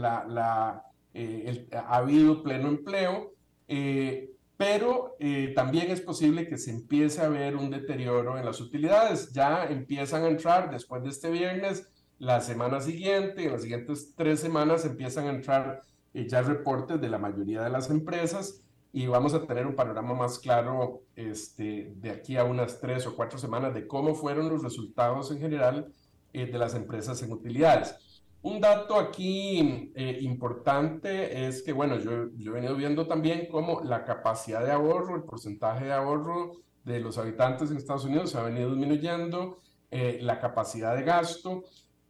eh, 1.15 1.69
ha 1.73 1.97
habido 1.97 2.43
pleno 2.43 2.69
empleo, 2.69 3.33
eh, 3.69 4.34
pero 4.57 5.17
también 5.55 5.91
es 5.91 6.01
posible 6.01 6.47
que 6.47 6.59
se 6.59 6.71
empiece 6.71 7.21
a 7.21 7.29
ver 7.29 7.57
un 7.57 7.71
deterioro 7.71 8.39
en 8.39 8.45
las 8.45 8.61
utilidades. 8.61 9.33
Ya 9.33 9.65
empiezan 9.65 10.23
a 10.23 10.29
entrar 10.29 10.71
después 10.71 11.03
de 11.03 11.11
este 11.11 11.31
viernes 11.31 11.89
la 12.19 12.41
semana 12.41 12.81
siguiente, 12.81 13.45
en 13.45 13.53
las 13.53 13.63
siguientes 13.63 14.15
tres 14.17 14.41
semanas 14.41 14.85
empiezan 14.85 15.27
a 15.27 15.31
entrar 15.31 15.83
eh, 16.13 16.27
ya 16.29 16.43
reportes 16.43 17.01
de 17.01 17.09
la 17.09 17.19
mayoría 17.19 17.63
de 17.63 17.71
las 17.71 17.91
empresas 17.91 18.63
y 18.93 19.07
vamos 19.07 19.35
a 19.35 19.45
tener 19.47 19.67
un 19.67 19.75
panorama 19.75 20.15
más 20.15 20.39
claro 20.39 21.03
este, 21.17 21.93
de 21.97 22.11
aquí 22.11 22.37
a 22.37 22.45
unas 22.45 22.81
tres 22.81 23.07
o 23.07 23.17
cuatro 23.17 23.39
semanas 23.39 23.75
de 23.75 23.87
cómo 23.87 24.15
fueron 24.15 24.49
los 24.49 24.63
resultados 24.63 25.33
en 25.33 25.41
general 25.41 25.93
eh, 26.33 26.47
de 26.47 26.59
las 26.59 26.75
empresas 26.75 27.21
en 27.23 27.33
utilidades. 27.33 28.14
Un 28.45 28.61
dato 28.61 28.99
aquí 28.99 29.91
eh, 29.95 30.19
importante 30.21 31.47
es 31.47 31.63
que, 31.63 31.73
bueno, 31.73 31.99
yo, 31.99 32.31
yo, 32.37 32.53
he 32.53 32.55
venido 32.55 32.77
viendo 32.77 33.07
también 33.07 33.49
cómo 33.51 33.81
la 33.83 34.05
capacidad 34.05 34.65
de 34.65 34.71
ahorro, 34.71 35.17
el 35.17 35.25
porcentaje 35.25 35.87
de 35.87 35.93
ahorro 35.93 36.53
de 36.85 37.01
los 37.01 37.19
habitantes 37.19 37.71
en 37.71 37.79
Estados 37.79 38.05
Unidos 38.05 38.31
se 38.31 38.39
ha 38.39 38.43
venido 38.43 38.71
disminuyendo, 38.71 39.59
la 39.91 40.41
capacidad 40.41 40.97
de 40.97 41.05
gasto 41.05 41.63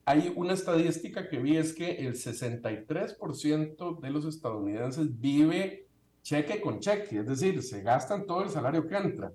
hay 0.06 0.32
una 0.36 0.52
estadística 0.52 1.28
que 1.28 1.38
vi 1.38 1.56
es 1.56 1.72
que 1.72 1.92
el 1.92 2.14
63% 2.14 4.00
de 4.00 4.10
los 4.10 4.26
estadounidenses 4.26 5.18
vive 5.18 5.86
cheque 6.22 6.60
con 6.60 6.80
cheque, 6.80 7.20
es 7.20 7.26
decir, 7.26 7.62
se 7.62 7.82
gastan 7.82 8.26
todo 8.26 8.42
el 8.42 8.50
salario 8.50 8.86
que 8.86 8.96
entra. 8.96 9.32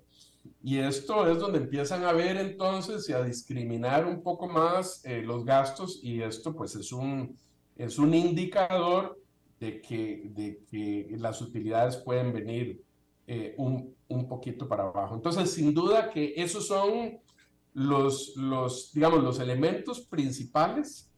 Y 0.62 0.78
esto 0.78 1.26
es 1.30 1.38
donde 1.38 1.58
empiezan 1.58 2.04
a 2.04 2.12
ver 2.12 2.36
entonces 2.36 3.08
y 3.08 3.12
a 3.12 3.22
discriminar 3.22 4.06
un 4.06 4.22
poco 4.22 4.48
más 4.48 5.04
eh, 5.04 5.22
los 5.22 5.44
gastos 5.44 6.00
y 6.02 6.22
esto 6.22 6.54
pues 6.54 6.74
es 6.74 6.92
un, 6.92 7.36
es 7.76 7.98
un 7.98 8.14
indicador 8.14 9.18
de 9.58 9.80
que, 9.80 10.30
de 10.34 10.62
que 10.70 11.08
las 11.18 11.40
utilidades 11.40 11.96
pueden 11.96 12.32
venir 12.32 12.82
eh, 13.26 13.54
un, 13.58 13.94
un 14.08 14.28
poquito 14.28 14.66
para 14.66 14.84
abajo. 14.84 15.14
Entonces, 15.14 15.52
sin 15.52 15.72
duda 15.72 16.10
que 16.10 16.34
esos 16.36 16.66
son 16.66 17.20
los, 17.74 18.34
los, 18.36 18.92
digamos, 18.92 19.22
los 19.22 19.38
elementos 19.38 20.00
principales 20.00 21.10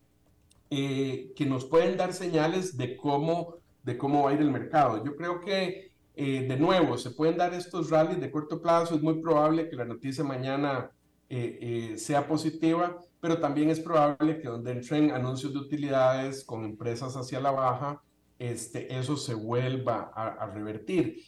eh, 0.70 1.32
que 1.36 1.46
nos 1.46 1.64
pueden 1.64 1.96
dar 1.96 2.12
señales 2.12 2.76
de 2.76 2.96
cómo, 2.96 3.56
de 3.82 3.96
cómo 3.96 4.24
va 4.24 4.30
a 4.30 4.34
ir 4.34 4.40
el 4.40 4.50
mercado. 4.50 5.04
Yo 5.04 5.16
creo 5.16 5.40
que 5.40 5.91
eh, 6.14 6.46
de 6.48 6.56
nuevo, 6.56 6.98
se 6.98 7.10
pueden 7.10 7.36
dar 7.36 7.54
estos 7.54 7.90
rallies 7.90 8.20
de 8.20 8.30
corto 8.30 8.60
plazo, 8.60 8.94
es 8.94 9.02
muy 9.02 9.20
probable 9.20 9.68
que 9.68 9.76
la 9.76 9.84
noticia 9.84 10.24
mañana 10.24 10.90
eh, 11.28 11.94
sea 11.96 12.26
positiva, 12.26 13.00
pero 13.20 13.38
también 13.38 13.70
es 13.70 13.80
probable 13.80 14.40
que 14.40 14.48
donde 14.48 14.72
entren 14.72 15.10
anuncios 15.10 15.52
de 15.52 15.60
utilidades 15.60 16.44
con 16.44 16.64
empresas 16.64 17.16
hacia 17.16 17.40
la 17.40 17.50
baja, 17.50 18.02
este, 18.38 18.98
eso 18.98 19.16
se 19.16 19.34
vuelva 19.34 20.12
a, 20.14 20.46
revertir. 20.46 21.22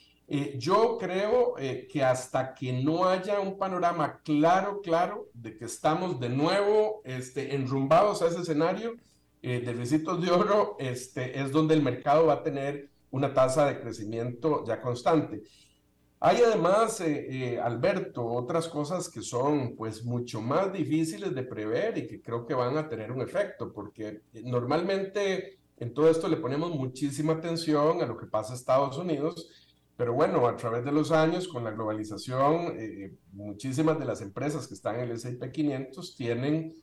yo 0.59 0.99
creo 0.99 1.55
que 1.55 2.03
hasta 2.03 2.55
que 2.55 2.73
no 2.73 3.09
haya 3.09 3.41
un 3.41 3.57
panorama 3.57 4.21
claro, 4.25 4.81
claro, 4.83 5.29
de 5.33 5.57
que 5.57 5.65
estamos 5.67 6.19
de 6.19 6.29
nuevo 6.29 7.03
este, 7.05 7.55
enrumbados 7.55 8.21
a 8.21 8.27
ese 8.27 8.41
escenario, 8.41 8.97
eh, 9.47 9.61
de 9.61 9.75
recitos 9.75 10.23
de 10.23 10.31
oro 10.31 10.75
este, 10.79 11.39
es 11.39 11.53
donde 11.53 11.75
el 11.75 11.83
mercado 11.83 12.25
va 12.25 12.33
a 12.33 12.43
tener 12.43 12.89
una 13.15 13.33
tasa 13.33 13.67
de 13.67 13.81
crecimiento 13.81 14.65
ya 14.67 14.81
constante. 14.81 15.43
Hay 16.19 16.39
además, 16.39 17.01
eh, 17.01 17.27
eh, 17.31 17.61
Alberto, 17.61 18.27
otras 18.27 18.67
cosas 18.67 19.09
que 19.09 19.23
son 19.23 19.77
pues 19.77 20.05
mucho 20.05 20.41
más 20.41 20.73
difíciles 20.73 21.33
de 21.33 21.45
prever 21.45 21.97
y 21.97 22.09
que 22.09 22.21
creo 22.21 22.45
que 22.45 22.55
van 22.55 22.77
a 22.77 22.89
tener 22.89 23.13
un 23.13 23.21
efecto, 23.21 23.73
porque 23.73 24.23
normalmente 24.43 25.61
en 25.77 25.95
todo 25.95 26.11
esto 26.11 26.27
le 26.27 26.39
ponemos 26.39 26.75
muchísima 26.75 27.35
atención 27.35 28.03
a 28.03 28.07
lo 28.07 28.17
que 28.17 28.27
pasa 28.27 28.53
en 28.53 28.59
Estados 28.59 28.99
Unidos, 28.99 29.49
pero 29.97 30.13
bueno, 30.13 30.49
a 30.49 30.57
través 30.57 30.85
de 30.85 30.91
los 30.91 31.13
años, 31.13 31.47
con 31.47 31.63
la 31.63 31.71
globalización, 31.71 32.77
muchísimas 33.31 33.97
de 33.97 34.07
las 34.07 34.23
empresas 34.23 34.67
que 34.67 34.75
están 34.75 34.97
en 34.97 35.03
el 35.03 35.13
S&P 35.13 35.53
500 35.53 36.17
tienen 36.17 36.75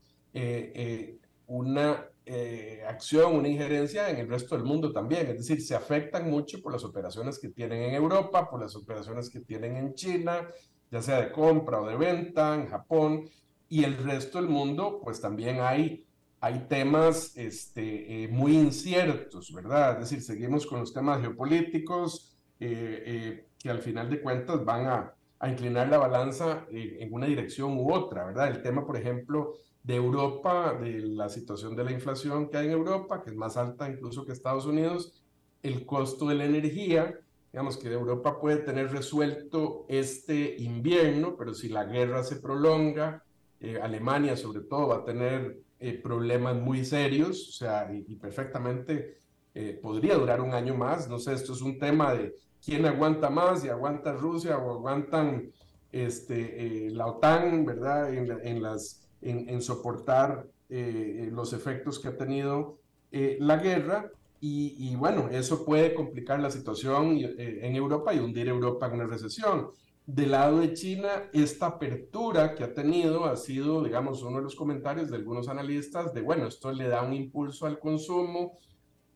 una 1.48 2.06
eh, 2.26 2.84
acción, 2.88 3.36
una 3.36 3.48
injerencia 3.48 4.10
en 4.10 4.18
el 4.18 4.30
resto 4.30 4.56
del 4.56 4.64
mundo 4.64 4.92
también. 4.92 5.28
Es 5.28 5.38
decir, 5.38 5.62
se 5.62 5.76
afectan 5.76 6.30
mucho 6.30 6.62
por 6.62 6.72
las 6.72 6.84
operaciones 6.84 7.40
que 7.40 7.50
tienen 7.50 7.82
en 7.82 7.96
Europa, 7.96 8.50
por 8.50 8.62
las 8.62 8.76
operaciones 8.76 9.30
que 9.30 9.40
tienen 9.40 9.76
en 9.76 9.96
China, 9.96 10.48
ya 10.92 11.02
sea 11.02 11.22
de 11.22 11.32
compra 11.32 11.82
o 11.82 11.88
de 11.88 11.96
venta, 11.96 12.56
en 12.56 12.68
Japón, 12.68 13.30
y 13.70 13.84
el 13.84 13.98
resto 13.98 14.40
del 14.40 14.50
mundo, 14.50 15.00
pues 15.04 15.20
también 15.20 15.62
hay, 15.62 16.06
hay 16.42 16.66
temas 16.68 17.36
este, 17.38 18.24
eh, 18.24 18.28
muy 18.28 18.56
inciertos, 18.56 19.52
¿verdad? 19.54 19.94
Es 19.94 20.10
decir, 20.10 20.22
seguimos 20.22 20.68
con 20.68 20.82
los 20.82 20.94
temas 20.94 21.22
geopolíticos 21.22 22.38
eh, 22.60 23.48
que 23.58 23.70
al 23.70 23.80
final 23.80 24.10
de 24.10 24.22
cuentas 24.22 24.64
van 24.64 24.88
a, 24.88 25.16
a 25.40 25.50
inclinar 25.50 25.88
la 25.88 25.98
balanza 25.98 26.68
en 26.70 27.12
una 27.12 27.26
dirección 27.26 27.78
u 27.78 27.92
otra, 27.92 28.26
¿verdad? 28.26 28.50
El 28.50 28.62
tema, 28.62 28.86
por 28.86 28.98
ejemplo, 28.98 29.56
de 29.84 29.96
Europa, 29.96 30.78
de 30.80 31.00
la 31.00 31.30
situación 31.30 31.76
de 31.76 31.84
la 31.84 31.92
inflación 31.92 32.50
que 32.50 32.58
hay 32.58 32.68
en 32.68 32.74
Europa, 32.74 33.24
que 33.24 33.32
es 33.32 33.36
más 33.36 33.58
alta 33.58 33.90
incluso 33.90 34.26
que 34.26 34.32
Estados 34.32 34.66
Unidos, 34.66 35.24
el 35.64 35.86
costo 35.86 36.28
de 36.28 36.36
la 36.36 36.46
energía, 36.46 37.20
digamos 37.52 37.78
que 37.78 37.92
Europa 37.92 38.40
puede 38.40 38.58
tener 38.58 38.92
resuelto 38.92 39.86
este 39.90 40.56
invierno, 40.58 41.36
pero 41.38 41.54
si 41.54 41.70
la 41.70 41.84
guerra 41.84 42.24
se 42.24 42.38
prolonga, 42.38 43.24
eh, 43.60 43.80
Alemania 43.82 44.38
sobre 44.38 44.62
todo 44.62 44.88
va 44.90 44.98
a 44.98 45.04
tener 45.04 45.60
eh, 45.80 46.00
problemas 46.02 46.56
muy 46.56 46.86
serios, 46.86 47.50
o 47.50 47.52
sea, 47.52 47.92
y, 47.92 48.16
perfectamente 48.16 49.18
eh, 49.54 49.80
podría 49.82 50.16
durar 50.16 50.42
un 50.42 50.54
año 50.54 50.76
más, 50.76 51.10
no 51.10 51.20
sé, 51.20 51.34
esto 51.34 51.54
es 51.54 51.62
un 51.62 51.78
tema 51.78 52.14
de 52.14 52.34
quién 52.64 52.86
aguanta 52.86 53.30
más, 53.30 53.62
si 53.62 53.70
aguanta 53.70 54.14
Rusia 54.14 54.58
o 54.58 54.72
aguantan 54.72 55.52
este, 55.92 56.90
la 56.92 57.08
OTAN, 57.08 57.66
¿verdad? 57.66 58.14
En, 58.14 58.32
en 58.44 58.62
las 58.62 59.01
en, 59.22 59.62
soportar 59.62 60.48
eh, 60.70 61.30
los 61.32 61.54
efectos 61.54 62.00
que 62.00 62.08
ha 62.08 62.18
tenido 62.18 62.80
eh, 63.12 63.38
la 63.40 63.58
guerra. 63.58 64.12
Y, 64.44 64.96
bueno, 64.96 65.30
eso 65.30 65.64
puede 65.64 65.94
complicar 65.94 66.40
la 66.40 66.50
situación 66.50 67.18
eh, 67.20 67.60
en 67.62 67.76
Europa 67.76 68.12
y 68.12 68.18
hundir 68.18 68.48
Europa 68.48 68.88
en 68.88 68.94
una 68.94 69.06
recesión. 69.06 69.68
Del 70.08 70.32
lado 70.32 70.62
de 70.62 70.74
China, 70.74 71.30
esta 71.32 71.68
apertura 71.68 72.56
que 72.56 72.64
ha 72.64 72.74
tenido 72.74 73.26
ha 73.26 73.38
sido, 73.38 73.84
digamos, 73.84 74.24
uno 74.24 74.38
de 74.38 74.44
los 74.44 74.56
comentarios 74.56 75.12
de 75.12 75.18
algunos 75.18 75.48
analistas 75.48 76.12
de, 76.16 76.22
bueno, 76.22 76.48
esto 76.48 76.72
le 76.72 76.88
da 76.88 77.04
un 77.04 77.14
impulso 77.14 77.68
al 77.68 77.78
consumo, 77.78 78.58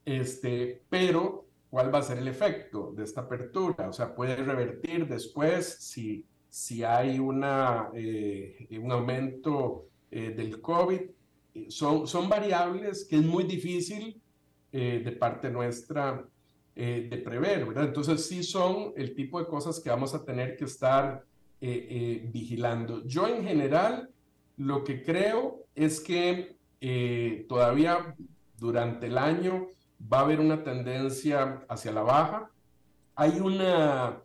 este, 0.06 0.84
pero 0.90 1.48
¿cuál 1.72 1.92
va 1.92 2.00
a 2.00 2.04
ser 2.04 2.20
el 2.20 2.28
efecto 2.28 2.94
de 2.96 3.04
esta 3.04 3.22
apertura? 3.22 3.90
O 3.90 3.94
sea, 3.94 4.14
puede 4.14 4.36
revertir 4.36 5.08
después 5.08 5.66
si, 5.80 6.24
si 6.50 6.84
hay 6.84 7.18
una, 7.18 7.90
un 7.90 8.92
aumento 8.92 9.88
eh, 10.16 10.30
del 10.30 10.62
COVID. 10.62 11.02
Eh, 11.56 11.66
son, 11.68 12.08
son 12.08 12.30
variables 12.30 13.04
que 13.04 13.18
es 13.18 13.22
muy 13.22 13.44
difícil 13.44 14.22
eh, 14.72 15.02
de 15.04 15.12
parte 15.12 15.50
nuestra 15.50 16.26
de 16.74 17.22
prever, 17.24 17.66
¿verdad? 17.66 17.86
Entonces 17.86 18.28
sí 18.28 18.44
son 18.44 18.92
el 18.98 19.16
tipo 19.16 19.40
de 19.40 19.48
cosas 19.48 19.80
que 19.80 19.90
vamos 19.90 20.14
a 20.14 20.26
tener 20.26 20.58
que 20.58 20.66
estar 20.66 21.24
vigilando. 21.62 23.02
Yo 23.06 23.30
en 23.30 23.46
general 23.46 24.10
lo 24.58 24.84
que 24.84 25.02
creo 25.02 25.64
es 25.74 26.02
que 26.02 26.58
todavía 27.48 28.14
durante 28.58 29.08
el 29.08 29.18
año 29.18 29.68
va 30.12 30.20
a 30.20 30.22
haber 30.24 30.42
una 30.42 30.66
tendencia 30.66 31.64
hacia 31.70 31.94
la 31.94 32.02
baja. 32.02 32.52
Hay 33.16 33.40
una 33.40 34.22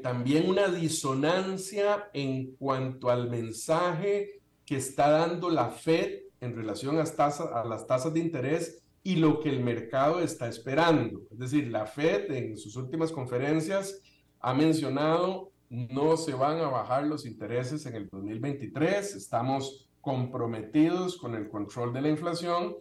también 0.00 0.48
una 0.48 0.68
disonancia 0.68 2.08
en 2.12 2.54
cuanto 2.54 3.10
al 3.10 3.28
mensaje 3.28 4.39
que 4.70 4.76
está 4.76 5.10
dando 5.10 5.50
la 5.50 5.68
Fed 5.68 6.20
en 6.40 6.54
relación 6.54 6.96
a, 6.96 7.64
las 7.64 7.86
tasas 7.88 8.14
de 8.14 8.20
interés 8.20 8.84
y 9.02 9.16
lo 9.16 9.40
que 9.40 9.48
el 9.48 9.64
mercado 9.64 10.20
está 10.20 10.46
esperando. 10.46 11.22
Es 11.28 11.38
decir, 11.40 11.66
la 11.66 11.86
Fed 11.86 12.30
en 12.30 12.56
sus 12.56 12.76
últimas 12.76 13.10
conferencias 13.10 14.00
ha 14.38 14.54
mencionado 14.54 15.50
no 15.70 16.16
se 16.16 16.34
van 16.34 16.58
a 16.58 16.68
bajar 16.68 17.04
los 17.04 17.26
intereses 17.26 17.84
en 17.86 17.96
el 17.96 18.08
2023, 18.10 19.16
estamos 19.16 19.90
comprometidos 20.00 21.16
con 21.16 21.34
el 21.34 21.48
control 21.48 21.92
de 21.92 22.02
la 22.02 22.08
inflación 22.10 22.76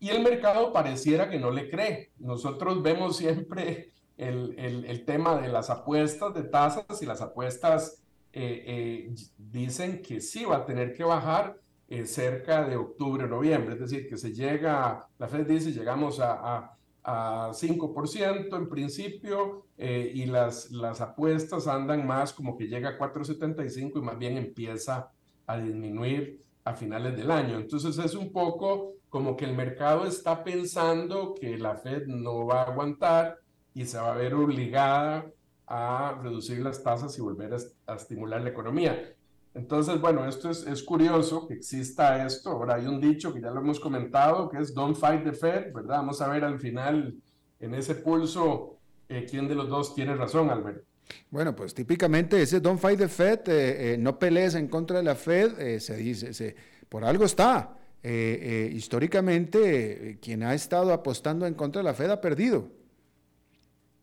y 0.00 0.08
el 0.08 0.22
mercado 0.22 0.72
pareciera 0.72 1.28
que 1.28 1.38
no 1.38 1.50
le 1.50 1.68
cree. 1.68 2.12
Nosotros 2.16 2.82
vemos 2.82 3.18
siempre 3.18 3.90
el 4.16 5.04
tema 5.04 5.38
de 5.42 5.48
las 5.48 5.68
apuestas 5.68 6.32
de 6.32 6.44
tasas 6.44 7.02
y 7.02 7.04
las 7.04 7.20
apuestas 7.20 8.03
eh, 8.36 8.64
eh, 8.66 9.14
dicen 9.38 10.02
que 10.02 10.20
sí 10.20 10.44
va 10.44 10.56
a 10.56 10.66
tener 10.66 10.92
que 10.92 11.04
bajar 11.04 11.56
eh, 11.86 12.04
cerca 12.04 12.68
de 12.68 12.74
octubre 12.74 13.28
noviembre, 13.28 13.74
es 13.74 13.80
decir, 13.80 14.08
que 14.08 14.18
se 14.18 14.32
llega, 14.32 15.06
la 15.18 15.28
Fed 15.28 15.46
dice, 15.46 15.70
llegamos 15.70 16.18
a, 16.18 16.72
a, 17.04 17.52
5% 17.52 18.56
en 18.56 18.68
principio 18.68 19.66
y 19.76 20.24
las, 20.24 20.70
las 20.70 21.02
apuestas 21.02 21.66
andan 21.68 22.06
más 22.06 22.32
como 22.32 22.56
que 22.56 22.66
llega 22.66 22.88
a 22.88 22.98
4,75 22.98 23.98
y 23.98 24.00
más 24.00 24.18
bien 24.18 24.38
empieza 24.38 25.10
a 25.46 25.58
disminuir 25.58 26.40
a 26.64 26.72
finales 26.72 27.14
del 27.14 27.30
año. 27.30 27.58
Entonces 27.58 27.98
es 27.98 28.14
un 28.14 28.32
poco 28.32 28.94
como 29.10 29.36
que 29.36 29.44
el 29.44 29.54
mercado 29.54 30.06
está 30.06 30.42
pensando 30.42 31.34
que 31.38 31.58
la 31.58 31.76
Fed 31.76 32.06
no 32.06 32.46
va 32.46 32.62
a 32.62 32.70
aguantar 32.70 33.38
y 33.74 33.84
se 33.84 33.98
va 33.98 34.14
a 34.14 34.16
ver 34.16 34.32
obligada 34.32 35.26
a 35.66 36.18
reducir 36.22 36.60
las 36.60 36.82
tasas 36.82 37.16
y 37.18 37.20
volver 37.20 37.56
a, 37.86 37.94
estimular 37.94 38.42
la 38.42 38.50
economía. 38.50 39.14
Entonces, 39.54 40.00
bueno, 40.00 40.28
esto 40.28 40.50
es, 40.50 40.66
es, 40.66 40.82
curioso 40.82 41.46
que 41.46 41.54
exista 41.54 42.26
esto. 42.26 42.50
Ahora 42.50 42.74
hay 42.74 42.86
un 42.86 43.00
dicho 43.00 43.32
que 43.32 43.40
ya 43.40 43.50
lo 43.50 43.60
hemos 43.60 43.78
comentado, 43.78 44.48
que 44.48 44.58
es 44.58 44.74
don't 44.74 44.96
fight 44.96 45.22
the 45.22 45.32
Fed, 45.32 45.72
¿verdad? 45.72 45.98
Vamos 45.98 46.20
a 46.20 46.28
ver 46.28 46.44
al 46.44 46.58
final 46.58 47.14
en 47.60 47.74
ese 47.74 47.94
pulso 47.94 48.78
eh, 49.08 49.26
quién 49.28 49.48
de 49.48 49.54
los 49.54 49.68
dos 49.68 49.94
tiene 49.94 50.14
razón, 50.14 50.50
Alberto. 50.50 50.84
Bueno, 51.30 51.54
pues 51.54 51.74
típicamente 51.74 52.40
ese 52.40 52.60
don't 52.60 52.80
fight 52.80 52.98
the 52.98 53.08
Fed, 53.08 53.40
eh, 53.48 53.94
eh, 53.94 53.98
no 53.98 54.18
pelees 54.18 54.54
en 54.54 54.68
contra 54.68 54.98
de 54.98 55.02
la 55.02 55.14
Fed, 55.14 55.78
se 55.78 55.96
dice, 55.96 56.32
se, 56.32 56.56
por 56.88 57.04
algo 57.04 57.24
está. 57.24 57.76
históricamente, 58.02 60.18
quien 60.20 60.42
ha 60.42 60.54
estado 60.54 60.92
apostando 60.92 61.46
en 61.46 61.54
contra 61.54 61.80
de 61.80 61.84
la 61.84 61.94
Fed 61.94 62.10
ha 62.10 62.20
perdido. 62.20 62.68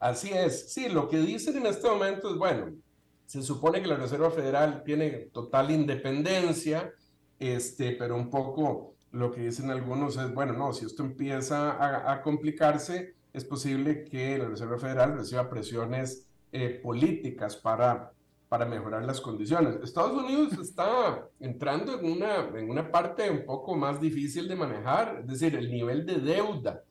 Así 0.01 0.31
es. 0.33 0.73
Sí, 0.73 0.89
lo 0.89 1.07
que 1.07 1.19
dicen 1.19 1.55
en 1.57 1.67
este 1.67 1.87
momento 1.87 2.31
es, 2.31 2.35
bueno, 2.35 2.73
se 3.27 3.43
supone 3.43 3.83
que 3.83 3.87
la 3.87 3.97
Reserva 3.97 4.31
Federal 4.31 4.81
tiene 4.83 5.11
total 5.31 5.69
independencia, 5.69 6.91
este, 7.39 7.91
pero 7.91 8.15
un 8.15 8.31
poco 8.31 8.95
lo 9.11 9.31
que 9.31 9.41
dicen 9.41 9.69
algunos 9.69 10.17
es, 10.17 10.33
bueno, 10.33 10.53
no, 10.53 10.73
si 10.73 10.87
esto 10.87 11.03
empieza 11.03 12.11
a, 12.11 12.19
complicarse, 12.23 13.13
es 13.31 13.45
posible 13.45 14.03
que 14.03 14.39
la 14.39 14.49
Reserva 14.49 14.79
Federal 14.79 15.13
reciba 15.13 15.47
presiones 15.47 16.25
eh, 16.51 16.79
políticas 16.81 17.55
para, 17.55 18.11
para 18.49 18.65
mejorar 18.65 19.05
las 19.05 19.21
condiciones. 19.21 19.75
Estados 19.83 20.13
Unidos 20.13 20.53
está 20.53 21.29
entrando 21.39 21.99
en 21.99 22.11
una, 22.11 22.49
en 22.57 22.71
una 22.71 22.91
parte 22.91 23.29
un 23.29 23.45
poco 23.45 23.75
más 23.75 24.01
difícil 24.01 24.47
de 24.47 24.55
manejar, 24.55 25.19
es 25.21 25.27
decir, 25.27 25.55
el 25.55 25.69
nivel 25.69 26.07
de 26.07 26.15
deuda 26.15 26.81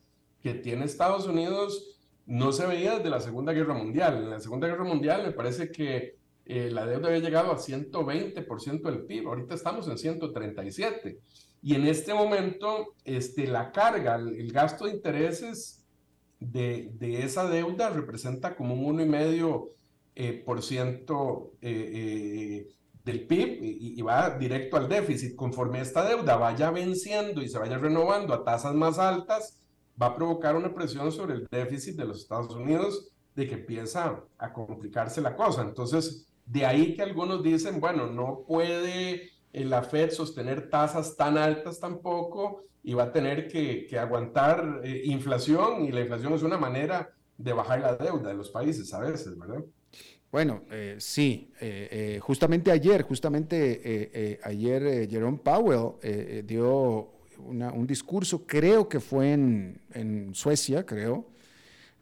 que 0.41 0.53
tiene 0.53 0.85
Estados 0.85 1.27
Unidos 1.27 1.90
no 2.25 2.51
se 2.51 2.65
veía 2.65 2.97
desde 2.97 3.09
la 3.09 3.19
Segunda 3.19 3.53
Guerra 3.53 3.73
Mundial. 3.73 4.23
En 4.23 4.29
la 4.29 4.39
Segunda 4.39 4.67
Guerra 4.67 4.83
Mundial 4.83 5.23
me 5.23 5.31
parece 5.31 5.71
que 5.71 6.15
eh, 6.45 6.69
la 6.71 6.85
deuda 6.85 7.07
había 7.07 7.19
llegado 7.19 7.51
a 7.51 7.57
120% 7.57 8.81
del 8.81 9.05
PIB, 9.05 9.27
ahorita 9.27 9.55
estamos 9.55 9.87
en 9.87 9.97
137. 9.97 11.19
Y 11.63 11.75
en 11.75 11.85
este 11.85 12.13
momento, 12.13 12.95
este, 13.05 13.45
la 13.47 13.71
carga, 13.71 14.15
el, 14.15 14.51
gasto 14.51 14.85
de 14.85 14.93
intereses 14.93 15.85
de, 16.39 16.91
esa 17.23 17.47
deuda 17.47 17.89
representa 17.89 18.55
como 18.55 18.73
un 18.73 18.97
1,5% 18.97 19.69
eh, 20.15 20.43
por 20.43 20.63
ciento 20.63 21.53
eh, 21.61 21.91
eh, 21.93 22.75
del 23.05 23.27
PIB 23.27 23.59
y, 23.61 24.01
va 24.01 24.37
directo 24.37 24.77
al 24.77 24.89
déficit. 24.89 25.35
Conforme 25.35 25.81
esta 25.81 26.03
deuda 26.03 26.35
vaya 26.35 26.71
venciendo 26.71 27.43
y 27.43 27.47
se 27.47 27.59
vaya 27.59 27.77
renovando 27.77 28.33
a 28.33 28.43
tasas 28.43 28.73
más 28.73 28.97
altas, 28.97 29.60
va 30.01 30.07
a 30.07 30.15
provocar 30.15 30.55
una 30.55 30.73
presión 30.73 31.11
sobre 31.11 31.35
el 31.35 31.47
déficit 31.51 31.95
de 31.95 32.05
los 32.05 32.21
Estados 32.21 32.55
Unidos 32.55 33.11
de 33.35 33.47
que 33.47 33.55
empieza 33.55 34.23
a 34.37 34.53
complicarse 34.53 35.21
la 35.21 35.35
cosa. 35.35 35.61
Entonces, 35.61 36.27
de 36.45 36.65
ahí 36.65 36.95
que 36.95 37.01
algunos 37.01 37.43
dicen, 37.43 37.79
bueno, 37.79 38.07
no 38.07 38.43
puede 38.47 39.29
la 39.53 39.83
Fed 39.83 40.11
sostener 40.11 40.69
tasas 40.69 41.15
tan 41.15 41.37
altas 41.37 41.79
tampoco 41.79 42.63
y 42.83 42.93
va 42.93 43.03
a 43.03 43.11
tener 43.11 43.47
que, 43.47 43.85
que 43.85 43.99
aguantar 43.99 44.81
eh, 44.83 45.01
inflación 45.05 45.85
y 45.85 45.91
la 45.91 46.01
inflación 46.01 46.33
es 46.33 46.41
una 46.41 46.57
manera 46.57 47.13
de 47.37 47.53
bajar 47.53 47.81
la 47.81 47.95
deuda 47.95 48.29
de 48.29 48.35
los 48.35 48.49
países 48.49 48.93
a 48.93 48.99
veces, 48.99 49.37
¿verdad? 49.37 49.63
Bueno, 50.31 50.61
eh, 50.71 50.95
sí, 50.97 51.51
eh, 51.59 51.89
eh, 51.91 52.19
justamente 52.21 52.71
ayer, 52.71 53.01
justamente 53.01 54.39
ayer 54.43 55.09
Jerome 55.09 55.39
Powell 55.43 56.45
dio 56.45 57.11
un 57.47 57.87
discurso, 57.87 58.45
creo 58.45 58.87
que 58.87 58.99
fue 58.99 59.33
en, 59.33 60.29
Suecia, 60.33 60.85
creo, 60.85 61.25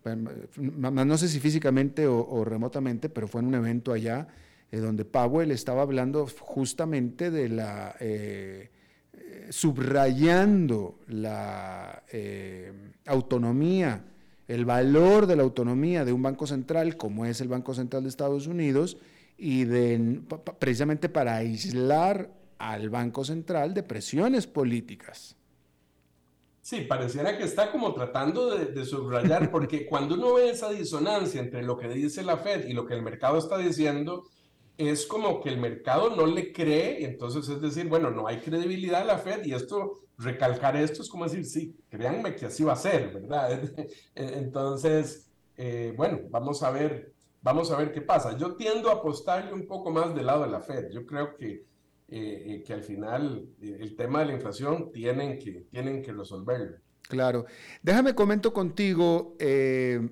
no 0.06 1.18
sé 1.18 1.28
si 1.28 1.40
físicamente 1.40 2.08
o, 2.08 2.44
remotamente, 2.46 3.10
pero 3.10 3.28
fue 3.28 3.42
en 3.42 3.48
un 3.48 3.56
evento 3.56 3.92
allá 3.92 4.28
donde 4.72 5.04
Powell 5.04 5.52
estaba 5.52 5.82
hablando 5.82 6.28
justamente 6.28 7.32
de 7.32 7.50
la 7.50 7.96
subrayando 9.50 11.00
la 11.08 12.04
eh, 12.12 12.72
autonomía, 13.06 14.06
el 14.48 14.66
valor 14.66 15.28
de 15.28 15.36
la 15.36 15.44
autonomía 15.44 16.06
de 16.06 16.14
un 16.14 16.22
banco 16.22 16.48
central 16.48 16.98
como 16.98 17.26
es 17.26 17.42
el 17.42 17.48
Banco 17.48 17.74
Central 17.74 18.04
de 18.04 18.10
Estados 18.10 18.48
Unidos 18.48 18.98
y 19.38 19.66
de, 19.66 20.22
precisamente 20.60 21.10
para 21.10 21.38
aislar 21.38 22.32
al 22.60 22.89
Banco 22.89 23.26
Central 23.26 23.74
de 23.74 23.84
presiones 23.84 24.45
políticas. 24.45 25.36
Sí, 26.62 26.82
pareciera 26.82 27.38
que 27.38 27.45
está 27.45 27.72
como 27.72 27.93
tratando 27.93 28.55
de, 28.55 28.66
de, 28.66 28.86
subrayar, 28.86 29.49
porque 29.51 29.88
cuando 29.88 30.14
uno 30.16 30.36
ve 30.36 30.51
esa 30.51 30.70
disonancia 30.70 31.41
entre 31.41 31.64
lo 31.64 31.78
que 31.78 31.88
dice 31.88 32.22
la 32.22 32.38
Fed 32.38 32.68
y 32.68 32.74
lo 32.74 32.86
que 32.86 32.93
el 32.93 33.01
mercado 33.01 33.39
está 33.39 33.57
diciendo, 33.57 34.26
es 34.80 35.05
como 35.05 35.41
que 35.41 35.49
el 35.49 35.57
mercado 35.57 36.16
no 36.16 36.26
le 36.26 36.53
cree, 36.53 37.03
entonces 37.03 37.49
es 37.49 37.62
decir, 37.62 37.89
bueno, 37.89 38.12
no 38.12 38.28
hay 38.28 38.39
credibilidad 38.39 39.01
a 39.01 39.05
la 39.05 39.18
Fed 39.18 39.43
y 39.45 39.53
esto, 39.53 39.91
recalcar 40.18 40.78
esto 40.78 41.01
es 41.01 41.10
como 41.10 41.26
decir, 41.26 41.43
sí, 41.45 41.76
créanme 41.89 42.34
que 42.34 42.45
así 42.45 42.64
va 42.64 42.74
a 42.74 42.78
ser, 42.78 43.14
¿verdad? 43.14 43.60
Entonces, 44.16 45.30
eh, 45.57 45.93
bueno, 45.97 46.22
vamos 46.30 46.64
a 46.64 46.72
ver, 46.72 47.14
vamos 47.41 47.70
a 47.72 47.78
ver 47.78 47.91
qué 47.91 47.99
pasa. 47.99 48.38
Yo 48.38 48.55
tiendo 48.55 48.89
a 48.89 48.93
apostarle 48.93 49.51
un 49.51 49.68
poco 49.68 49.91
más 49.91 50.16
del 50.16 50.28
lado 50.28 50.43
de 50.43 50.49
la 50.49 50.62
Fed. 50.62 50.89
Yo 50.91 51.05
creo 51.05 51.36
que, 51.36 51.66
eh, 52.12 52.43
eh 52.47 52.64
que 52.64 52.74
al 52.74 52.84
final 52.84 53.49
eh, 53.62 53.78
el 53.80 53.95
tema 53.95 54.20
de 54.20 54.26
la 54.28 54.34
inflación 54.34 54.91
tienen 54.91 55.39
que, 55.39 55.68
tienen 55.72 56.01
que 56.01 56.12
resolverlo. 56.12 56.78
Claro. 57.03 57.45
Déjame 57.82 58.14
comento 58.14 58.53
contigo, 58.53 59.36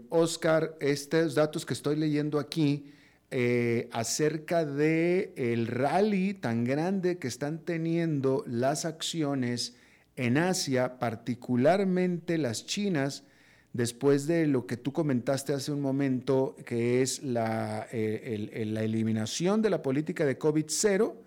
Oscar, 0.09 0.75
estos 0.79 1.35
datos 1.35 1.63
que 1.63 1.75
estoy 1.75 1.95
leyendo 1.95 2.39
aquí 2.39 2.91
acerca 3.91 4.65
de 4.65 5.31
el 5.35 5.67
rally 5.67 6.33
tan 6.33 6.63
grande 6.63 7.19
que 7.19 7.27
están 7.27 7.63
teniendo 7.63 8.43
las 8.47 8.85
acciones 8.85 9.75
en 10.15 10.39
Asia, 10.39 10.97
particularmente 10.97 12.39
las 12.39 12.65
chinas, 12.65 13.25
después 13.73 14.25
de 14.25 14.47
lo 14.47 14.65
que 14.65 14.77
tú 14.77 14.91
comentaste 14.91 15.53
hace 15.53 15.71
un 15.71 15.81
momento, 15.81 16.55
que 16.65 17.03
es 17.03 17.21
la, 17.21 17.87
la 17.91 18.83
eliminación 18.83 19.61
de 19.61 19.69
la 19.69 19.83
política 19.83 20.25
de 20.25 20.39
COVID-0 20.39 21.26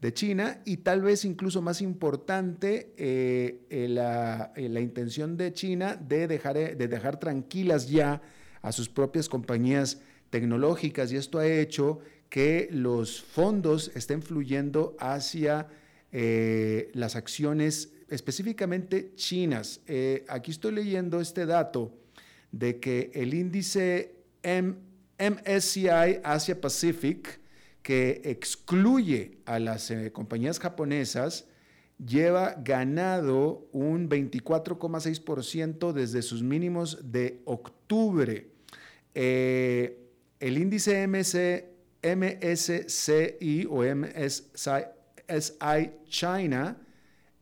de 0.00 0.12
China 0.12 0.60
y 0.64 0.78
tal 0.78 1.02
vez 1.02 1.24
incluso 1.24 1.62
más 1.62 1.80
importante, 1.80 2.92
eh, 2.96 3.66
eh 3.70 3.88
la, 3.88 4.52
eh, 4.56 4.68
la, 4.68 4.80
intención 4.80 5.36
de 5.36 5.52
China 5.52 5.96
de 5.96 6.28
dejar, 6.28 6.56
de 6.56 6.88
dejar 6.88 7.18
tranquilas 7.18 7.88
ya 7.88 8.20
a 8.62 8.72
sus 8.72 8.88
propias 8.88 9.28
compañías 9.28 10.00
tecnológicas 10.30 11.12
y 11.12 11.16
esto 11.16 11.38
ha 11.38 11.46
hecho 11.46 12.00
que 12.28 12.68
los 12.70 13.22
fondos 13.22 13.90
estén 13.94 14.22
fluyendo 14.22 14.96
hacia 14.98 15.68
las 16.12 17.14
acciones 17.14 17.92
específicamente 18.08 19.12
chinas. 19.16 19.82
Aquí 20.28 20.50
estoy 20.50 20.72
leyendo 20.72 21.20
este 21.20 21.44
dato 21.44 21.92
de 22.50 22.80
que 22.80 23.10
el 23.14 23.34
índice 23.34 24.16
M 24.42 24.76
MSCI 25.18 26.20
Asia 26.22 26.60
Pacific, 26.60 27.40
que 27.86 28.20
excluye 28.24 29.38
a 29.44 29.60
las 29.60 29.92
eh, 29.92 30.10
compañías 30.10 30.58
japonesas, 30.58 31.46
lleva 32.04 32.56
ganado 32.58 33.68
un 33.70 34.08
24,6% 34.08 35.92
desde 35.92 36.22
sus 36.22 36.42
mínimos 36.42 37.12
de 37.12 37.42
octubre. 37.44 38.48
Eh, 39.14 40.00
el 40.40 40.58
índice 40.58 41.06
MS, 41.06 41.36
MSCI 42.02 43.68
o 43.70 43.84
MSCI 43.84 44.82
China 46.08 46.78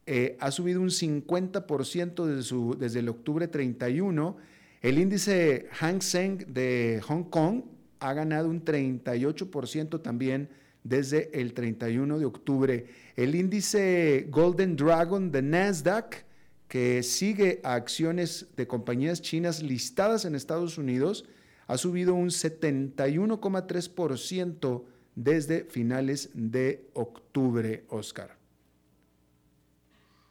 eh, 0.05 0.37
ha 0.41 0.51
subido 0.51 0.83
un 0.83 0.91
50% 0.91 2.27
desde, 2.27 2.77
desde 2.79 2.99
el 2.99 3.09
octubre 3.09 3.49
31. 3.49 4.37
El 4.83 4.99
índice 4.99 5.69
Hang 5.73 6.03
Seng 6.03 6.45
de 6.53 7.01
Hong 7.03 7.31
Kong 7.31 7.63
ha 8.05 8.13
ganado 8.13 8.51
un 8.51 8.65
38% 8.65 10.03
también 10.03 10.51
desde 10.83 11.31
el 11.41 11.55
31 11.55 12.19
de 12.19 12.27
octubre. 12.27 12.87
El 13.17 13.35
índice 13.35 14.27
Golden 14.29 14.77
Dragon 14.77 15.33
de 15.33 15.41
Nasdaq, 15.41 16.27
que 16.69 17.03
sigue 17.03 17.63
a 17.65 17.73
acciones 17.75 18.49
de 18.57 18.67
compañías 18.67 19.23
chinas 19.23 19.63
listadas 19.63 20.27
en 20.27 20.35
Estados 20.35 20.77
Unidos, 20.77 21.25
ha 21.67 21.79
subido 21.79 22.13
un 22.15 22.29
71,3% 22.29 24.85
desde 25.15 25.65
finales 25.65 26.29
de 26.35 26.91
octubre, 26.93 27.87
Oscar. 27.89 28.37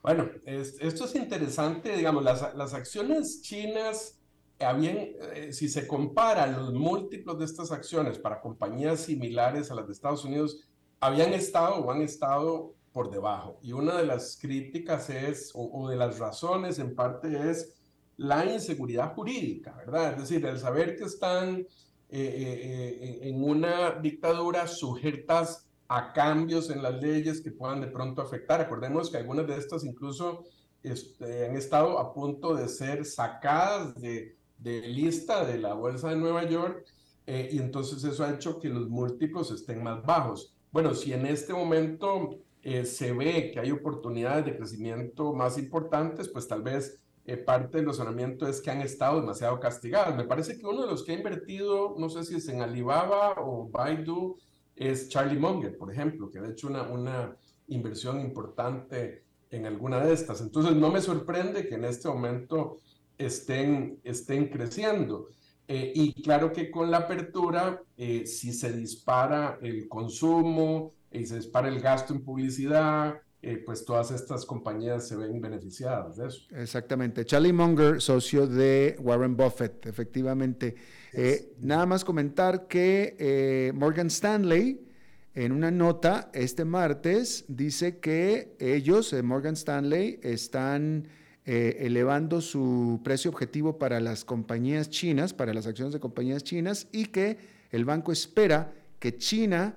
Bueno, 0.04 0.30
es, 0.46 0.78
esto 0.80 1.06
es 1.06 1.16
interesante, 1.16 1.98
digamos, 1.98 2.24
las 2.24 2.76
acciones 2.76 3.42
chinas 3.42 4.20
habían, 4.60 4.98
eh, 4.98 5.50
si 5.52 5.70
se 5.70 5.88
comparan 5.88 6.54
los 6.54 6.74
múltiplos 6.74 7.40
de 7.40 7.46
estas 7.46 7.72
acciones 7.72 8.20
para 8.20 8.42
compañías 8.42 9.02
similares 9.02 9.72
a 9.72 9.76
las 9.76 9.88
de 9.88 9.94
Estados 9.94 10.26
Unidos, 10.26 10.62
habían 11.00 11.34
estado 11.34 11.76
o 11.76 11.92
han 11.92 12.02
estado 12.02 12.76
por 12.92 13.10
debajo. 13.10 13.60
Y 13.62 13.74
una 13.74 13.98
de 13.98 14.06
las 14.06 14.38
críticas 14.40 15.10
es, 15.10 15.52
o, 15.54 15.70
o 15.72 15.90
de 15.90 15.96
las 15.96 16.20
razones 16.20 16.80
en 16.80 16.96
parte 16.96 17.50
es, 17.50 17.74
la 18.18 18.46
inseguridad 18.46 19.14
jurídica, 19.16 19.74
¿verdad? 19.76 20.14
Es 20.14 20.30
decir, 20.30 20.46
el 20.46 20.60
saber 20.60 20.96
que 20.96 21.06
están 21.06 21.58
eh, 21.60 21.68
eh, 22.10 23.00
eh, 23.02 23.30
en 23.30 23.44
una 23.44 23.94
dictadura 24.00 24.68
sujetas 24.68 25.68
a 25.88 26.14
cambios 26.14 26.70
en 26.70 26.84
las 26.84 27.02
leyes 27.02 27.42
que 27.42 27.52
puedan 27.52 27.82
de 27.82 27.88
pronto 27.88 28.22
afectar. 28.22 28.62
Acordemos 28.62 29.10
que 29.10 29.18
algunas 29.18 29.48
de 29.48 29.58
estas 29.58 29.84
incluso 29.84 30.44
este, 30.84 31.48
han 31.48 31.56
estado 31.56 31.98
a 31.98 32.14
punto 32.14 32.56
de 32.56 32.68
ser 32.70 33.06
sacadas 33.06 33.96
de, 33.96 34.38
de 34.64 34.82
lista 34.88 35.46
de 35.46 35.60
la 35.60 35.74
Bolsa 35.74 36.10
de 36.10 36.16
Nueva 36.16 36.44
York 36.46 36.86
y 37.26 37.58
entonces 37.58 38.04
eso 38.04 38.24
ha 38.24 38.34
hecho 38.34 38.60
que 38.60 38.68
los 38.68 38.90
múltiplos 38.90 39.52
estén 39.52 39.82
más 39.82 40.06
bajos. 40.06 40.54
Bueno, 40.72 40.94
si 40.94 41.14
en 41.14 41.26
este 41.26 41.54
momento 41.54 42.40
se 42.84 43.14
ve 43.14 43.52
que 43.52 43.60
hay 43.62 43.72
oportunidades 43.72 44.46
de 44.46 44.58
crecimiento 44.58 45.34
más 45.34 45.58
importantes, 45.58 46.28
pues 46.28 46.48
tal 46.48 46.64
vez 46.64 47.02
eh, 47.26 47.38
parte 47.38 47.78
del 47.78 47.88
razonamiento 47.88 48.46
es 48.48 48.60
que 48.62 48.70
han 48.70 48.82
estado 48.82 49.22
demasiado 49.22 49.60
castigadas. 49.60 50.16
Me 50.16 50.26
parece 50.26 50.58
que 50.58 50.66
uno 50.66 50.82
de 50.82 50.88
los 50.88 51.04
que 51.04 51.14
ha 51.14 51.16
invertido, 51.16 51.96
no 51.98 52.10
sé 52.10 52.26
si 52.26 52.36
es 52.36 52.48
en 52.50 52.62
Alibaba 52.62 53.36
o 53.38 53.70
Baidu, 53.70 54.38
es 54.76 55.08
Charlie 55.08 55.40
Munger, 55.40 55.78
por 55.78 55.92
ejemplo, 55.92 56.30
que 56.30 56.40
ha 56.40 56.48
hecho 56.50 56.68
una, 56.68 56.84
una 56.84 57.38
inversión 57.68 58.20
importante 58.20 59.24
en 59.52 59.66
alguna 59.66 60.04
de 60.04 60.12
estas. 60.14 60.42
Entonces, 60.42 60.76
no 60.76 60.92
me 60.92 61.00
sorprende 61.00 61.66
que 61.68 61.76
en 61.76 61.86
este 61.86 62.10
momento 62.10 62.80
estén, 63.18 64.00
estén 64.04 64.50
creciendo. 64.50 65.30
Eh, 65.68 65.94
y 65.96 66.22
claro 66.22 66.52
que 66.52 66.70
con 66.70 66.92
la 66.92 66.98
apertura, 66.98 67.82
eh, 67.98 68.26
si 68.26 68.52
se 68.54 68.74
dispara 68.74 69.60
el 69.62 69.88
consumo 69.88 70.92
y 71.12 71.26
se 71.26 71.38
dispara 71.38 71.70
el 71.70 71.80
gasto 71.80 72.14
en 72.14 72.24
publicidad, 72.24 73.16
eh, 73.46 73.58
pues 73.58 73.84
todas 73.84 74.10
estas 74.12 74.46
compañías 74.46 75.06
se 75.06 75.18
ven 75.18 75.42
beneficiadas 75.42 76.16
de 76.16 76.28
eso. 76.28 76.48
Exactamente. 76.56 77.26
Charlie 77.26 77.52
Munger, 77.52 78.02
socio 78.02 78.48
de 78.48 78.96
Warren 79.02 79.36
Buffett, 79.36 79.86
efectivamente. 79.86 80.76
Eh, 81.12 81.52
nada 81.60 81.86
más 81.86 82.06
comentar 82.06 82.70
que 82.70 83.18
eh, 83.20 83.74
Morgan 83.76 84.08
Stanley, 84.08 84.88
en 85.36 85.52
una 85.52 85.72
nota 85.72 86.32
este 86.34 86.64
martes, 86.64 87.44
dice 87.50 88.00
que 88.00 88.56
ellos, 88.60 89.14
Morgan 89.22 89.56
Stanley, 89.56 90.22
están 90.24 91.10
eh, 91.46 91.78
elevando 91.82 92.40
su 92.42 93.02
precio 93.04 93.30
objetivo 93.30 93.78
para 93.78 94.00
las 94.00 94.24
compañías 94.24 94.90
chinas, 94.90 95.34
para 95.34 95.54
las 95.54 95.68
acciones 95.68 95.94
de 95.94 96.00
compañías 96.00 96.44
chinas, 96.44 96.88
y 96.92 97.08
que 97.08 97.38
el 97.72 97.86
banco 97.86 98.12
espera 98.12 98.74
que 99.00 99.18
China 99.18 99.76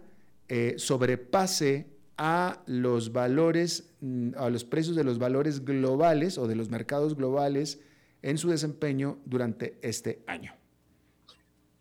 eh, 0.48 0.74
sobrepase 0.78 1.86
a 2.16 2.62
los 2.66 3.12
valores, 3.12 3.90
mm, 4.00 4.30
a 4.36 4.48
los 4.48 4.64
precios 4.64 4.96
de 4.96 5.04
los 5.04 5.18
valores 5.18 5.64
globales 5.64 6.38
o 6.38 6.46
de 6.46 6.54
los 6.54 6.70
mercados 6.70 7.16
globales 7.16 7.80
en 8.22 8.38
su 8.38 8.48
desempeño 8.48 9.18
durante 9.24 9.78
este 9.82 10.22
año. 10.26 10.52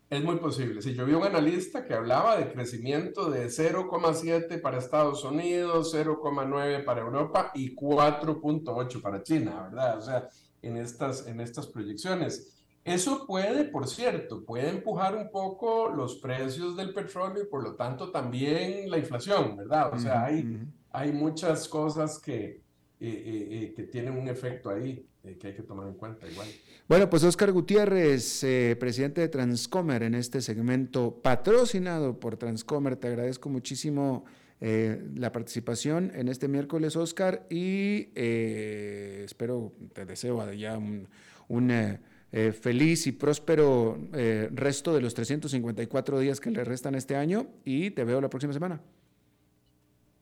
Es 0.08 0.22
muy 0.22 0.36
posible. 0.36 0.82
Si 0.82 0.94
yo 0.94 1.04
vi 1.04 1.14
un 1.14 1.24
analista 1.24 1.84
que 1.84 1.94
hablaba 1.94 2.36
de 2.36 2.52
crecimiento 2.52 3.28
de 3.28 3.46
0,7 3.46 4.60
para 4.60 4.78
Estados 4.78 5.24
Unidos, 5.24 5.92
0,9 5.92 6.84
para 6.84 7.00
Europa 7.00 7.50
y 7.54 7.74
4,8 7.74 9.02
para 9.02 9.22
China, 9.24 9.64
¿verdad? 9.64 9.98
O 9.98 10.02
sea, 10.02 10.28
en 10.62 10.76
estas, 10.76 11.26
en 11.26 11.40
estas 11.40 11.66
proyecciones. 11.66 12.52
Eso 12.84 13.26
puede, 13.26 13.64
por 13.64 13.88
cierto, 13.88 14.44
puede 14.44 14.68
empujar 14.68 15.16
un 15.16 15.28
poco 15.32 15.88
los 15.88 16.16
precios 16.18 16.76
del 16.76 16.94
petróleo 16.94 17.42
y 17.42 17.46
por 17.46 17.64
lo 17.64 17.74
tanto 17.74 18.12
también 18.12 18.88
la 18.88 18.98
inflación, 18.98 19.56
¿verdad? 19.56 19.92
O 19.92 19.98
sea, 19.98 20.24
hay, 20.24 20.60
hay 20.92 21.10
muchas 21.10 21.66
cosas 21.66 22.20
que, 22.20 22.44
eh, 22.44 22.62
eh, 23.00 23.48
eh, 23.50 23.74
que 23.74 23.82
tienen 23.82 24.16
un 24.16 24.28
efecto 24.28 24.70
ahí 24.70 25.04
que 25.34 25.48
hay 25.48 25.54
que 25.54 25.62
tomar 25.62 25.88
en 25.88 25.94
cuenta 25.94 26.28
igual. 26.28 26.48
Bueno, 26.88 27.10
pues 27.10 27.24
Oscar 27.24 27.52
Gutiérrez, 27.52 28.46
presidente 28.78 29.20
de 29.20 29.28
Transcomer 29.28 30.04
en 30.04 30.14
este 30.14 30.40
segmento 30.40 31.20
patrocinado 31.20 32.18
por 32.20 32.36
Transcomer, 32.36 32.96
te 32.96 33.08
agradezco 33.08 33.48
muchísimo 33.48 34.24
la 34.60 35.32
participación 35.32 36.12
en 36.14 36.28
este 36.28 36.48
miércoles, 36.48 36.96
Oscar, 36.96 37.46
y 37.50 38.08
espero, 38.14 39.72
te 39.92 40.06
deseo 40.06 40.52
ya 40.52 40.78
un... 40.78 41.08
un 41.48 41.98
eh, 42.32 42.52
feliz 42.52 43.06
y 43.06 43.12
próspero 43.12 43.98
eh, 44.12 44.50
resto 44.52 44.92
de 44.92 45.00
los 45.00 45.14
354 45.14 46.18
días 46.18 46.40
que 46.40 46.50
le 46.50 46.64
restan 46.64 46.94
este 46.96 47.14
año 47.16 47.46
y 47.64 47.92
te 47.92 48.04
veo 48.04 48.20
la 48.20 48.28
próxima 48.28 48.52
semana. 48.52 48.80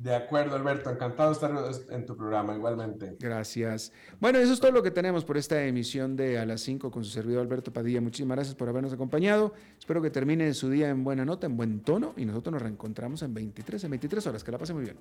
De 0.04 0.14
acuerdo, 0.14 0.54
Alberto. 0.54 0.90
Encantado 0.90 1.30
de 1.30 1.70
estar 1.70 1.94
en 1.94 2.04
tu 2.04 2.14
programa, 2.14 2.54
igualmente. 2.54 3.16
Gracias. 3.18 3.90
Bueno, 4.20 4.38
eso 4.38 4.52
es 4.52 4.60
todo 4.60 4.70
lo 4.70 4.82
que 4.82 4.90
tenemos 4.90 5.24
por 5.24 5.38
esta 5.38 5.64
emisión 5.64 6.14
de 6.14 6.38
A 6.38 6.44
las 6.44 6.60
5 6.60 6.90
con 6.90 7.04
su 7.04 7.10
servidor 7.10 7.40
Alberto 7.40 7.72
Padilla. 7.72 8.02
Muchísimas 8.02 8.36
gracias 8.36 8.54
por 8.54 8.68
habernos 8.68 8.92
acompañado. 8.92 9.54
Espero 9.78 10.02
que 10.02 10.10
termine 10.10 10.52
su 10.52 10.68
día 10.68 10.90
en 10.90 11.04
buena 11.04 11.24
nota, 11.24 11.46
en 11.46 11.56
buen 11.56 11.80
tono 11.80 12.12
y 12.18 12.26
nosotros 12.26 12.52
nos 12.52 12.60
reencontramos 12.60 13.22
en 13.22 13.32
23, 13.32 13.84
en 13.84 13.90
23 13.92 14.26
horas. 14.26 14.44
Que 14.44 14.52
la 14.52 14.58
pase 14.58 14.74
muy 14.74 14.84
bien 14.84 14.98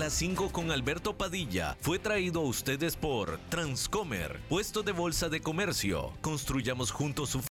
las 0.00 0.14
5 0.14 0.48
con 0.50 0.70
Alberto 0.70 1.18
Padilla 1.18 1.76
fue 1.78 1.98
traído 1.98 2.40
a 2.40 2.44
ustedes 2.44 2.96
por 2.96 3.38
Transcomer, 3.50 4.40
puesto 4.48 4.82
de 4.82 4.92
bolsa 4.92 5.28
de 5.28 5.42
comercio. 5.42 6.14
Construyamos 6.22 6.90
juntos 6.90 7.28
su 7.28 7.42